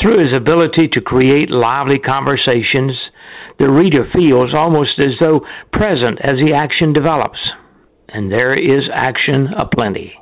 Through 0.00 0.26
his 0.26 0.36
ability 0.36 0.88
to 0.88 1.00
create 1.00 1.50
lively 1.50 1.98
conversations, 1.98 2.92
the 3.58 3.70
reader 3.70 4.08
feels 4.12 4.52
almost 4.54 4.98
as 4.98 5.14
though 5.20 5.40
present 5.72 6.18
as 6.22 6.34
the 6.40 6.54
action 6.54 6.92
develops. 6.92 7.38
And 8.08 8.30
there 8.30 8.52
is 8.52 8.88
action 8.92 9.48
aplenty. 9.56 10.14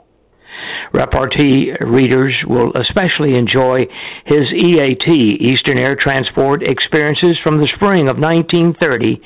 Repartee 0.93 1.73
readers 1.81 2.35
will 2.47 2.73
especially 2.79 3.35
enjoy 3.35 3.81
his 4.27 4.53
EAT, 4.53 5.09
Eastern 5.09 5.79
Air 5.79 5.97
Transport, 5.97 6.63
experiences 6.69 7.39
from 7.43 7.61
the 7.61 7.69
spring 7.75 8.09
of 8.11 8.19
1930 8.19 9.21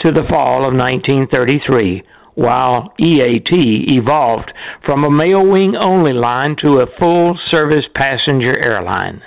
to 0.00 0.12
the 0.12 0.26
fall 0.30 0.66
of 0.66 0.74
1933, 0.74 2.02
while 2.34 2.92
EAT 3.00 3.90
evolved 3.90 4.52
from 4.84 5.04
a 5.04 5.10
mail 5.10 5.44
wing 5.44 5.74
only 5.74 6.12
line 6.12 6.54
to 6.56 6.78
a 6.78 6.98
full 6.98 7.38
service 7.50 7.86
passenger 7.94 8.54
airline. 8.62 9.22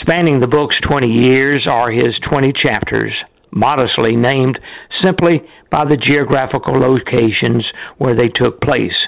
Spanning 0.00 0.40
the 0.40 0.48
book's 0.48 0.76
20 0.80 1.08
years 1.08 1.66
are 1.66 1.90
his 1.90 2.18
20 2.28 2.52
chapters, 2.52 3.12
modestly 3.50 4.16
named 4.16 4.58
simply 5.02 5.42
by 5.70 5.84
the 5.84 5.96
geographical 5.96 6.74
locations 6.74 7.64
where 7.98 8.14
they 8.14 8.28
took 8.28 8.60
place, 8.60 9.06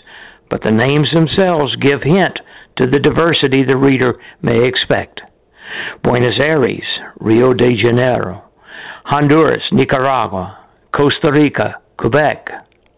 but 0.50 0.62
the 0.62 0.70
names 0.70 1.08
themselves 1.12 1.76
give 1.76 2.02
hint 2.02 2.38
to 2.76 2.86
the 2.86 2.98
diversity 2.98 3.64
the 3.64 3.76
reader 3.76 4.20
may 4.42 4.64
expect. 4.66 5.20
Buenos 6.02 6.40
Aires, 6.40 6.84
Rio 7.18 7.54
de 7.54 7.76
Janeiro, 7.76 8.44
Honduras, 9.04 9.62
Nicaragua, 9.72 10.58
Costa 10.92 11.32
Rica, 11.32 11.76
Quebec, 11.98 12.48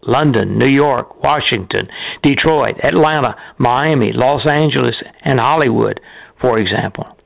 London, 0.03 0.57
New 0.57 0.69
York, 0.69 1.21
Washington, 1.21 1.87
Detroit, 2.23 2.75
Atlanta, 2.83 3.35
Miami, 3.57 4.13
Los 4.13 4.47
Angeles, 4.47 4.95
and 5.23 5.39
Hollywood, 5.39 5.99
for 6.39 6.59
example. 6.59 7.16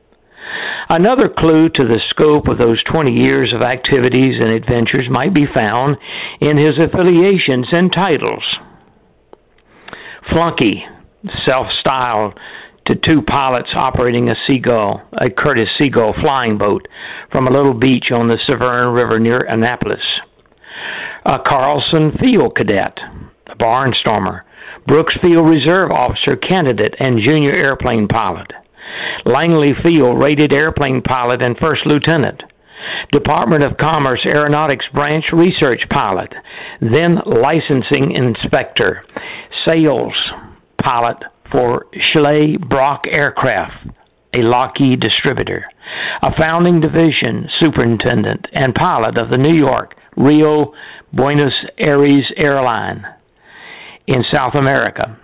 Another 0.90 1.30
clue 1.30 1.70
to 1.70 1.84
the 1.88 2.02
scope 2.10 2.48
of 2.48 2.58
those 2.58 2.84
20 2.84 3.22
years 3.22 3.54
of 3.54 3.62
activities 3.62 4.36
and 4.42 4.52
adventures 4.52 5.08
might 5.10 5.34
be 5.34 5.46
found 5.54 5.98
in 6.40 6.58
his 6.58 6.78
affiliations 6.78 7.68
and 7.72 7.92
titles. 7.94 8.44
Flunky, 10.30 10.84
self 11.46 11.68
styled 11.80 12.38
to 12.88 12.96
two 12.96 13.22
pilots 13.22 13.70
operating 13.76 14.30
a 14.30 14.36
Seagull, 14.48 15.02
a 15.14 15.30
Curtiss 15.30 15.70
Seagull 15.80 16.14
flying 16.22 16.58
boat 16.58 16.88
from 17.32 17.48
a 17.48 17.52
little 17.52 17.74
beach 17.74 18.12
on 18.12 18.28
the 18.28 18.40
Severn 18.48 18.94
River 18.94 19.20
near 19.20 19.46
Annapolis. 19.48 20.04
A 21.26 21.38
Carlstrom 21.40 22.20
Field 22.20 22.56
cadet, 22.56 22.98
a 23.48 23.56
barnstormer, 23.56 24.42
Brooks 24.88 25.16
Field 25.22 25.48
Reserve 25.48 25.92
officer 25.92 26.36
candidate 26.36 26.96
and 27.00 27.22
junior 27.22 27.52
airplane 27.52 28.08
pilot. 28.08 28.52
Langley 29.26 29.74
Field 29.84 30.22
rated 30.22 30.54
airplane 30.54 31.02
pilot 31.02 31.42
and 31.42 31.58
first 31.58 31.86
lieutenant. 31.86 32.44
Department 33.12 33.64
of 33.64 33.78
Commerce 33.78 34.22
Aeronautics 34.26 34.86
Branch 34.94 35.26
research 35.32 35.84
pilot, 35.90 36.34
then 36.82 37.20
licensing 37.26 38.12
inspector, 38.12 39.04
sales 39.68 40.14
pilot 40.82 41.18
for 41.52 41.86
Schley 42.00 42.58
Brock 42.58 43.04
Aircraft, 43.12 43.90
a 44.34 44.42
Lockheed 44.42 45.00
distributor, 45.00 45.66
a 46.24 46.36
founding 46.40 46.80
division 46.80 47.50
superintendent 47.60 48.48
and 48.54 48.74
pilot 48.74 49.18
of 49.18 49.30
the 49.30 49.38
New 49.38 49.54
York, 49.54 49.96
Rio, 50.16 50.74
Buenos 51.14 51.54
Aires 51.78 52.32
airline 52.38 53.06
in 54.08 54.24
South 54.32 54.56
America. 54.56 55.18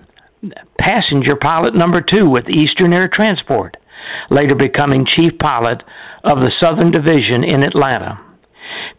Passenger 0.77 1.35
pilot 1.35 1.73
number 1.73 2.01
two 2.01 2.29
with 2.29 2.49
Eastern 2.49 2.93
Air 2.93 3.07
Transport, 3.07 3.77
later 4.29 4.55
becoming 4.55 5.05
chief 5.05 5.37
pilot 5.39 5.81
of 6.23 6.39
the 6.39 6.51
Southern 6.59 6.91
Division 6.91 7.43
in 7.43 7.63
Atlanta. 7.63 8.19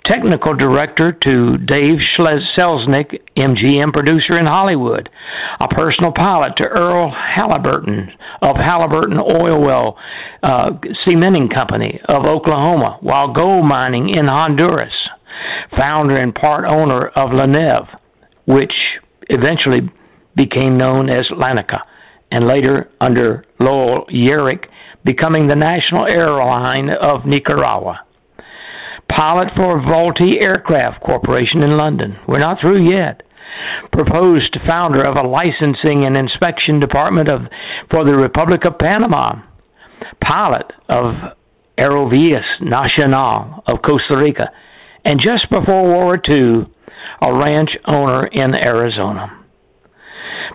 Technical 0.04 0.54
director 0.54 1.12
to 1.12 1.58
Dave 1.58 1.98
Selznick, 2.18 3.20
MGM 3.36 3.92
producer 3.92 4.36
in 4.36 4.46
Hollywood. 4.46 5.10
A 5.60 5.68
personal 5.68 6.12
pilot 6.12 6.56
to 6.56 6.64
Erle 6.64 7.12
Halliburton 7.14 8.10
of 8.40 8.56
Halliburton 8.56 9.20
Oil 9.20 9.60
Well 9.60 9.98
uh, 10.42 10.70
Cementing 11.06 11.50
Company 11.50 12.00
of 12.08 12.24
Oklahoma 12.24 12.98
while 13.00 13.32
gold 13.32 13.66
mining 13.66 14.08
in 14.08 14.26
Honduras. 14.26 14.94
Founder 15.76 16.16
and 16.16 16.34
part 16.34 16.64
owner 16.66 17.08
of 17.08 17.30
LaNev, 17.30 17.86
which 18.46 18.72
eventually 19.28 19.90
became 20.38 20.78
known 20.78 21.10
as 21.10 21.26
Lanica, 21.30 21.82
and 22.30 22.46
later 22.46 22.88
under 23.00 23.44
Lowell 23.60 24.06
Yerex, 24.06 24.64
becoming 25.04 25.48
the 25.48 25.56
national 25.56 26.06
airline 26.08 26.90
of 26.94 27.26
Nicaragua. 27.26 28.00
Pilot 29.08 29.48
for 29.56 29.80
Vultee 29.80 30.40
Aircraft 30.40 31.02
Corporation 31.02 31.62
in 31.62 31.76
London. 31.76 32.18
We're 32.26 32.38
not 32.38 32.60
through 32.60 32.88
yet. 32.88 33.22
Proposed 33.92 34.56
founder 34.66 35.02
of 35.02 35.16
a 35.16 35.26
licensing 35.26 36.04
and 36.04 36.16
inspection 36.16 36.78
department 36.78 37.28
of 37.28 37.42
for 37.90 38.04
the 38.04 38.16
Republic 38.16 38.64
of 38.64 38.78
Panama. 38.78 39.42
Pilot 40.20 40.70
of 40.88 41.14
Aerovías 41.78 42.44
Nacional 42.60 43.64
of 43.66 43.82
Costa 43.82 44.16
Rica. 44.16 44.50
And 45.04 45.20
just 45.20 45.48
before 45.50 45.84
World 45.84 46.04
War 46.04 46.22
II, 46.28 46.66
a 47.22 47.34
ranch 47.34 47.70
owner 47.86 48.26
in 48.26 48.54
Arizona. 48.54 49.37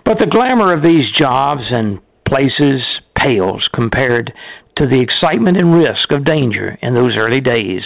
But 0.04 0.18
the 0.18 0.26
glamour 0.26 0.72
of 0.72 0.82
these 0.82 1.10
jobs 1.16 1.62
and 1.70 2.00
places 2.26 2.82
pales 3.14 3.68
compared 3.74 4.32
to 4.76 4.86
the 4.86 5.00
excitement 5.00 5.56
and 5.56 5.74
risk 5.74 6.10
of 6.10 6.24
danger 6.24 6.76
in 6.82 6.94
those 6.94 7.16
early 7.16 7.40
days, 7.40 7.82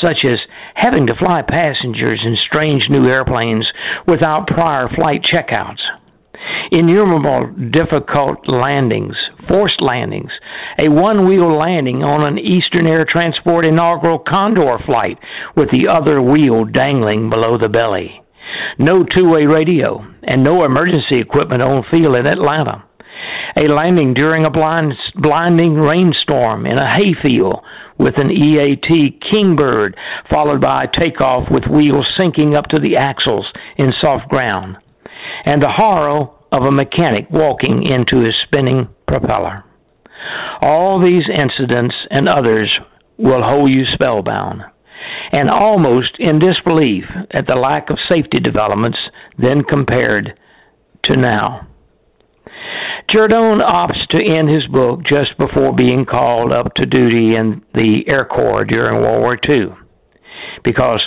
such 0.00 0.24
as 0.24 0.38
having 0.74 1.06
to 1.06 1.14
fly 1.14 1.42
passengers 1.42 2.20
in 2.24 2.36
strange 2.36 2.88
new 2.90 3.08
airplanes 3.08 3.66
without 4.06 4.46
prior 4.46 4.88
flight 4.94 5.22
checkouts. 5.22 5.80
Innumerable 6.70 7.46
difficult 7.70 8.46
landings, 8.48 9.16
forced 9.48 9.80
landings, 9.80 10.30
a 10.78 10.88
one 10.88 11.26
wheel 11.26 11.56
landing 11.56 12.04
on 12.04 12.22
an 12.22 12.38
Eastern 12.38 12.86
Air 12.86 13.04
Transport 13.04 13.64
inaugural 13.64 14.18
Condor 14.18 14.78
flight 14.84 15.18
with 15.56 15.70
the 15.70 15.88
other 15.88 16.20
wheel 16.20 16.64
dangling 16.64 17.30
below 17.30 17.56
the 17.56 17.68
belly. 17.68 18.20
No 18.78 19.04
two 19.04 19.28
way 19.28 19.46
radio, 19.46 20.06
and 20.22 20.42
no 20.42 20.64
emergency 20.64 21.18
equipment 21.18 21.62
on 21.62 21.84
field 21.90 22.16
in 22.16 22.26
Atlanta 22.26 22.84
a 23.56 23.68
landing 23.68 24.14
during 24.14 24.44
a 24.44 24.50
blind, 24.50 24.94
blinding 25.14 25.74
rainstorm 25.74 26.66
in 26.66 26.78
a 26.78 26.94
hayfield 26.94 27.62
with 27.98 28.18
an 28.18 28.30
EAT 28.30 29.20
Kingbird, 29.30 29.96
followed 30.30 30.60
by 30.60 30.82
a 30.82 31.00
takeoff 31.00 31.50
with 31.50 31.66
wheels 31.66 32.06
sinking 32.18 32.54
up 32.54 32.66
to 32.68 32.78
the 32.78 32.96
axles 32.96 33.46
in 33.78 33.92
soft 34.00 34.28
ground, 34.28 34.76
and 35.44 35.62
the 35.62 35.72
horror 35.72 36.28
of 36.52 36.64
a 36.64 36.70
mechanic 36.70 37.26
walking 37.30 37.82
into 37.84 38.20
his 38.20 38.36
spinning 38.44 38.88
propeller. 39.08 39.64
All 40.60 41.00
these 41.00 41.24
incidents 41.32 41.94
and 42.10 42.28
others 42.28 42.78
will 43.16 43.42
hold 43.42 43.70
you 43.70 43.86
spellbound 43.94 44.62
and 45.32 45.50
almost 45.50 46.16
in 46.18 46.38
disbelief 46.38 47.04
at 47.30 47.46
the 47.46 47.56
lack 47.56 47.90
of 47.90 47.98
safety 48.08 48.40
developments 48.40 48.98
then 49.38 49.62
compared 49.62 50.38
to 51.02 51.14
now. 51.14 51.66
Giordone 53.08 53.60
opts 53.60 54.06
to 54.08 54.24
end 54.24 54.48
his 54.48 54.66
book 54.66 55.04
just 55.04 55.36
before 55.38 55.74
being 55.74 56.04
called 56.04 56.52
up 56.52 56.74
to 56.74 56.86
duty 56.86 57.36
in 57.36 57.62
the 57.74 58.08
Air 58.10 58.24
Corps 58.24 58.64
during 58.64 59.00
World 59.00 59.20
War 59.20 59.36
II. 59.48 59.74
Because, 60.64 61.06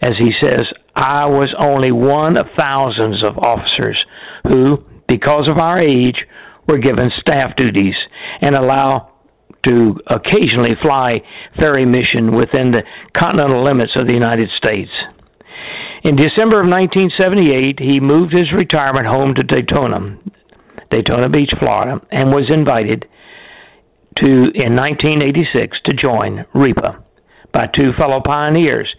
as 0.00 0.16
he 0.18 0.32
says, 0.42 0.62
I 0.94 1.26
was 1.26 1.54
only 1.58 1.92
one 1.92 2.38
of 2.38 2.46
thousands 2.56 3.22
of 3.22 3.38
officers 3.38 4.02
who, 4.48 4.84
because 5.06 5.48
of 5.48 5.58
our 5.58 5.78
age, 5.78 6.26
were 6.66 6.78
given 6.78 7.10
staff 7.20 7.56
duties 7.56 7.96
and 8.40 8.54
allowed 8.54 9.10
to 9.64 9.98
occasionally 10.06 10.74
fly 10.82 11.20
ferry 11.58 11.84
mission 11.84 12.34
within 12.34 12.70
the 12.70 12.84
continental 13.12 13.62
limits 13.62 13.92
of 13.96 14.06
the 14.06 14.14
United 14.14 14.48
States. 14.56 14.90
In 16.02 16.16
December 16.16 16.60
of 16.60 16.68
1978, 16.68 17.80
he 17.80 17.98
moved 17.98 18.32
his 18.32 18.52
retirement 18.52 19.06
home 19.06 19.34
to 19.34 19.42
Daytona, 19.42 20.18
Daytona 20.90 21.28
Beach, 21.28 21.52
Florida, 21.58 22.00
and 22.10 22.30
was 22.30 22.50
invited 22.50 23.08
to 24.16 24.26
in 24.26 24.76
1986 24.76 25.78
to 25.86 25.96
join 25.96 26.44
REPA 26.54 27.02
by 27.52 27.66
two 27.66 27.92
fellow 27.94 28.20
pioneers, 28.20 28.94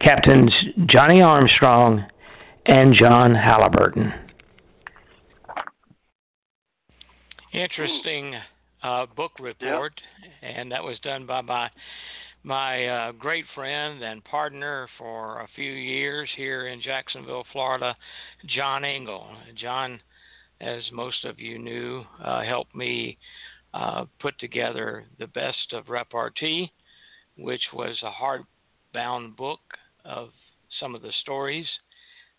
Captains 0.00 0.52
Johnny 0.86 1.22
Armstrong 1.22 2.04
and 2.66 2.94
John 2.94 3.34
Halliburton. 3.34 4.12
Interesting 7.52 8.34
uh, 8.84 9.06
book 9.16 9.32
report, 9.40 10.00
yep. 10.22 10.56
and 10.56 10.70
that 10.70 10.82
was 10.82 10.98
done 11.00 11.26
by 11.26 11.40
my 11.40 11.70
my 12.46 12.86
uh, 12.86 13.12
great 13.12 13.46
friend 13.54 14.02
and 14.02 14.22
partner 14.24 14.86
for 14.98 15.40
a 15.40 15.48
few 15.56 15.72
years 15.72 16.28
here 16.36 16.68
in 16.68 16.80
Jacksonville, 16.82 17.46
Florida, 17.52 17.96
John 18.46 18.84
Engel. 18.84 19.34
John 19.58 19.98
as 20.60 20.82
most 20.92 21.24
of 21.24 21.38
you 21.38 21.58
knew, 21.58 22.04
uh, 22.22 22.42
helped 22.42 22.74
me 22.74 23.18
uh, 23.72 24.04
put 24.20 24.38
together 24.38 25.04
the 25.18 25.26
best 25.28 25.72
of 25.72 25.88
repartee, 25.88 26.70
which 27.36 27.62
was 27.72 28.00
a 28.02 28.96
hardbound 28.96 29.36
book 29.36 29.60
of 30.04 30.30
some 30.80 30.94
of 30.94 31.02
the 31.02 31.12
stories 31.22 31.66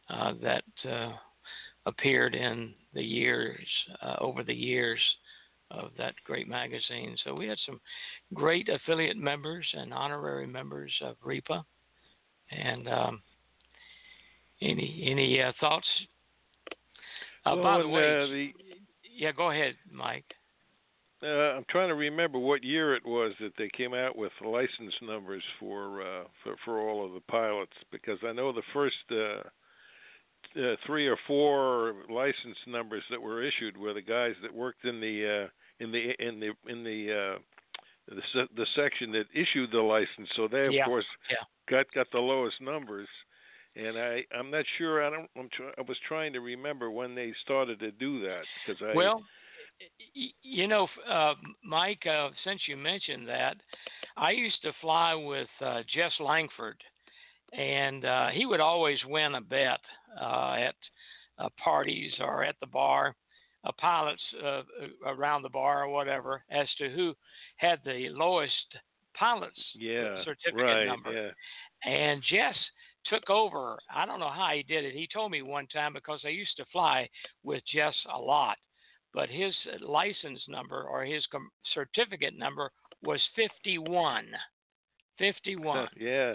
uh, 0.09 0.33
that 0.41 0.63
uh, 0.89 1.11
appeared 1.85 2.35
in 2.35 2.73
the 2.93 3.03
years 3.03 3.67
uh, 4.01 4.15
over 4.19 4.43
the 4.43 4.53
years 4.53 4.99
of 5.71 5.91
that 5.97 6.13
great 6.25 6.47
magazine. 6.47 7.15
So 7.23 7.33
we 7.33 7.47
had 7.47 7.57
some 7.65 7.79
great 8.33 8.69
affiliate 8.69 9.17
members 9.17 9.65
and 9.73 9.93
honorary 9.93 10.47
members 10.47 10.91
of 11.01 11.15
REPA. 11.25 11.63
And 12.51 12.87
um, 12.87 13.21
any 14.61 15.07
any 15.09 15.41
uh, 15.41 15.51
thoughts 15.59 15.87
uh, 17.45 17.55
well, 17.55 17.63
by 17.63 17.81
the 17.81 17.87
way, 17.87 18.01
uh, 18.01 18.27
the, 18.27 18.49
yeah, 19.15 19.31
go 19.31 19.51
ahead, 19.51 19.75
Mike. 19.91 20.25
Uh, 21.23 21.27
I'm 21.27 21.65
trying 21.69 21.89
to 21.89 21.95
remember 21.95 22.39
what 22.39 22.63
year 22.63 22.95
it 22.95 23.05
was 23.05 23.33
that 23.39 23.53
they 23.57 23.69
came 23.75 23.93
out 23.93 24.17
with 24.17 24.31
license 24.43 24.93
numbers 25.01 25.43
for 25.59 26.01
uh, 26.01 26.23
for 26.43 26.55
for 26.65 26.79
all 26.79 27.05
of 27.05 27.13
the 27.13 27.21
pilots 27.21 27.71
because 27.91 28.19
I 28.27 28.33
know 28.33 28.51
the 28.51 28.61
first 28.73 28.95
uh, 30.57 30.75
three 30.85 31.07
or 31.07 31.17
four 31.27 31.95
license 32.09 32.57
numbers 32.67 33.03
that 33.09 33.21
were 33.21 33.43
issued 33.43 33.77
were 33.77 33.93
the 33.93 34.01
guys 34.01 34.33
that 34.41 34.53
worked 34.53 34.85
in 34.85 34.99
the 34.99 35.45
uh, 35.45 35.83
in 35.83 35.91
the 35.91 36.11
in 36.19 36.39
the 36.39 36.51
in 36.71 36.83
the 36.83 37.35
uh, 37.35 37.39
the, 38.07 38.21
se- 38.33 38.53
the 38.55 38.65
section 38.75 39.11
that 39.11 39.25
issued 39.33 39.71
the 39.71 39.79
license. 39.81 40.29
So 40.35 40.47
they 40.47 40.67
of 40.67 40.73
yeah. 40.73 40.85
course 40.85 41.05
yeah. 41.29 41.37
got 41.69 41.85
got 41.93 42.07
the 42.11 42.19
lowest 42.19 42.61
numbers 42.61 43.07
and 43.75 43.97
I 43.97 44.23
I'm 44.37 44.49
not 44.51 44.65
sure. 44.77 45.05
I 45.05 45.09
don't. 45.09 45.29
I'm 45.37 45.49
try, 45.55 45.67
I 45.77 45.81
was 45.81 45.97
trying 46.07 46.33
to 46.33 46.39
remember 46.39 46.91
when 46.91 47.15
they 47.15 47.33
started 47.43 47.79
to 47.79 47.91
do 47.91 48.21
that 48.21 48.43
because 48.65 48.81
I. 48.81 48.95
Well, 48.95 49.21
you 50.41 50.67
know, 50.67 50.87
uh, 51.09 51.33
Mike, 51.63 52.03
uh, 52.09 52.29
since 52.45 52.61
you 52.67 52.77
mentioned 52.77 53.27
that, 53.27 53.57
I 54.15 54.31
used 54.31 54.61
to 54.61 54.71
fly 54.81 55.13
with 55.13 55.49
uh, 55.59 55.81
Jess 55.93 56.13
Langford, 56.19 56.77
and 57.53 58.05
uh, 58.05 58.27
he 58.29 58.45
would 58.45 58.59
always 58.59 58.99
win 59.07 59.35
a 59.35 59.41
bet 59.41 59.79
uh, 60.19 60.55
at 60.59 60.75
uh, 61.39 61.49
parties 61.63 62.13
or 62.19 62.43
at 62.43 62.55
the 62.59 62.67
bar, 62.67 63.15
uh, 63.65 63.71
pilots 63.79 64.21
uh, 64.43 64.61
around 65.05 65.41
the 65.41 65.49
bar 65.49 65.85
or 65.85 65.89
whatever, 65.89 66.43
as 66.51 66.67
to 66.77 66.89
who 66.89 67.13
had 67.57 67.79
the 67.83 68.09
lowest 68.11 68.53
pilot's 69.17 69.59
yeah, 69.75 70.23
certificate 70.23 70.63
right, 70.63 70.85
number. 70.85 71.11
Yeah. 71.11 71.91
And 71.91 72.23
Jess 72.29 72.55
took 73.05 73.29
over. 73.29 73.77
I 73.93 74.05
don't 74.05 74.19
know 74.19 74.29
how 74.29 74.51
he 74.53 74.63
did 74.63 74.85
it. 74.85 74.93
He 74.93 75.07
told 75.11 75.31
me 75.31 75.41
one 75.41 75.67
time 75.67 75.93
because 75.93 76.21
I 76.25 76.29
used 76.29 76.57
to 76.57 76.65
fly 76.71 77.09
with 77.43 77.63
Jess 77.71 77.93
a 78.13 78.19
lot, 78.19 78.57
but 79.13 79.29
his 79.29 79.53
license 79.81 80.41
number 80.47 80.83
or 80.83 81.03
his 81.03 81.25
certificate 81.73 82.37
number 82.37 82.71
was 83.03 83.21
51. 83.35 84.25
51. 85.17 85.87
yeah. 85.97 86.33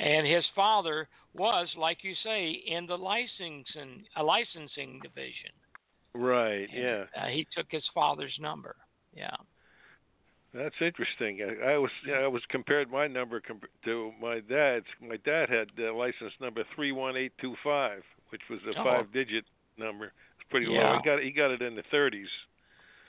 And 0.00 0.26
his 0.26 0.44
father 0.54 1.08
was, 1.34 1.68
like 1.76 1.98
you 2.02 2.14
say, 2.24 2.50
in 2.66 2.86
the 2.86 2.96
licensing 2.96 4.04
a 4.16 4.22
licensing 4.22 5.00
division. 5.02 5.52
Right. 6.14 6.68
And, 6.72 6.82
yeah. 6.82 7.04
Uh, 7.16 7.26
he 7.26 7.46
took 7.56 7.66
his 7.70 7.84
father's 7.94 8.36
number. 8.40 8.76
Yeah. 9.14 9.36
That's 10.54 10.74
interesting. 10.80 11.40
I, 11.42 11.72
I 11.72 11.78
was 11.78 11.90
I 12.12 12.26
was 12.26 12.42
compared 12.48 12.90
my 12.90 13.06
number 13.06 13.40
to 13.84 14.12
my 14.20 14.40
dad's. 14.40 14.86
My 15.00 15.16
dad 15.24 15.48
had 15.48 15.68
uh, 15.78 15.94
license 15.94 16.32
number 16.40 16.64
three 16.74 16.90
one 16.90 17.16
eight 17.16 17.32
two 17.40 17.54
five, 17.62 18.02
which 18.30 18.40
was 18.50 18.58
a 18.66 18.80
oh. 18.80 18.84
five 18.84 19.12
digit 19.12 19.44
number. 19.78 20.06
It's 20.06 20.50
pretty 20.50 20.66
yeah. 20.66 20.90
low. 20.90 20.96
He 20.96 21.08
got 21.08 21.22
he 21.22 21.30
got 21.30 21.50
it 21.52 21.62
in 21.62 21.76
the 21.76 21.84
thirties. 21.92 22.26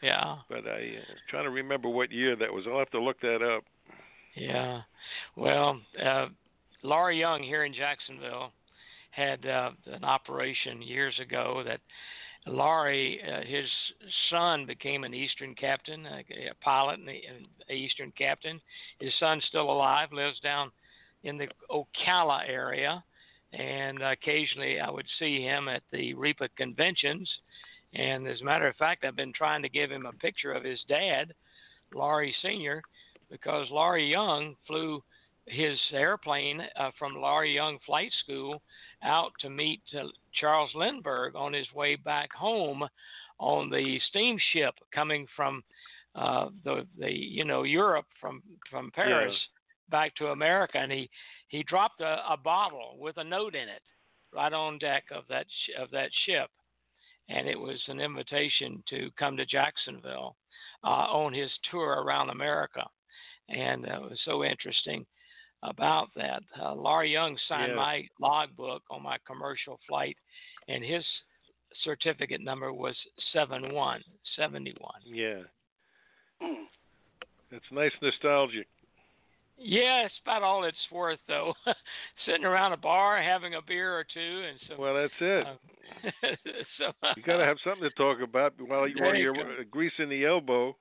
Yeah. 0.03 0.35
But 0.49 0.67
I 0.67 0.97
uh, 0.99 1.13
trying 1.29 1.45
to 1.45 1.49
remember 1.49 1.89
what 1.89 2.11
year 2.11 2.35
that 2.35 2.53
was. 2.53 2.65
I'll 2.69 2.77
have 2.77 2.91
to 2.91 3.01
look 3.01 3.19
that 3.21 3.41
up. 3.41 3.63
Yeah. 4.35 4.81
Well, 5.35 5.81
uh, 6.03 6.27
Laura 6.83 7.15
Young 7.15 7.43
here 7.43 7.63
in 7.63 7.73
Jacksonville 7.73 8.51
had 9.11 9.45
uh, 9.45 9.71
an 9.87 10.03
operation 10.03 10.81
years 10.81 11.19
ago 11.19 11.63
that 11.65 11.81
Laurie, 12.47 13.21
uh, 13.23 13.41
his 13.45 13.69
son 14.29 14.65
became 14.65 15.03
an 15.03 15.13
Eastern 15.13 15.53
captain, 15.53 16.05
a, 16.05 16.19
a 16.49 16.53
pilot, 16.61 16.99
and 16.99 17.09
an 17.09 17.75
Eastern 17.75 18.11
captain. 18.17 18.59
His 18.99 19.13
son's 19.19 19.43
still 19.47 19.69
alive, 19.69 20.11
lives 20.11 20.39
down 20.39 20.71
in 21.23 21.37
the 21.37 21.47
Ocala 21.69 22.47
area, 22.47 23.03
and 23.53 24.01
occasionally 24.01 24.79
I 24.79 24.89
would 24.89 25.05
see 25.19 25.41
him 25.41 25.67
at 25.67 25.83
the 25.91 26.15
REPA 26.15 26.49
conventions. 26.57 27.29
And 27.93 28.27
as 28.27 28.41
a 28.41 28.45
matter 28.45 28.67
of 28.67 28.75
fact, 28.77 29.05
I've 29.05 29.15
been 29.15 29.33
trying 29.33 29.61
to 29.61 29.69
give 29.69 29.91
him 29.91 30.07
a 30.07 30.13
picture 30.13 30.53
of 30.53 30.63
his 30.63 30.79
dad, 30.87 31.33
Laurie 31.93 32.35
Sr., 32.41 32.81
because 33.29 33.67
Laurie 33.69 34.11
Yonge 34.11 34.55
flew 34.65 35.03
his 35.47 35.77
airplane 35.93 36.61
uh, 36.77 36.91
from 36.97 37.15
Laurie 37.15 37.55
Yonge 37.55 37.79
Flight 37.85 38.11
School 38.23 38.61
out 39.03 39.31
to 39.39 39.49
meet 39.49 39.81
uh, 39.97 40.03
Charles 40.39 40.71
Lindbergh 40.75 41.35
on 41.35 41.53
his 41.53 41.71
way 41.73 41.95
back 41.95 42.31
home 42.33 42.87
on 43.39 43.69
the 43.69 43.99
steamship 44.09 44.75
coming 44.93 45.25
from 45.35 45.63
uh, 46.15 46.49
the 46.63 46.85
the 46.99 47.11
you 47.11 47.45
know 47.45 47.63
Europe 47.63 48.05
from 48.19 48.43
from 48.69 48.91
Paris 48.91 49.33
yeah. 49.33 49.99
back 49.99 50.15
to 50.15 50.27
America, 50.27 50.77
and 50.77 50.91
he 50.91 51.09
he 51.47 51.63
dropped 51.63 52.01
a, 52.01 52.21
a 52.29 52.37
bottle 52.37 52.97
with 52.99 53.17
a 53.17 53.23
note 53.23 53.55
in 53.55 53.67
it 53.67 53.81
right 54.33 54.53
on 54.53 54.77
deck 54.77 55.05
of 55.11 55.23
that 55.29 55.45
sh- 55.47 55.81
of 55.81 55.89
that 55.91 56.09
ship, 56.25 56.49
and 57.29 57.47
it 57.47 57.59
was 57.59 57.81
an 57.87 57.99
invitation 57.99 58.83
to 58.89 59.09
come 59.17 59.35
to 59.37 59.45
Jacksonville 59.45 60.35
uh, 60.83 60.87
on 60.87 61.33
his 61.33 61.49
tour 61.69 62.03
around 62.03 62.29
America, 62.29 62.85
and 63.49 63.85
uh, 63.85 63.95
it 63.95 64.01
was 64.01 64.19
so 64.25 64.43
interesting 64.43 65.05
about 65.63 66.09
that. 66.15 66.43
Uh, 66.59 66.73
Laurie 66.73 67.13
Yonge 67.13 67.39
signed 67.47 67.71
Yeah. 67.71 67.75
my 67.75 68.07
logbook 68.19 68.83
on 68.89 69.03
my 69.03 69.17
commercial 69.25 69.79
flight, 69.87 70.17
and 70.67 70.83
his 70.83 71.05
certificate 71.83 72.41
number 72.41 72.73
was 72.73 72.95
71, 73.31 74.03
71. 74.35 75.01
Yeah, 75.05 75.43
Hmm. 76.41 76.65
it's 77.51 77.71
nice 77.71 77.93
nostalgic. 78.01 78.67
Yeah, 79.63 80.05
it's 80.05 80.17
about 80.23 80.41
all 80.41 80.63
it's 80.63 80.91
worth, 80.91 81.19
though. 81.27 81.53
Sitting 82.25 82.45
around 82.45 82.73
a 82.73 82.77
bar, 82.77 83.21
having 83.21 83.53
a 83.53 83.61
beer 83.61 83.93
or 83.95 84.03
two, 84.03 84.43
and 84.47 84.59
so. 84.67 84.75
Well, 84.79 84.95
that's 84.95 85.13
it. 85.21 85.45
uh, 85.45 86.35
so 86.79 86.91
You 87.15 87.21
got 87.21 87.37
to 87.37 87.45
have 87.45 87.57
something 87.63 87.87
to 87.87 87.95
talk 87.95 88.21
about 88.21 88.53
while, 88.59 88.87
you, 88.87 88.95
There 88.95 89.05
while 89.05 89.15
you 89.15 89.33
you're 89.33 89.59
uh, 89.59 89.63
greasing 89.69 90.09
the 90.09 90.25
elbow. 90.25 90.75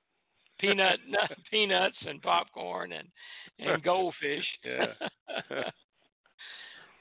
Peanut 0.61 0.99
nut, 1.07 1.31
peanuts 1.49 1.97
and 2.07 2.21
popcorn 2.21 2.93
and 2.93 3.07
and 3.59 3.83
goldfish. 3.83 4.45
Yeah. 4.63 5.63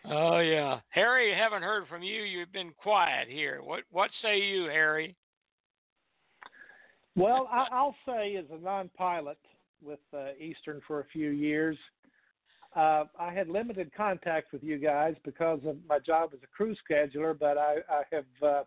oh 0.10 0.38
yeah, 0.38 0.80
Harry. 0.88 1.34
Haven't 1.34 1.62
heard 1.62 1.86
from 1.88 2.02
you. 2.02 2.22
You've 2.22 2.52
been 2.52 2.72
quiet 2.76 3.28
here. 3.28 3.60
What 3.62 3.82
what 3.90 4.10
say 4.22 4.38
you, 4.38 4.64
Harry? 4.64 5.14
Well, 7.16 7.48
I, 7.50 7.66
I'll 7.72 7.96
say 8.06 8.36
as 8.36 8.44
a 8.52 8.62
non-pilot 8.62 9.38
with 9.82 9.98
uh, 10.16 10.28
Eastern 10.38 10.80
for 10.86 11.00
a 11.00 11.04
few 11.12 11.30
years, 11.30 11.76
uh, 12.76 13.04
I 13.18 13.32
had 13.32 13.48
limited 13.48 13.90
contact 13.96 14.52
with 14.52 14.62
you 14.62 14.78
guys 14.78 15.16
because 15.24 15.58
of 15.66 15.76
my 15.88 15.98
job 15.98 16.30
as 16.32 16.40
a 16.42 16.46
crew 16.46 16.74
scheduler. 16.88 17.36
But 17.38 17.58
I, 17.58 17.78
I 17.90 18.02
have, 18.12 18.24
uh, 18.42 18.46
of 18.46 18.66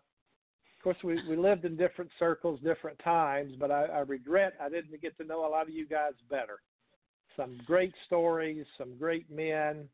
course, 0.84 0.96
we, 1.02 1.18
we 1.28 1.36
lived 1.36 1.64
in 1.64 1.76
different 1.76 2.10
circles, 2.18 2.60
different 2.62 2.98
times. 3.02 3.54
But 3.58 3.70
I, 3.70 3.84
I 3.86 3.98
regret 4.00 4.54
I 4.60 4.68
didn't 4.68 5.00
get 5.02 5.16
to 5.18 5.24
know 5.24 5.46
a 5.46 5.50
lot 5.50 5.62
of 5.62 5.74
you 5.74 5.86
guys 5.86 6.12
better. 6.30 6.60
Some 7.36 7.58
great 7.66 7.92
stories, 8.06 8.64
some 8.78 8.96
great 8.96 9.28
men, 9.30 9.88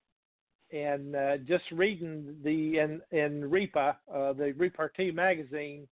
and 0.73 1.17
uh, 1.17 1.37
just 1.39 1.65
reading 1.73 2.37
the 2.45 2.79
in 2.79 3.01
in 3.11 3.51
REPA, 3.51 3.97
uh, 4.15 4.33
the 4.35 4.53
Repartee 4.59 5.11
magazine 5.11 5.89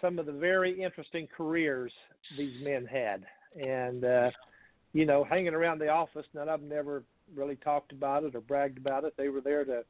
some 0.00 0.18
of 0.18 0.26
the 0.26 0.32
very 0.32 0.82
interesting 0.82 1.28
careers 1.36 1.92
these 2.36 2.62
men 2.62 2.86
had. 2.86 3.24
And, 3.60 4.04
uh, 4.04 4.30
you 4.92 5.06
know, 5.06 5.24
hanging 5.24 5.54
around 5.54 5.78
the 5.78 5.88
office, 5.88 6.26
none 6.34 6.48
of 6.48 6.60
them 6.60 6.68
never 6.68 7.02
really 7.34 7.56
talked 7.56 7.92
about 7.92 8.24
it 8.24 8.34
or 8.34 8.40
bragged 8.40 8.78
about 8.78 9.04
it. 9.04 9.14
They 9.16 9.28
were 9.28 9.40
there 9.40 9.64
to, 9.64 9.84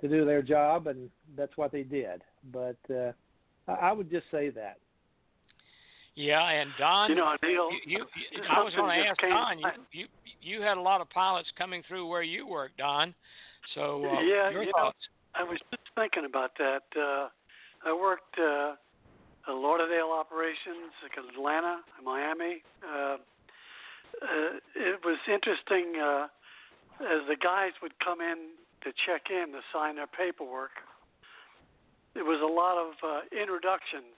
to 0.00 0.08
do 0.08 0.24
their 0.24 0.42
job, 0.42 0.86
and 0.86 1.10
that's 1.36 1.56
what 1.56 1.72
they 1.72 1.82
did. 1.82 2.22
But 2.52 2.76
uh, 2.90 3.12
I 3.68 3.72
I 3.72 3.92
would 3.92 4.10
just 4.10 4.26
say 4.30 4.50
that. 4.50 4.78
Yeah, 6.14 6.48
and 6.48 6.70
Don. 6.78 7.10
You 7.10 7.16
know, 7.16 7.36
Neil, 7.42 7.68
you, 7.86 7.98
you, 7.98 8.06
something 8.32 8.50
I 8.56 8.62
was 8.62 8.74
going 8.74 9.02
to 9.02 9.08
ask 9.08 9.20
came- 9.20 9.30
Don. 9.30 9.58
You, 9.58 9.66
you 9.92 10.06
you 10.40 10.62
had 10.62 10.78
a 10.78 10.80
lot 10.80 11.00
of 11.00 11.10
pilots 11.10 11.48
coming 11.58 11.82
through 11.86 12.06
where 12.08 12.22
you 12.22 12.46
work, 12.46 12.70
Don. 12.78 13.14
So 13.74 14.04
uh, 14.06 14.20
Yeah, 14.22 14.50
your 14.50 14.62
you 14.62 14.72
know, 14.76 14.92
thoughts? 14.94 14.98
I 15.34 15.42
was 15.42 15.58
just 15.70 15.82
thinking 15.94 16.24
about 16.24 16.52
that. 16.58 16.84
Uh, 16.96 17.28
I 17.84 17.92
worked 17.92 18.38
uh, 18.38 18.74
uh, 19.48 19.54
Lauderdale 19.54 20.10
operations, 20.10 20.94
like 21.02 21.18
Atlanta, 21.18 21.80
Miami. 22.02 22.62
Uh, 22.82 23.16
uh, 24.22 24.56
it 24.74 25.00
was 25.04 25.18
interesting 25.28 26.00
uh, 26.00 26.26
as 27.02 27.26
the 27.28 27.36
guys 27.36 27.72
would 27.82 27.92
come 28.02 28.20
in 28.20 28.56
to 28.82 28.92
check 29.04 29.28
in 29.30 29.52
to 29.52 29.60
sign 29.72 29.96
their 29.96 30.06
paperwork. 30.06 30.70
There 32.16 32.24
was 32.24 32.40
a 32.40 32.48
lot 32.48 32.80
of 32.80 32.96
uh, 33.04 33.28
introductions 33.28 34.16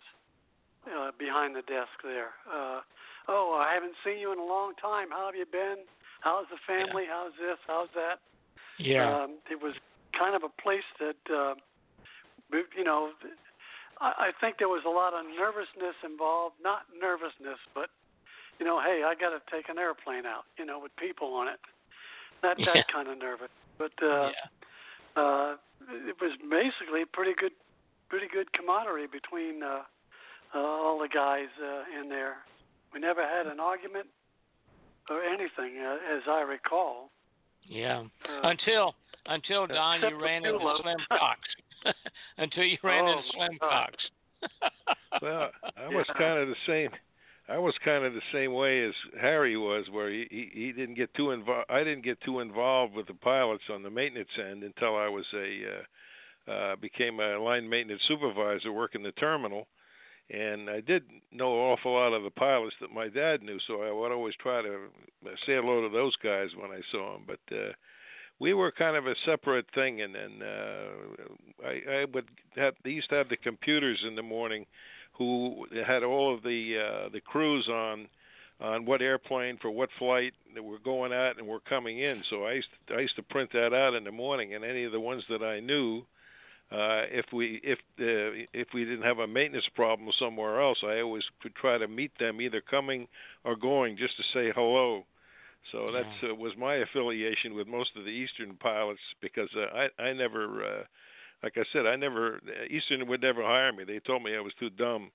uh, 0.86 1.10
behind 1.18 1.58
the 1.58 1.66
desk 1.66 1.98
there. 2.06 2.38
Uh, 2.46 2.86
oh, 3.26 3.58
I 3.58 3.74
haven't 3.74 3.98
seen 4.06 4.22
you 4.22 4.30
in 4.30 4.38
a 4.38 4.46
long 4.46 4.78
time. 4.78 5.10
How 5.10 5.26
have 5.26 5.34
you 5.34 5.46
been? 5.50 5.82
How's 6.22 6.46
the 6.46 6.62
family? 6.62 7.10
How's 7.10 7.34
this? 7.42 7.58
How's 7.66 7.90
that? 7.98 8.22
Yeah. 8.78 9.02
Um, 9.02 9.42
it 9.50 9.58
was 9.58 9.74
kind 10.14 10.38
of 10.38 10.46
a 10.46 10.52
place 10.62 10.86
that, 11.02 11.18
uh, 11.26 11.54
you 12.54 12.86
know, 12.86 13.10
I, 14.00 14.30
I 14.30 14.40
think 14.40 14.58
there 14.58 14.70
was 14.70 14.86
a 14.86 14.94
lot 14.94 15.12
of 15.14 15.26
nervousness 15.26 15.98
involved. 16.06 16.54
Not 16.62 16.86
nervousness, 16.94 17.58
but 17.74 17.90
you 18.58 18.66
know, 18.66 18.80
hey, 18.82 19.02
I 19.06 19.14
got 19.14 19.30
to 19.30 19.42
take 19.50 19.68
an 19.68 19.78
airplane 19.78 20.26
out, 20.26 20.44
you 20.58 20.66
know, 20.66 20.78
with 20.78 20.94
people 20.96 21.34
on 21.34 21.48
it. 21.48 21.60
That 22.42 22.58
Yeah. 22.58 22.74
that 22.74 22.86
kind 22.92 23.08
of 23.08 23.18
nervous. 23.18 23.50
But 23.78 23.92
uh, 24.02 24.30
yeah. 24.30 25.22
uh, 25.22 25.56
it 26.06 26.16
was 26.20 26.32
basically 26.50 27.04
pretty 27.06 27.34
good, 27.34 27.52
pretty 28.08 28.26
good 28.32 28.52
camaraderie 28.52 29.06
between 29.06 29.62
uh, 29.62 29.80
uh, 30.54 30.58
all 30.58 30.98
the 30.98 31.08
guys 31.08 31.48
uh, 31.62 32.00
in 32.00 32.08
there. 32.08 32.36
We 32.92 33.00
never 33.00 33.22
had 33.22 33.46
an 33.46 33.60
argument 33.60 34.06
or 35.10 35.22
anything, 35.22 35.78
uh, 35.84 36.16
as 36.16 36.22
I 36.28 36.40
recall. 36.40 37.10
Yeah. 37.64 38.04
Uh, 38.24 38.48
Until 38.48 38.94
until 39.26 39.66
Don, 39.66 40.00
you 40.00 40.22
ran 40.22 40.44
into 40.44 40.58
Bulow. 40.58 40.80
Slim 40.82 40.96
Cox. 41.10 41.40
until 42.38 42.64
you 42.64 42.78
ran 42.82 43.04
Oh, 43.04 43.12
into 43.18 43.22
Slim 43.34 43.58
God. 43.60 43.70
Cox. 43.70 43.94
Well, 45.22 45.50
I 45.76 45.88
was 45.88 46.04
Yeah. 46.08 46.14
kind 46.18 46.38
of 46.38 46.48
the 46.48 46.54
same. 46.66 46.90
I 47.48 47.56
was 47.58 47.74
kind 47.82 48.04
of 48.04 48.12
the 48.12 48.20
same 48.32 48.52
way 48.52 48.84
as 48.84 48.92
Harry 49.20 49.56
was, 49.56 49.86
where 49.90 50.10
he 50.10 50.26
he, 50.30 50.50
he 50.52 50.72
didn't 50.72 50.94
get 50.96 51.12
too 51.14 51.30
involved. 51.32 51.64
I 51.70 51.78
didn't 51.82 52.04
get 52.04 52.20
too 52.20 52.40
involved 52.40 52.94
with 52.94 53.06
the 53.06 53.14
pilots 53.14 53.64
on 53.72 53.82
the 53.82 53.90
maintenance 53.90 54.28
end 54.38 54.62
until 54.62 54.96
I 54.96 55.08
was 55.08 55.24
a 55.34 55.78
uh, 55.78 55.82
uh, 56.48 56.76
became 56.76 57.20
a 57.20 57.38
line 57.38 57.68
maintenance 57.68 58.02
supervisor 58.08 58.72
working 58.72 59.02
the 59.02 59.12
terminal, 59.12 59.66
and 60.30 60.68
I 60.68 60.80
did 60.80 61.04
know 61.32 61.52
an 61.52 61.72
awful 61.72 61.94
lot 61.94 62.12
of 62.12 62.22
the 62.22 62.30
pilots 62.30 62.74
that 62.80 62.92
my 62.92 63.08
dad 63.08 63.42
knew. 63.42 63.58
So 63.66 63.82
I 63.82 63.90
would 63.90 64.12
always 64.12 64.34
try 64.42 64.62
to 64.62 64.88
say 65.24 65.54
hello 65.54 65.88
to 65.88 65.92
those 65.92 66.16
guys 66.16 66.48
when 66.56 66.70
I 66.70 66.80
saw 66.90 67.14
them. 67.14 67.24
But 67.26 67.54
uh, 67.54 67.72
we 68.40 68.54
were 68.54 68.70
kind 68.70 68.96
of 68.96 69.06
a 69.06 69.14
separate 69.24 69.66
thing, 69.74 70.02
and 70.02 70.14
then 70.14 70.42
uh, 70.42 71.66
I, 71.66 72.00
I 72.00 72.04
would 72.12 72.26
have. 72.56 72.74
They 72.84 72.90
used 72.90 73.10
to 73.10 73.16
have 73.16 73.28
the 73.28 73.36
computers 73.36 73.98
in 74.06 74.14
the 74.14 74.22
morning 74.22 74.66
who 75.12 75.66
had 75.86 76.02
all 76.02 76.34
of 76.34 76.42
the 76.42 76.76
uh, 76.78 77.08
the 77.10 77.20
crews 77.20 77.68
on 77.68 78.08
on 78.60 78.84
what 78.84 79.02
airplane 79.02 79.56
for 79.60 79.70
what 79.70 79.88
flight 79.98 80.32
that 80.54 80.62
we're 80.62 80.78
going 80.78 81.12
at 81.12 81.38
and 81.38 81.46
we're 81.46 81.60
coming 81.60 82.00
in. 82.00 82.22
So 82.28 82.44
I 82.44 82.54
used 82.54 82.68
to, 82.88 82.94
I 82.94 83.00
used 83.00 83.16
to 83.16 83.22
print 83.22 83.50
that 83.52 83.72
out 83.72 83.94
in 83.94 84.04
the 84.04 84.12
morning, 84.12 84.54
and 84.54 84.64
any 84.64 84.84
of 84.84 84.92
the 84.92 85.00
ones 85.00 85.22
that 85.28 85.42
I 85.42 85.60
knew, 85.60 86.02
uh, 86.70 87.08
if 87.10 87.24
we 87.32 87.60
if 87.64 87.78
uh, 87.98 88.44
if 88.52 88.68
we 88.74 88.84
didn't 88.84 89.02
have 89.02 89.20
a 89.20 89.26
maintenance 89.26 89.68
problem 89.74 90.10
somewhere 90.18 90.60
else, 90.60 90.78
I 90.84 91.00
always 91.00 91.22
would 91.42 91.54
try 91.54 91.78
to 91.78 91.88
meet 91.88 92.12
them 92.18 92.40
either 92.42 92.60
coming 92.60 93.08
or 93.44 93.56
going 93.56 93.96
just 93.96 94.16
to 94.18 94.22
say 94.34 94.52
hello. 94.54 95.04
So 95.72 95.90
that's 95.92 96.06
uh, 96.30 96.34
was 96.34 96.52
my 96.58 96.76
affiliation 96.76 97.54
with 97.54 97.68
most 97.68 97.90
of 97.96 98.04
the 98.04 98.10
Eastern 98.10 98.54
pilots 98.56 99.00
because 99.22 99.48
uh, 99.56 99.88
I 99.98 100.02
I 100.02 100.12
never. 100.12 100.64
Uh, 100.64 100.82
like 101.40 101.56
I 101.56 101.62
said, 101.72 101.86
I 101.86 101.94
never 101.94 102.40
Eastern 102.68 103.06
would 103.06 103.22
never 103.22 103.42
hire 103.42 103.72
me. 103.72 103.84
They 103.84 104.00
told 104.00 104.24
me 104.24 104.34
I 104.36 104.40
was 104.40 104.52
too 104.58 104.70
dumb, 104.70 105.12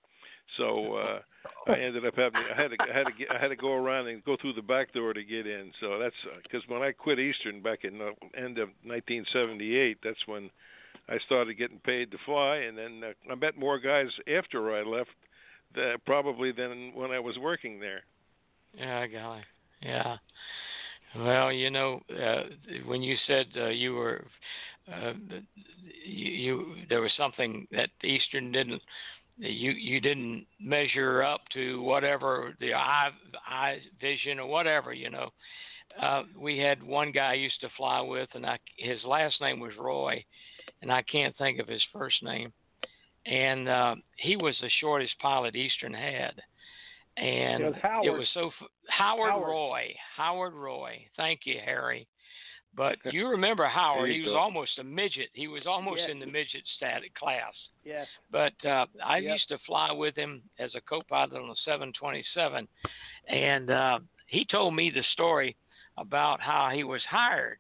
so 0.58 0.96
uh, 0.96 1.20
I 1.68 1.78
ended 1.78 2.06
up 2.06 2.16
having 2.16 2.40
I 2.42 2.60
had 2.60 2.70
to 2.70 2.78
I 2.80 2.98
had 2.98 3.08
to 3.08 3.12
get, 3.12 3.30
I 3.30 3.38
had 3.38 3.50
to 3.50 3.58
go 3.58 3.74
around 3.74 4.08
and 4.08 4.24
go 4.24 4.38
through 4.40 4.54
the 4.54 4.62
back 4.62 4.94
door 4.94 5.14
to 5.14 5.24
get 5.24 5.46
in. 5.46 5.72
So 5.82 6.00
that's 6.00 6.16
because 6.42 6.62
when 6.70 6.82
I 6.82 6.94
quit 6.94 7.20
Eastern 7.20 7.62
back 7.62 7.84
in 7.84 7.98
the 7.98 8.12
end 8.38 8.58
of 8.58 8.70
1978, 8.86 9.98
that's 10.02 10.26
when 10.26 10.50
I 11.10 11.18
started 11.26 11.58
getting 11.58 11.80
paid 11.80 12.12
to 12.12 12.18
fly, 12.26 12.58
and 12.58 12.78
then 12.78 13.02
uh, 13.04 13.32
I 13.32 13.36
met 13.36 13.58
more 13.58 13.80
guys 13.80 14.08
after 14.38 14.76
I 14.76 14.84
left, 14.84 15.10
that 15.76 16.00
probably 16.06 16.52
than 16.52 16.92
when 16.94 17.12
I 17.12 17.20
was 17.20 17.38
working 17.38 17.80
there. 17.80 18.04
Yeah, 18.78 19.08
golly. 19.08 19.42
Yeah. 19.82 20.18
Well, 21.16 21.52
you 21.52 21.70
know, 21.70 22.02
uh, 22.10 22.44
when 22.86 23.04
you 23.04 23.16
said 23.28 23.46
uh, 23.56 23.68
you 23.68 23.94
were, 23.94 24.26
uh, 24.92 25.14
you, 26.06 26.32
you 26.32 26.76
there 26.90 27.02
was 27.02 27.12
something 27.18 27.68
that 27.72 27.90
Eastern 28.04 28.52
didn't, 28.52 28.82
you 29.38 29.72
you 29.72 30.00
didn't 30.00 30.46
measure 30.60 31.22
up 31.22 31.42
to 31.54 31.82
whatever 31.82 32.56
the 32.60 32.74
eye 32.74 33.10
eye 33.48 33.78
vision 34.02 34.40
or 34.40 34.48
whatever. 34.48 34.94
You 34.94 35.12
know, 35.12 35.30
uh, 36.02 36.24
we 36.40 36.58
had 36.58 36.82
one 36.82 37.12
guy 37.12 37.32
I 37.32 37.36
used 37.36 37.62
to 37.62 37.70
fly 37.78 38.02
with, 38.02 38.30
and 38.34 38.46
I 38.46 38.58
his 38.78 39.04
last 39.06 39.40
name 39.40 39.60
was 39.60 39.74
Roy, 39.80 40.24
and 40.84 40.92
I 40.92 41.02
can't 41.02 41.36
think 41.38 41.60
of 41.60 41.68
his 41.68 41.82
first 41.92 42.22
name, 42.22 42.54
and 43.26 43.68
uh, 43.68 43.96
he 44.18 44.36
was 44.36 44.56
the 44.62 44.70
shortest 44.80 45.18
pilot 45.20 45.56
Eastern 45.56 45.94
had 45.94 46.34
and 47.18 47.64
It 47.64 47.68
was 47.68 47.76
Howard. 47.82 48.06
it 48.08 48.12
was 48.18 48.28
so 48.34 48.48
f- 48.48 48.68
Howard, 48.90 49.32
Howard. 49.32 49.48
Roy. 49.48 49.96
Howard 50.18 50.54
Roy. 50.54 51.06
Thank 51.16 51.42
you, 51.46 51.60
Harry. 51.64 52.08
But 52.76 52.98
you 53.12 53.28
remember 53.28 53.66
Howard? 53.68 54.06
There 54.10 54.14
He 54.14 54.18
you 54.18 54.24
was 54.24 54.32
go. 54.34 54.40
almost 54.40 54.80
a 54.80 54.84
midget. 54.84 55.30
He 55.34 55.48
was 55.48 55.62
almost 55.68 56.00
Yeah. 56.02 56.10
in 56.10 56.20
the 56.20 56.26
midget 56.26 56.64
static 56.76 57.14
class. 57.14 57.54
Yes. 57.86 58.08
But 58.32 58.54
uh, 58.66 58.88
I 59.06 59.18
Yep. 59.20 59.32
used 59.34 59.48
to 59.50 59.60
fly 59.60 59.92
with 59.92 60.16
him 60.16 60.42
as 60.58 60.74
a 60.74 60.82
co-pilot 60.82 61.34
on 61.40 61.48
the 61.50 61.56
727, 61.64 62.68
and 63.28 63.70
uh, 63.70 64.00
he 64.26 64.44
told 64.44 64.74
me 64.76 64.90
the 64.90 65.04
story 65.14 65.56
about 66.00 66.42
how 66.42 66.72
he 66.74 66.84
was 66.84 67.04
hired. 67.08 67.60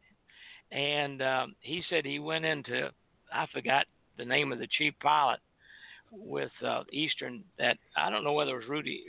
And 0.72 1.22
um, 1.22 1.56
he 1.60 1.84
said 1.92 2.06
he 2.06 2.18
went 2.18 2.44
into 2.46 2.90
I 3.34 3.48
forgot 3.54 3.86
the 4.18 4.26
name 4.26 4.52
of 4.52 4.60
the 4.60 4.68
chief 4.78 4.94
pilot 5.02 5.40
with 6.12 6.52
uh, 6.66 6.84
Eastern 6.92 7.44
that 7.58 7.78
I 7.98 8.10
don't 8.10 8.24
know 8.24 8.34
whether 8.34 8.52
it 8.52 8.60
was 8.60 8.70
Rudy. 8.70 9.04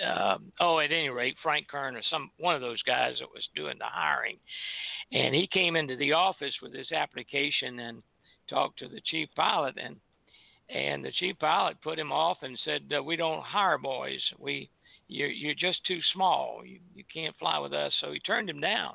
Uh, 0.00 0.04
um, 0.04 0.52
oh, 0.60 0.78
at 0.78 0.92
any 0.92 1.08
rate, 1.08 1.36
Frank 1.42 1.68
Kern 1.68 1.96
or 1.96 2.02
some 2.10 2.30
one 2.38 2.54
of 2.54 2.60
those 2.60 2.82
guys 2.82 3.16
that 3.18 3.32
was 3.34 3.46
doing 3.56 3.76
the 3.78 3.84
hiring, 3.84 4.38
and 5.12 5.34
he 5.34 5.48
came 5.48 5.76
into 5.76 5.96
the 5.96 6.12
office 6.12 6.54
with 6.62 6.72
his 6.72 6.92
application 6.92 7.80
and 7.80 8.02
talked 8.48 8.78
to 8.78 8.88
the 8.88 9.00
chief 9.06 9.28
pilot 9.34 9.74
and 9.82 9.96
and 10.70 11.04
the 11.04 11.12
chief 11.12 11.38
pilot 11.38 11.76
put 11.82 11.98
him 11.98 12.12
off 12.12 12.38
and 12.42 12.58
said 12.64 12.82
uh, 12.96 13.02
we 13.02 13.16
don't 13.16 13.42
hire 13.42 13.78
boys. 13.78 14.20
We 14.38 14.70
you're 15.08 15.28
you're 15.28 15.54
just 15.54 15.84
too 15.86 16.00
small. 16.12 16.62
You 16.64 16.78
you 16.94 17.04
can't 17.12 17.36
fly 17.38 17.58
with 17.58 17.72
us. 17.72 17.92
So 18.00 18.12
he 18.12 18.20
turned 18.20 18.48
him 18.48 18.60
down 18.60 18.94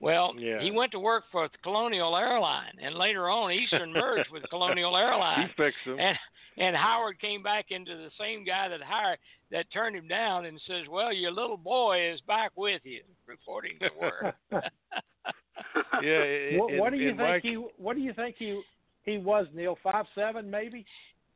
well 0.00 0.34
Yeah. 0.38 0.60
he 0.60 0.70
went 0.70 0.92
to 0.92 0.98
work 0.98 1.24
for 1.32 1.48
the 1.48 1.58
colonial 1.62 2.16
airline 2.16 2.72
and 2.82 2.94
later 2.94 3.28
on 3.28 3.52
eastern 3.52 3.92
merged 3.92 4.30
with 4.30 4.42
colonial 4.50 4.96
airline 4.96 5.48
He 5.48 5.62
fixed 5.62 5.78
them. 5.86 5.98
and 5.98 6.18
and 6.58 6.74
Howard 6.74 7.20
came 7.20 7.42
back 7.42 7.66
into 7.70 7.94
the 7.96 8.08
same 8.18 8.42
guy 8.44 8.68
that 8.68 8.80
hired 8.82 9.18
that 9.50 9.66
turned 9.72 9.94
him 9.94 10.08
down 10.08 10.46
and 10.46 10.58
says, 10.66 10.88
"Well, 10.90 11.12
your 11.12 11.30
little 11.30 11.58
boy 11.58 12.10
is 12.10 12.20
back 12.22 12.52
with 12.56 12.80
you," 12.82 13.02
reporting 13.26 13.78
to 13.80 13.90
work. 14.00 14.34
yeah. 16.02 16.22
in- 16.24 16.58
what, 16.58 16.72
what 16.78 16.90
do 16.92 16.96
you 16.98 17.10
in 17.10 17.16
my 17.18 17.32
think 17.40 17.44
he? 17.44 17.54
What 17.76 17.94
do 17.94 18.02
you 18.02 18.12
think 18.14 18.36
he 18.38 18.60
he 19.04 19.18
was? 19.18 19.46
Neil 19.54 19.76
five 19.82 20.06
seven 20.14 20.50
maybe. 20.50 20.84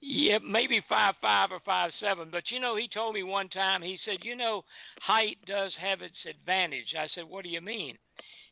Yeah, 0.01 0.39
maybe 0.43 0.83
five 0.89 1.15
five 1.21 1.51
or 1.53 1.61
five 1.67 1.91
seven. 2.01 2.29
But 2.33 2.45
you 2.51 2.59
know, 2.59 2.77
he 2.77 2.89
told 2.89 3.15
me 3.15 3.23
one 3.23 3.51
time. 3.51 3.83
He 3.83 3.99
said, 4.07 4.19
"You 4.23 4.35
know, 4.37 4.63
height 5.03 5.37
does 5.47 5.73
have 5.81 6.01
its 6.01 6.17
advantage." 6.29 6.95
I 6.99 7.09
said, 7.15 7.25
"What 7.29 7.45
do 7.45 7.51
you 7.51 7.61
mean?" 7.61 7.99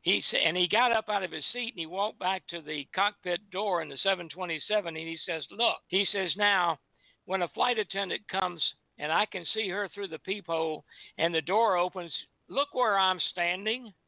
He 0.02 0.22
and 0.44 0.56
he 0.56 0.68
got 0.68 0.92
up 0.92 1.08
out 1.08 1.22
of 1.22 1.32
his 1.32 1.44
seat 1.52 1.70
and 1.70 1.80
he 1.80 1.86
walked 1.86 2.18
back 2.18 2.46
to 2.48 2.60
the 2.60 2.86
cockpit 2.94 3.40
door 3.50 3.82
in 3.82 3.88
the 3.88 3.98
727 3.98 4.88
and 4.88 4.96
he 4.96 5.18
says, 5.26 5.44
"Look," 5.50 5.78
he 5.88 6.06
says, 6.12 6.32
"Now, 6.36 6.78
when 7.26 7.42
a 7.42 7.48
flight 7.48 7.78
attendant 7.78 8.22
comes 8.28 8.62
and 8.98 9.12
I 9.12 9.26
can 9.26 9.44
see 9.54 9.68
her 9.68 9.88
through 9.88 10.08
the 10.08 10.18
peephole 10.20 10.84
and 11.18 11.34
the 11.34 11.42
door 11.42 11.76
opens, 11.76 12.12
look 12.48 12.72
where 12.74 12.98
I'm 12.98 13.20
standing." 13.32 13.92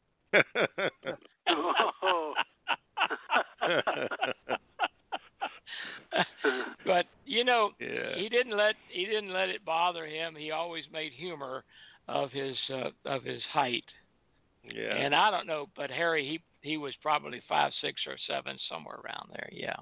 But 6.84 7.06
you 7.24 7.44
know, 7.44 7.70
Yeah. 7.78 8.16
he 8.16 8.28
didn't 8.28 8.56
let 8.56 8.74
he 8.88 9.04
didn't 9.04 9.32
let 9.32 9.48
it 9.48 9.64
bother 9.64 10.06
him. 10.06 10.34
He 10.34 10.50
always 10.50 10.84
made 10.92 11.12
humor 11.12 11.64
of 12.08 12.32
his 12.32 12.56
uh, 12.68 12.90
of 13.04 13.22
his 13.22 13.42
height. 13.52 13.84
Yeah. 14.64 14.94
And 14.96 15.14
I 15.14 15.30
don't 15.30 15.46
know, 15.46 15.66
but 15.76 15.90
Harry 15.90 16.26
he 16.26 16.40
he 16.68 16.76
was 16.76 16.94
probably 17.02 17.42
five 17.48 17.72
six 17.80 18.02
or 18.06 18.16
seven 18.28 18.58
somewhere 18.68 18.98
around 19.04 19.30
there. 19.32 19.48
Yeah. 19.52 19.76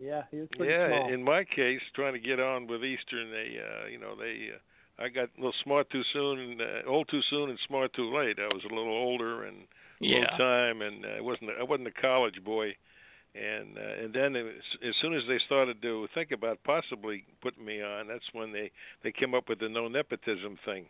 Yeah, 0.00 0.22
he 0.30 0.38
was 0.38 0.48
pretty 0.56 0.72
yeah, 0.72 0.86
small. 0.86 1.12
in 1.12 1.22
my 1.24 1.42
case, 1.44 1.80
trying 1.94 2.12
to 2.12 2.20
get 2.20 2.38
on 2.38 2.68
with 2.68 2.84
Eastern, 2.84 3.30
they, 3.32 3.58
uh, 3.58 3.88
you 3.88 3.98
know, 3.98 4.14
they, 4.14 4.50
uh, 4.54 5.02
I 5.02 5.08
got 5.08 5.24
a 5.24 5.36
little 5.36 5.52
smart 5.64 5.90
too 5.90 6.04
soon, 6.12 6.38
and 6.38 6.60
uh, 6.62 6.88
old 6.88 7.08
too 7.08 7.20
soon, 7.28 7.50
and 7.50 7.58
smart 7.66 7.92
too 7.94 8.16
late. 8.16 8.38
I 8.38 8.46
was 8.46 8.62
a 8.64 8.72
little 8.74 8.92
older 8.92 9.44
and 9.44 9.66
Yeah. 9.98 10.18
low 10.18 10.38
time, 10.38 10.82
and 10.82 11.04
uh, 11.04 11.08
I 11.18 11.20
wasn't, 11.20 11.50
I 11.58 11.64
wasn't 11.64 11.88
a 11.88 12.00
college 12.00 12.42
boy, 12.44 12.76
and 13.34 13.76
uh, 13.76 14.04
and 14.04 14.14
then 14.14 14.36
as, 14.36 14.46
as 14.88 14.94
soon 15.00 15.14
as 15.14 15.22
they 15.26 15.38
started 15.46 15.82
to 15.82 16.06
think 16.14 16.30
about 16.30 16.62
possibly 16.62 17.24
putting 17.40 17.64
me 17.64 17.82
on, 17.82 18.06
that's 18.06 18.32
when 18.32 18.52
they 18.52 18.70
they 19.02 19.10
came 19.10 19.34
up 19.34 19.48
with 19.48 19.58
the 19.58 19.68
no 19.68 19.88
nepotism 19.88 20.58
thing. 20.64 20.86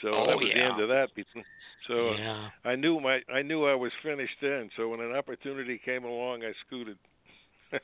So 0.00 0.08
Oh, 0.14 0.26
that 0.26 0.36
was 0.36 0.48
the 0.52 0.60
end 0.60 0.80
of 0.80 0.88
that. 0.88 1.08
So 1.88 2.12
yeah. 2.12 2.48
I 2.64 2.76
knew 2.76 3.00
my, 3.00 3.18
I 3.28 3.42
knew 3.42 3.64
I 3.64 3.74
was 3.74 3.90
finished 4.04 4.36
then. 4.40 4.70
So 4.76 4.88
when 4.88 5.00
an 5.00 5.16
opportunity 5.16 5.80
came 5.84 6.04
along, 6.04 6.44
I 6.44 6.52
scooted. 6.64 6.96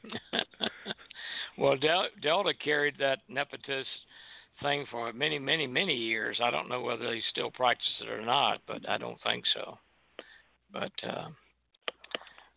well, 1.59 1.77
Del- 1.77 2.07
Delta 2.23 2.53
carried 2.63 2.95
that 3.01 3.19
nepotist 3.29 3.87
thing 4.63 4.87
for 4.89 5.13
many, 5.13 5.41
many, 5.41 5.67
many 5.67 5.95
years. 5.97 6.39
I 6.41 6.53
don't 6.53 6.69
know 6.69 6.81
whether 6.81 7.11
they 7.11 7.21
still 7.33 7.51
practice 7.51 7.89
it 8.01 8.09
or 8.09 8.25
not, 8.25 8.61
but 8.69 8.89
I 8.89 8.99
don't 8.99 9.19
think 9.25 9.43
so. 9.53 9.79
But 10.73 10.93
uh, 11.03 11.29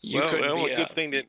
you 0.02 0.20
well, 0.20 0.30
couldn't 0.30 0.48
the 0.48 0.54
be 0.54 0.60
only 0.60 0.74
a- 0.74 0.76
good 0.76 0.96
thing 0.96 1.10
that 1.12 1.24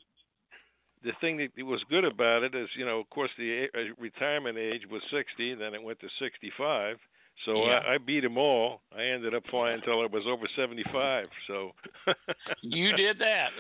the 1.05 1.13
thing 1.21 1.37
that 1.39 1.65
was 1.65 1.83
good 1.91 2.05
about 2.05 2.43
it 2.43 2.55
is, 2.55 2.69
you 2.77 2.85
know, 2.85 3.01
of 3.01 3.11
course, 3.11 3.31
the 3.37 3.65
a- 3.65 3.79
uh, 3.79 3.95
retirement 3.99 4.57
age 4.57 4.83
was 4.91 5.03
60, 5.11 5.55
then 5.55 5.75
it 5.75 5.83
went 5.83 5.99
to 6.01 6.09
65. 6.21 6.97
So 7.45 7.67
Yeah. 7.67 7.81
I, 7.87 7.95
I 7.95 7.99
beat 7.99 8.21
them 8.21 8.39
all. 8.39 8.81
I 8.97 9.03
ended 9.03 9.35
up 9.35 9.43
flying 9.51 9.75
until 9.75 10.01
I 10.01 10.07
was 10.07 10.25
over 10.27 10.47
75. 10.57 11.27
So 11.47 11.73
you 12.63 12.95
did 12.97 13.19
that. 13.19 13.51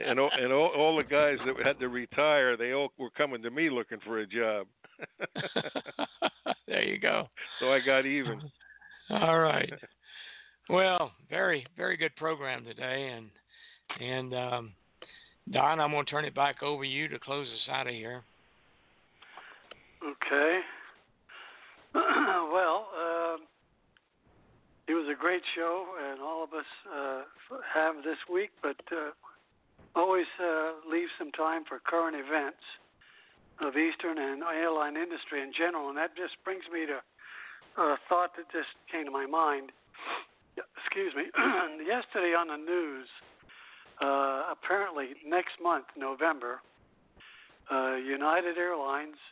and 0.00 0.18
all, 0.18 0.30
and 0.32 0.52
all, 0.52 0.68
all 0.76 0.96
the 0.96 1.04
guys 1.04 1.38
that 1.46 1.66
had 1.66 1.78
to 1.80 1.88
retire, 1.88 2.56
they 2.56 2.72
all 2.72 2.92
were 2.98 3.10
coming 3.10 3.42
to 3.42 3.50
me 3.50 3.70
looking 3.70 3.98
for 4.04 4.20
a 4.20 4.26
job. 4.26 4.66
there 6.66 6.84
you 6.84 6.98
go. 6.98 7.28
So 7.58 7.72
I 7.72 7.80
got 7.80 8.06
even. 8.06 8.40
All 9.10 9.38
right. 9.38 9.72
Well, 10.68 11.12
very, 11.28 11.66
very 11.76 11.96
good 11.96 12.14
program 12.16 12.64
today, 12.64 13.12
and 13.16 13.28
and 14.00 14.34
um, 14.34 14.72
Don, 15.50 15.80
I'm 15.80 15.90
going 15.90 16.04
to 16.04 16.10
turn 16.10 16.24
it 16.24 16.34
back 16.34 16.62
over 16.62 16.84
to 16.84 16.88
you 16.88 17.08
to 17.08 17.18
close 17.18 17.48
us 17.48 17.72
out 17.72 17.88
of 17.88 17.94
here. 17.94 18.22
Okay. 20.02 20.60
well, 21.94 22.88
um 22.94 23.40
it 24.90 24.94
was 24.94 25.06
a 25.06 25.14
great 25.14 25.42
show, 25.54 25.86
and 26.02 26.20
all 26.20 26.42
of 26.42 26.52
us 26.52 26.66
uh, 26.90 27.22
have 27.62 28.02
this 28.02 28.18
week, 28.26 28.50
but 28.60 28.74
uh, 28.90 29.14
always 29.94 30.26
uh, 30.42 30.72
leave 30.90 31.06
some 31.16 31.30
time 31.30 31.62
for 31.62 31.78
current 31.78 32.16
events 32.16 32.58
of 33.62 33.76
Eastern 33.76 34.18
and 34.18 34.42
airline 34.42 34.96
industry 34.96 35.42
in 35.42 35.52
general, 35.56 35.90
and 35.90 35.96
that 35.96 36.16
just 36.16 36.34
brings 36.42 36.64
me 36.72 36.86
to 36.86 36.98
a 37.80 37.96
thought 38.08 38.34
that 38.34 38.50
just 38.50 38.74
came 38.90 39.04
to 39.04 39.12
my 39.12 39.26
mind. 39.26 39.70
Excuse 40.82 41.14
me. 41.14 41.30
Yesterday 41.86 42.34
on 42.34 42.48
the 42.48 42.58
news, 42.58 43.06
uh, 44.02 44.50
apparently 44.50 45.14
next 45.24 45.54
month, 45.62 45.86
November, 45.96 46.60
uh, 47.70 47.94
United 47.94 48.58
Airlines 48.58 49.22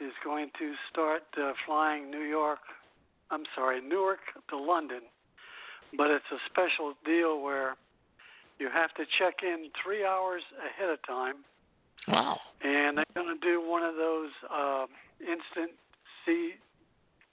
is 0.00 0.12
going 0.24 0.50
to 0.58 0.74
start 0.90 1.22
uh, 1.40 1.52
flying 1.66 2.10
New 2.10 2.22
York, 2.22 2.58
I'm 3.30 3.44
sorry, 3.54 3.80
Newark 3.80 4.20
to 4.50 4.56
London. 4.56 5.00
But 5.96 6.10
it's 6.10 6.24
a 6.32 6.38
special 6.50 6.94
deal 7.04 7.40
where 7.42 7.76
you 8.58 8.68
have 8.72 8.92
to 8.94 9.04
check 9.18 9.36
in 9.42 9.68
three 9.82 10.04
hours 10.04 10.42
ahead 10.58 10.90
of 10.90 10.98
time, 11.06 11.36
Wow. 12.08 12.38
and 12.62 12.96
they're 12.96 13.04
going 13.14 13.38
to 13.38 13.46
do 13.46 13.60
one 13.60 13.82
of 13.82 13.94
those 13.96 14.30
uh, 14.52 14.86
instant 15.20 15.72
C 16.24 16.52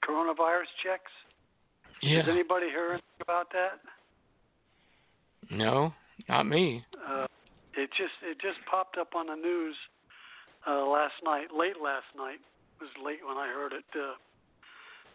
coronavirus 0.04 0.68
checks. 0.84 1.12
Yeah. 2.02 2.20
Has 2.20 2.26
anybody 2.30 2.70
heard 2.70 3.02
about 3.22 3.48
that? 3.52 3.80
No, 5.52 5.94
not 6.28 6.44
me. 6.44 6.84
Uh, 7.08 7.28
it 7.76 7.90
just 7.98 8.14
it 8.24 8.38
just 8.42 8.58
popped 8.70 8.98
up 8.98 9.16
on 9.16 9.28
the 9.28 9.36
news 9.36 9.76
uh, 10.68 10.86
last 10.86 11.16
night, 11.24 11.48
late 11.56 11.78
last 11.82 12.10
night. 12.16 12.40
It 12.80 12.84
was 12.84 12.92
late 13.04 13.20
when 13.26 13.38
I 13.38 13.48
heard 13.48 13.74
it. 13.74 13.86
Uh, 13.94 14.16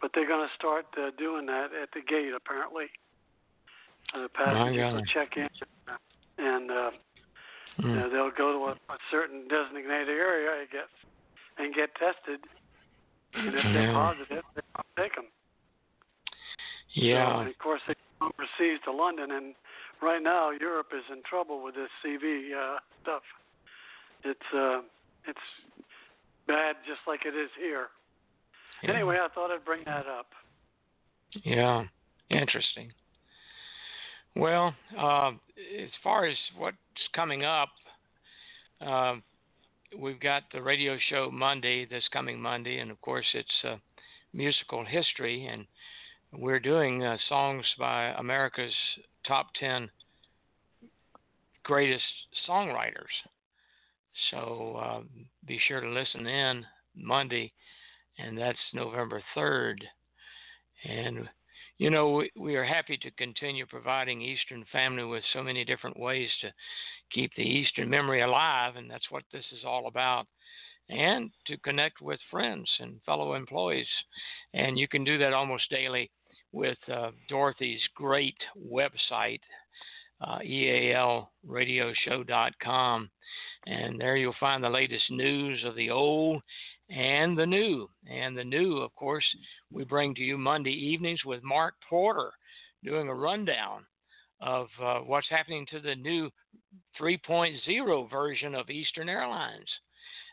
but 0.01 0.11
they're 0.15 0.29
going 0.29 0.47
to 0.47 0.55
start 0.55 0.87
uh, 0.99 1.11
doing 1.19 1.47
that 1.47 1.69
at 1.73 1.89
the 1.95 2.01
gate 2.01 2.33
apparently. 2.37 2.87
Uh, 4.15 4.29
passengers 4.35 4.93
will 4.93 5.05
check 5.13 5.37
in, 5.37 5.49
and 6.39 6.71
uh, 6.71 6.91
Hmm. 7.81 7.89
you 7.89 7.97
know, 7.97 8.09
they'll 8.11 8.31
go 8.31 8.53
to 8.53 8.65
a, 8.71 8.95
a 8.95 8.99
certain 9.11 9.49
designated 9.49 10.09
area, 10.09 10.51
I 10.63 10.67
guess, 10.71 10.91
and 11.59 11.75
get 11.75 11.91
tested. 11.97 12.41
And 13.35 13.49
if 13.49 13.65
they're 13.75 13.93
positive, 13.93 14.45
they'll 14.55 15.05
take 15.05 15.15
them. 15.17 15.27
Yeah. 16.95 17.43
So, 17.43 17.51
of 17.51 17.59
course, 17.59 17.81
they 17.89 17.95
go 18.21 18.31
overseas 18.31 18.79
to 18.85 18.93
London, 18.93 19.33
and 19.33 19.55
right 20.01 20.23
now 20.23 20.51
Europe 20.51 20.93
is 20.95 21.03
in 21.11 21.23
trouble 21.29 21.65
with 21.65 21.75
this 21.75 21.91
CV 22.05 22.55
uh, 22.55 22.79
stuff. 23.03 23.23
It's 24.23 24.55
uh, 24.55 24.83
it's 25.27 25.39
bad, 26.47 26.77
just 26.87 27.01
like 27.07 27.21
it 27.25 27.37
is 27.37 27.51
here. 27.59 27.89
yeah. 28.83 28.93
Anyway, 28.93 29.17
I 29.21 29.29
thought 29.35 29.51
I'd 29.51 29.65
bring 29.65 29.83
that 29.87 30.07
up. 30.07 30.27
Yeah, 31.43 31.85
interesting. 32.31 32.93
Well, 34.37 34.75
uh, 34.99 35.31
as 35.81 35.91
far 36.03 36.27
as 36.27 36.37
what's 36.57 36.77
coming 37.15 37.45
up, 37.45 37.69
uh, 38.81 39.17
we've 39.99 40.21
got 40.21 40.45
the 40.53 40.63
radio 40.63 40.97
show 41.09 41.31
Monday, 41.33 41.87
this 41.87 42.05
coming 42.13 42.41
Monday, 42.41 42.79
and 42.79 42.91
of 42.91 43.01
course 43.01 43.27
it's 43.35 43.65
uh, 43.65 43.77
musical 44.33 44.85
history, 44.85 45.47
and 45.47 45.67
we're 46.33 46.61
doing 46.61 47.05
uh, 47.05 47.17
songs 47.29 47.65
by 47.79 48.07
America's 48.19 48.75
top 49.27 49.47
10 49.61 49.89
greatest 51.63 52.05
songwriters. 52.49 53.13
So 54.31 54.81
uh, 54.83 55.01
be 55.47 55.59
sure 55.69 55.81
to 55.81 55.89
listen 55.91 56.27
in 56.27 56.65
Monday, 56.97 57.53
and 58.19 58.39
that's 58.39 58.59
November 58.73 59.23
3rd. 59.37 59.77
And 60.85 61.29
you 61.79 61.91
know, 61.91 62.11
we, 62.13 62.31
we 62.37 62.55
are 62.57 62.65
happy 62.65 62.97
to 62.99 63.11
continue 63.13 63.67
providing 63.67 64.23
Eastern 64.23 64.65
family 64.71 65.05
with 65.05 65.25
so 65.33 65.43
many 65.43 65.65
different 65.65 65.99
ways 65.99 66.31
to 66.41 66.53
keep 67.13 67.33
the 67.37 67.43
Eastern 67.43 67.91
memory 67.91 68.23
alive, 68.23 68.77
and 68.77 68.91
that's 68.91 69.11
what 69.11 69.25
this 69.33 69.45
is 69.53 69.65
all 69.65 69.89
about. 69.89 70.27
and 70.89 71.31
to 71.47 71.57
connect 71.59 72.01
with 72.01 72.21
friends 72.31 72.69
and 72.81 73.01
fellow 73.05 73.35
employees. 73.35 73.89
And 74.55 74.79
you 74.79 74.89
can 74.89 75.05
do 75.05 75.19
that 75.19 75.33
almost 75.33 75.71
daily 75.71 76.11
with 76.53 76.79
uh, 76.93 77.11
Dorothy's 77.29 77.81
great 77.95 78.37
website, 78.73 79.41
uh, 80.21 80.39
ealradioshow.com. 80.39 83.11
And 83.67 84.01
there 84.01 84.17
you'll 84.17 84.35
find 84.39 84.63
the 84.63 84.69
latest 84.69 85.11
news 85.11 85.65
of 85.65 85.75
the 85.75 85.91
old 85.91 86.43
and 86.91 87.39
the 87.39 87.47
new. 87.47 87.89
And 88.11 88.37
the 88.37 88.45
new, 88.45 88.77
of 88.79 88.95
course, 88.95 89.25
we 89.73 89.85
bring 89.85 90.15
to 90.15 90.23
you 90.23 90.37
Monday 90.37 90.73
evenings 90.73 91.25
with 91.25 91.43
Mark 91.43 91.75
Porter 91.89 92.31
doing 92.85 93.09
a 93.09 93.15
rundown 93.15 93.87
of 94.41 94.67
uh, 94.83 94.99
what's 94.99 95.31
happening 95.31 95.67
to 95.71 95.81
the 95.81 95.95
new 95.95 96.29
3.0 97.01 98.11
version 98.11 98.55
of 98.55 98.69
Eastern 98.69 99.09
Airlines 99.09 99.71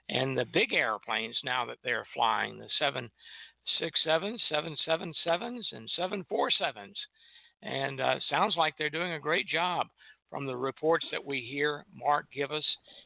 and 0.09 0.38
the 0.38 0.45
big 0.45 0.73
airplanes 0.73 1.39
now 1.43 1.65
that 1.65 1.77
they're 1.84 2.07
flying 2.13 2.57
the 2.57 2.67
767s, 2.82 4.39
777s, 4.51 5.65
and 5.71 5.89
747s. 5.97 6.95
And 7.64 8.01
uh, 8.01 8.16
sounds 8.30 8.55
like 8.57 8.76
they're 8.78 8.89
doing 8.89 9.14
a 9.14 9.20
great 9.20 9.47
job 9.47 9.88
from 10.30 10.45
the 10.45 10.55
reports 10.55 11.05
that 11.12 11.24
we 11.24 11.41
hear 11.41 11.86
Mark 11.93 12.26
give 12.34 12.51
us 12.51 12.66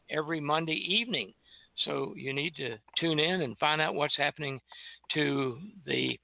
every 0.09 0.39
Monday 0.39 0.83
evening. 0.87 1.33
So 1.83 2.13
you 2.15 2.33
need 2.33 2.55
to 2.55 2.77
tune 2.99 3.19
in 3.19 3.41
and 3.41 3.57
find 3.57 3.81
out 3.81 3.95
what's 3.95 4.15
happening 4.15 4.61
to 5.13 5.57
the 5.85 6.17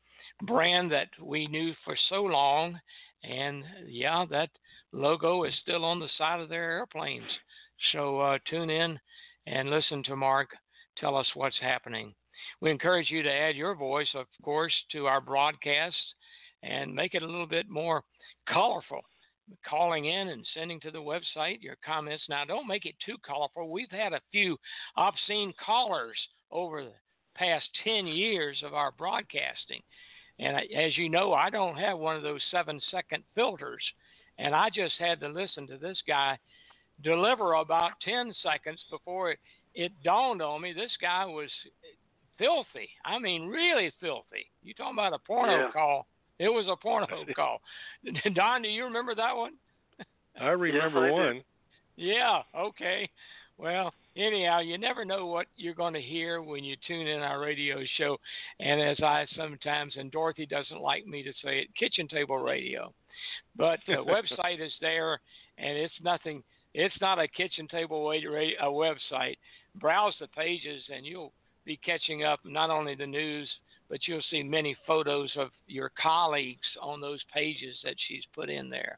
brand 0.44 0.92
that 0.92 1.10
we 1.22 1.48
knew 1.48 1.74
for 1.84 1.96
so 2.10 2.24
long. 2.24 2.80
And 3.24 3.64
yeah, 3.88 4.26
that 4.32 4.50
logo 4.94 5.44
is 5.44 5.54
still 5.62 5.84
on 5.84 6.00
the 6.00 6.10
side 6.18 6.40
of 6.40 6.50
their 6.50 6.72
airplanes. 6.72 7.30
So 7.92 8.20
uh, 8.20 8.38
tune 8.50 8.70
in 8.70 9.00
and 9.48 9.70
listen 9.70 10.04
to 10.04 10.16
Mark 10.16 10.50
tell 10.98 11.18
us 11.18 11.28
what's 11.34 11.60
happening. 11.60 12.14
We 12.62 12.72
encourage 12.72 13.10
you 13.10 13.24
to 13.24 13.32
add 13.32 13.56
your 13.56 13.76
voice, 13.76 14.10
of 14.16 14.26
course, 14.44 14.74
to 14.92 15.06
our 15.06 15.22
broadcast 15.22 15.96
and 16.64 16.94
make 16.94 17.14
it 17.14 17.24
a 17.24 17.28
little 17.28 17.48
bit 17.48 17.70
more 17.70 18.04
colorful. 18.48 19.02
Calling 19.68 20.06
in 20.06 20.30
and 20.30 20.48
sending 20.54 20.80
to 20.80 20.92
the 20.92 21.00
website 21.00 21.62
your 21.62 21.76
comments. 21.86 22.24
Now, 22.30 22.46
don't 22.46 22.68
make 22.68 22.86
it 22.86 22.96
too 23.06 23.18
colorful. 23.26 23.70
We've 23.70 23.92
had 23.92 24.14
a 24.14 24.22
few 24.32 24.58
obscene 24.96 25.54
callers 25.64 26.16
over 26.52 26.84
the 26.84 26.94
past 27.36 27.66
10 27.84 28.08
years 28.08 28.62
of 28.64 28.74
our 28.74 28.92
broadcasting. 28.92 29.82
And 30.40 30.56
as 30.58 30.98
you 30.98 31.10
know, 31.10 31.34
I 31.34 31.50
don't 31.50 31.76
have 31.78 31.98
one 32.00 32.16
of 32.16 32.24
those 32.24 32.42
seven 32.50 32.80
second 32.92 33.24
filters. 33.36 33.84
And 34.38 34.56
I 34.56 34.70
just 34.70 34.94
had 35.00 35.20
to 35.20 35.28
listen 35.28 35.68
to 35.68 35.78
this 35.78 36.02
guy 36.08 36.38
deliver 37.04 37.54
about 37.54 37.92
10 38.04 38.34
seconds 38.42 38.82
before 38.90 39.36
it 39.74 39.92
dawned 40.04 40.42
on 40.42 40.62
me 40.62 40.74
this 40.74 40.92
guy 41.02 41.26
was 41.26 41.50
filthy. 42.38 42.90
I 43.06 43.20
mean, 43.20 43.48
really 43.48 43.92
filthy. 44.00 44.50
You 44.64 44.74
talking 44.74 44.94
about 44.96 45.14
a 45.14 45.20
porno 45.20 45.66
Yeah. 45.66 45.72
call? 45.72 46.08
It 46.42 46.50
was 46.50 46.66
a 46.68 46.76
porno 46.76 47.08
call. 47.36 47.62
Don, 48.34 48.64
do 48.64 48.68
you 48.68 48.84
remember 48.84 49.14
that 49.14 49.36
one? 49.36 49.54
I 50.40 50.50
remember 50.50 51.06
I 51.06 51.08
do. 51.10 51.14
one. 51.14 51.44
Yeah. 51.98 52.42
Okay. 52.58 53.08
Well, 53.60 53.94
anyhow, 54.18 54.62
you 54.62 54.80
never 54.80 55.06
know 55.06 55.28
what 55.28 55.46
you're 55.56 55.76
going 55.76 55.94
to 55.94 56.02
hear 56.02 56.42
when 56.42 56.64
you 56.64 56.76
tune 56.88 57.06
in 57.06 57.20
our 57.20 57.40
radio 57.40 57.78
show. 58.00 58.18
And 58.60 58.82
as 58.82 58.98
I 59.04 59.28
sometimes, 59.38 59.94
and 59.98 60.12
Dorothy 60.12 60.48
doesn't 60.48 60.82
like 60.82 61.06
me 61.06 61.22
to 61.22 61.32
say 61.44 61.60
it, 61.60 61.68
kitchen 61.78 62.08
table 62.08 62.40
radio. 62.40 62.92
But 63.56 63.78
the 63.86 63.94
website 63.98 64.66
is 64.66 64.74
there, 64.82 65.20
and 65.60 65.78
it's 65.78 65.94
nothing. 66.04 66.42
It's 66.74 66.96
not 67.02 67.20
a 67.20 67.28
kitchen 67.28 67.68
table 67.68 68.04
wa- 68.04 68.14
ra- 68.28 68.68
a 68.68 68.72
website. 68.72 69.36
Browse 69.80 70.16
the 70.20 70.28
pages, 70.30 70.82
and 70.92 71.06
you'll 71.06 71.34
be 71.66 71.78
catching 71.86 72.24
up 72.24 72.40
not 72.44 72.72
only 72.72 72.96
the 72.96 73.06
news, 73.06 73.48
but 73.92 74.08
you'll 74.08 74.24
see 74.32 74.42
many 74.42 74.76
photos 74.88 75.30
of 75.38 75.50
your 75.68 75.92
colleagues 76.02 76.66
on 76.82 77.02
those 77.02 77.20
pages 77.34 77.76
that 77.84 77.96
she's 78.08 78.24
put 78.34 78.50
in 78.50 78.70
there. 78.70 78.98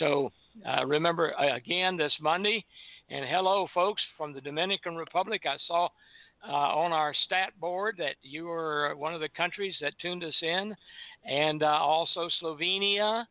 So 0.00 0.32
uh, 0.68 0.84
remember 0.84 1.32
uh, 1.38 1.54
again 1.54 1.96
this 1.96 2.12
Monday, 2.20 2.64
and 3.08 3.24
hello, 3.24 3.68
folks 3.72 4.02
from 4.18 4.34
the 4.34 4.40
Dominican 4.40 4.96
Republic. 4.96 5.42
I 5.46 5.56
saw 5.68 5.88
uh, 6.46 6.52
on 6.52 6.92
our 6.92 7.14
stat 7.24 7.52
board 7.60 7.94
that 7.98 8.16
you 8.20 8.46
were 8.46 8.94
one 8.96 9.14
of 9.14 9.20
the 9.20 9.28
countries 9.28 9.76
that 9.80 9.92
tuned 10.02 10.24
us 10.24 10.34
in, 10.42 10.74
and 11.24 11.62
uh, 11.62 11.66
also 11.66 12.28
Slovenia, 12.42 13.24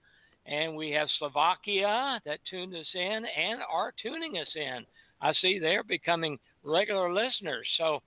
and 0.45 0.77
we 0.77 0.91
have 0.91 1.09
Slovakia 1.19 2.21
that 2.25 2.39
tuned 2.49 2.73
us 2.73 2.87
in 2.93 3.01
and 3.01 3.59
are 3.69 3.93
tuning 4.01 4.37
us 4.37 4.47
in. 4.55 4.85
I 5.21 5.33
see 5.41 5.59
they're 5.59 5.83
becoming 5.83 6.39
regular 6.63 7.13
listeners. 7.13 7.67
So 7.77 8.01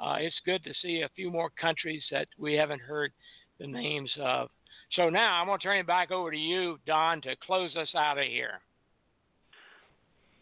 uh, 0.00 0.16
it's 0.18 0.34
good 0.44 0.64
to 0.64 0.74
see 0.82 1.02
a 1.02 1.08
few 1.14 1.30
more 1.30 1.50
countries 1.50 2.02
that 2.10 2.26
we 2.38 2.54
haven't 2.54 2.80
heard 2.80 3.12
the 3.58 3.66
names 3.66 4.10
of. 4.20 4.48
So 4.92 5.10
now 5.10 5.40
I'm 5.40 5.46
going 5.46 5.58
to 5.58 5.62
turn 5.62 5.78
it 5.78 5.86
back 5.86 6.10
over 6.10 6.30
to 6.30 6.36
you, 6.36 6.78
Don, 6.86 7.20
to 7.22 7.34
close 7.44 7.74
us 7.76 7.88
out 7.96 8.18
of 8.18 8.24
here. 8.24 8.60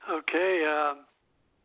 Okay, 0.08 0.64
um, 0.64 1.04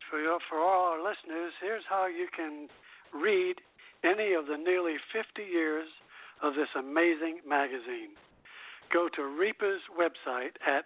for 0.09 0.19
your, 0.19 0.39
for 0.49 0.59
all 0.59 0.91
our 0.91 0.97
listeners, 0.97 1.53
here's 1.61 1.83
how 1.87 2.07
you 2.07 2.27
can 2.35 2.67
read 3.13 3.61
any 4.03 4.33
of 4.33 4.47
the 4.47 4.57
nearly 4.57 4.95
50 5.13 5.43
years 5.43 5.87
of 6.41 6.55
this 6.55 6.69
amazing 6.77 7.41
magazine. 7.47 8.15
Go 8.91 9.07
to 9.15 9.21
REPA's 9.21 9.83
website 9.95 10.57
at 10.65 10.85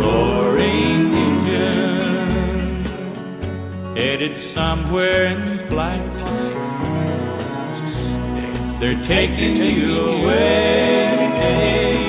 roaring 0.00 1.06
headed 3.94 4.54
somewhere 4.54 5.26
in. 5.26 6.02
They're 8.80 9.06
taking 9.06 9.56
you 9.56 9.96
away 9.96 11.16
and 11.46 12.02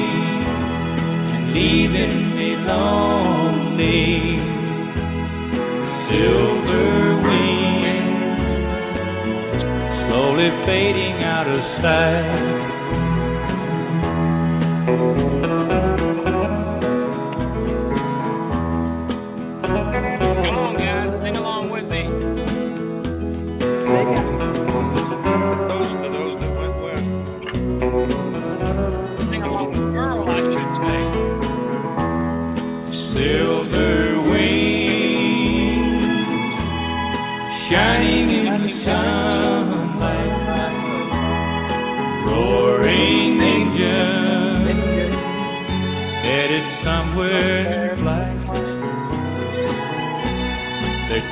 leaving 1.53 2.35
me 2.35 2.55
lonely. 2.65 4.09
Silver 6.09 7.21
wings 7.27 8.41
slowly 10.07 10.49
fading 10.65 11.17
out 11.23 11.47
of 11.47 11.61
sight. 11.81 12.56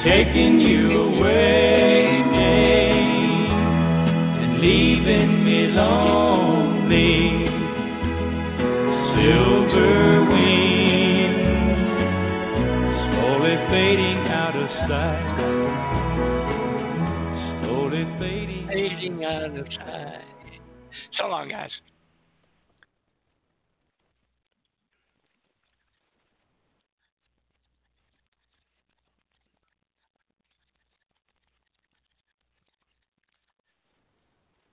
Taking 0.06 0.60
you 0.60 1.02
away 1.02 2.22
and 2.38 3.02
leaving 4.62 5.44
me 5.44 5.68
lonely. 5.70 7.50
Silver 9.18 10.30
wings 10.30 11.50
slowly 13.10 13.56
fading 13.72 14.22
out 14.30 14.56
of 14.56 14.70
sight. 14.88 15.36
Slowly 17.64 18.06
fading. 18.20 18.68
Fading 18.68 19.26
out 19.26 19.58
of 19.58 19.68
sight. 19.74 20.22
So 21.18 21.28
long, 21.30 21.50
guys. 21.50 21.72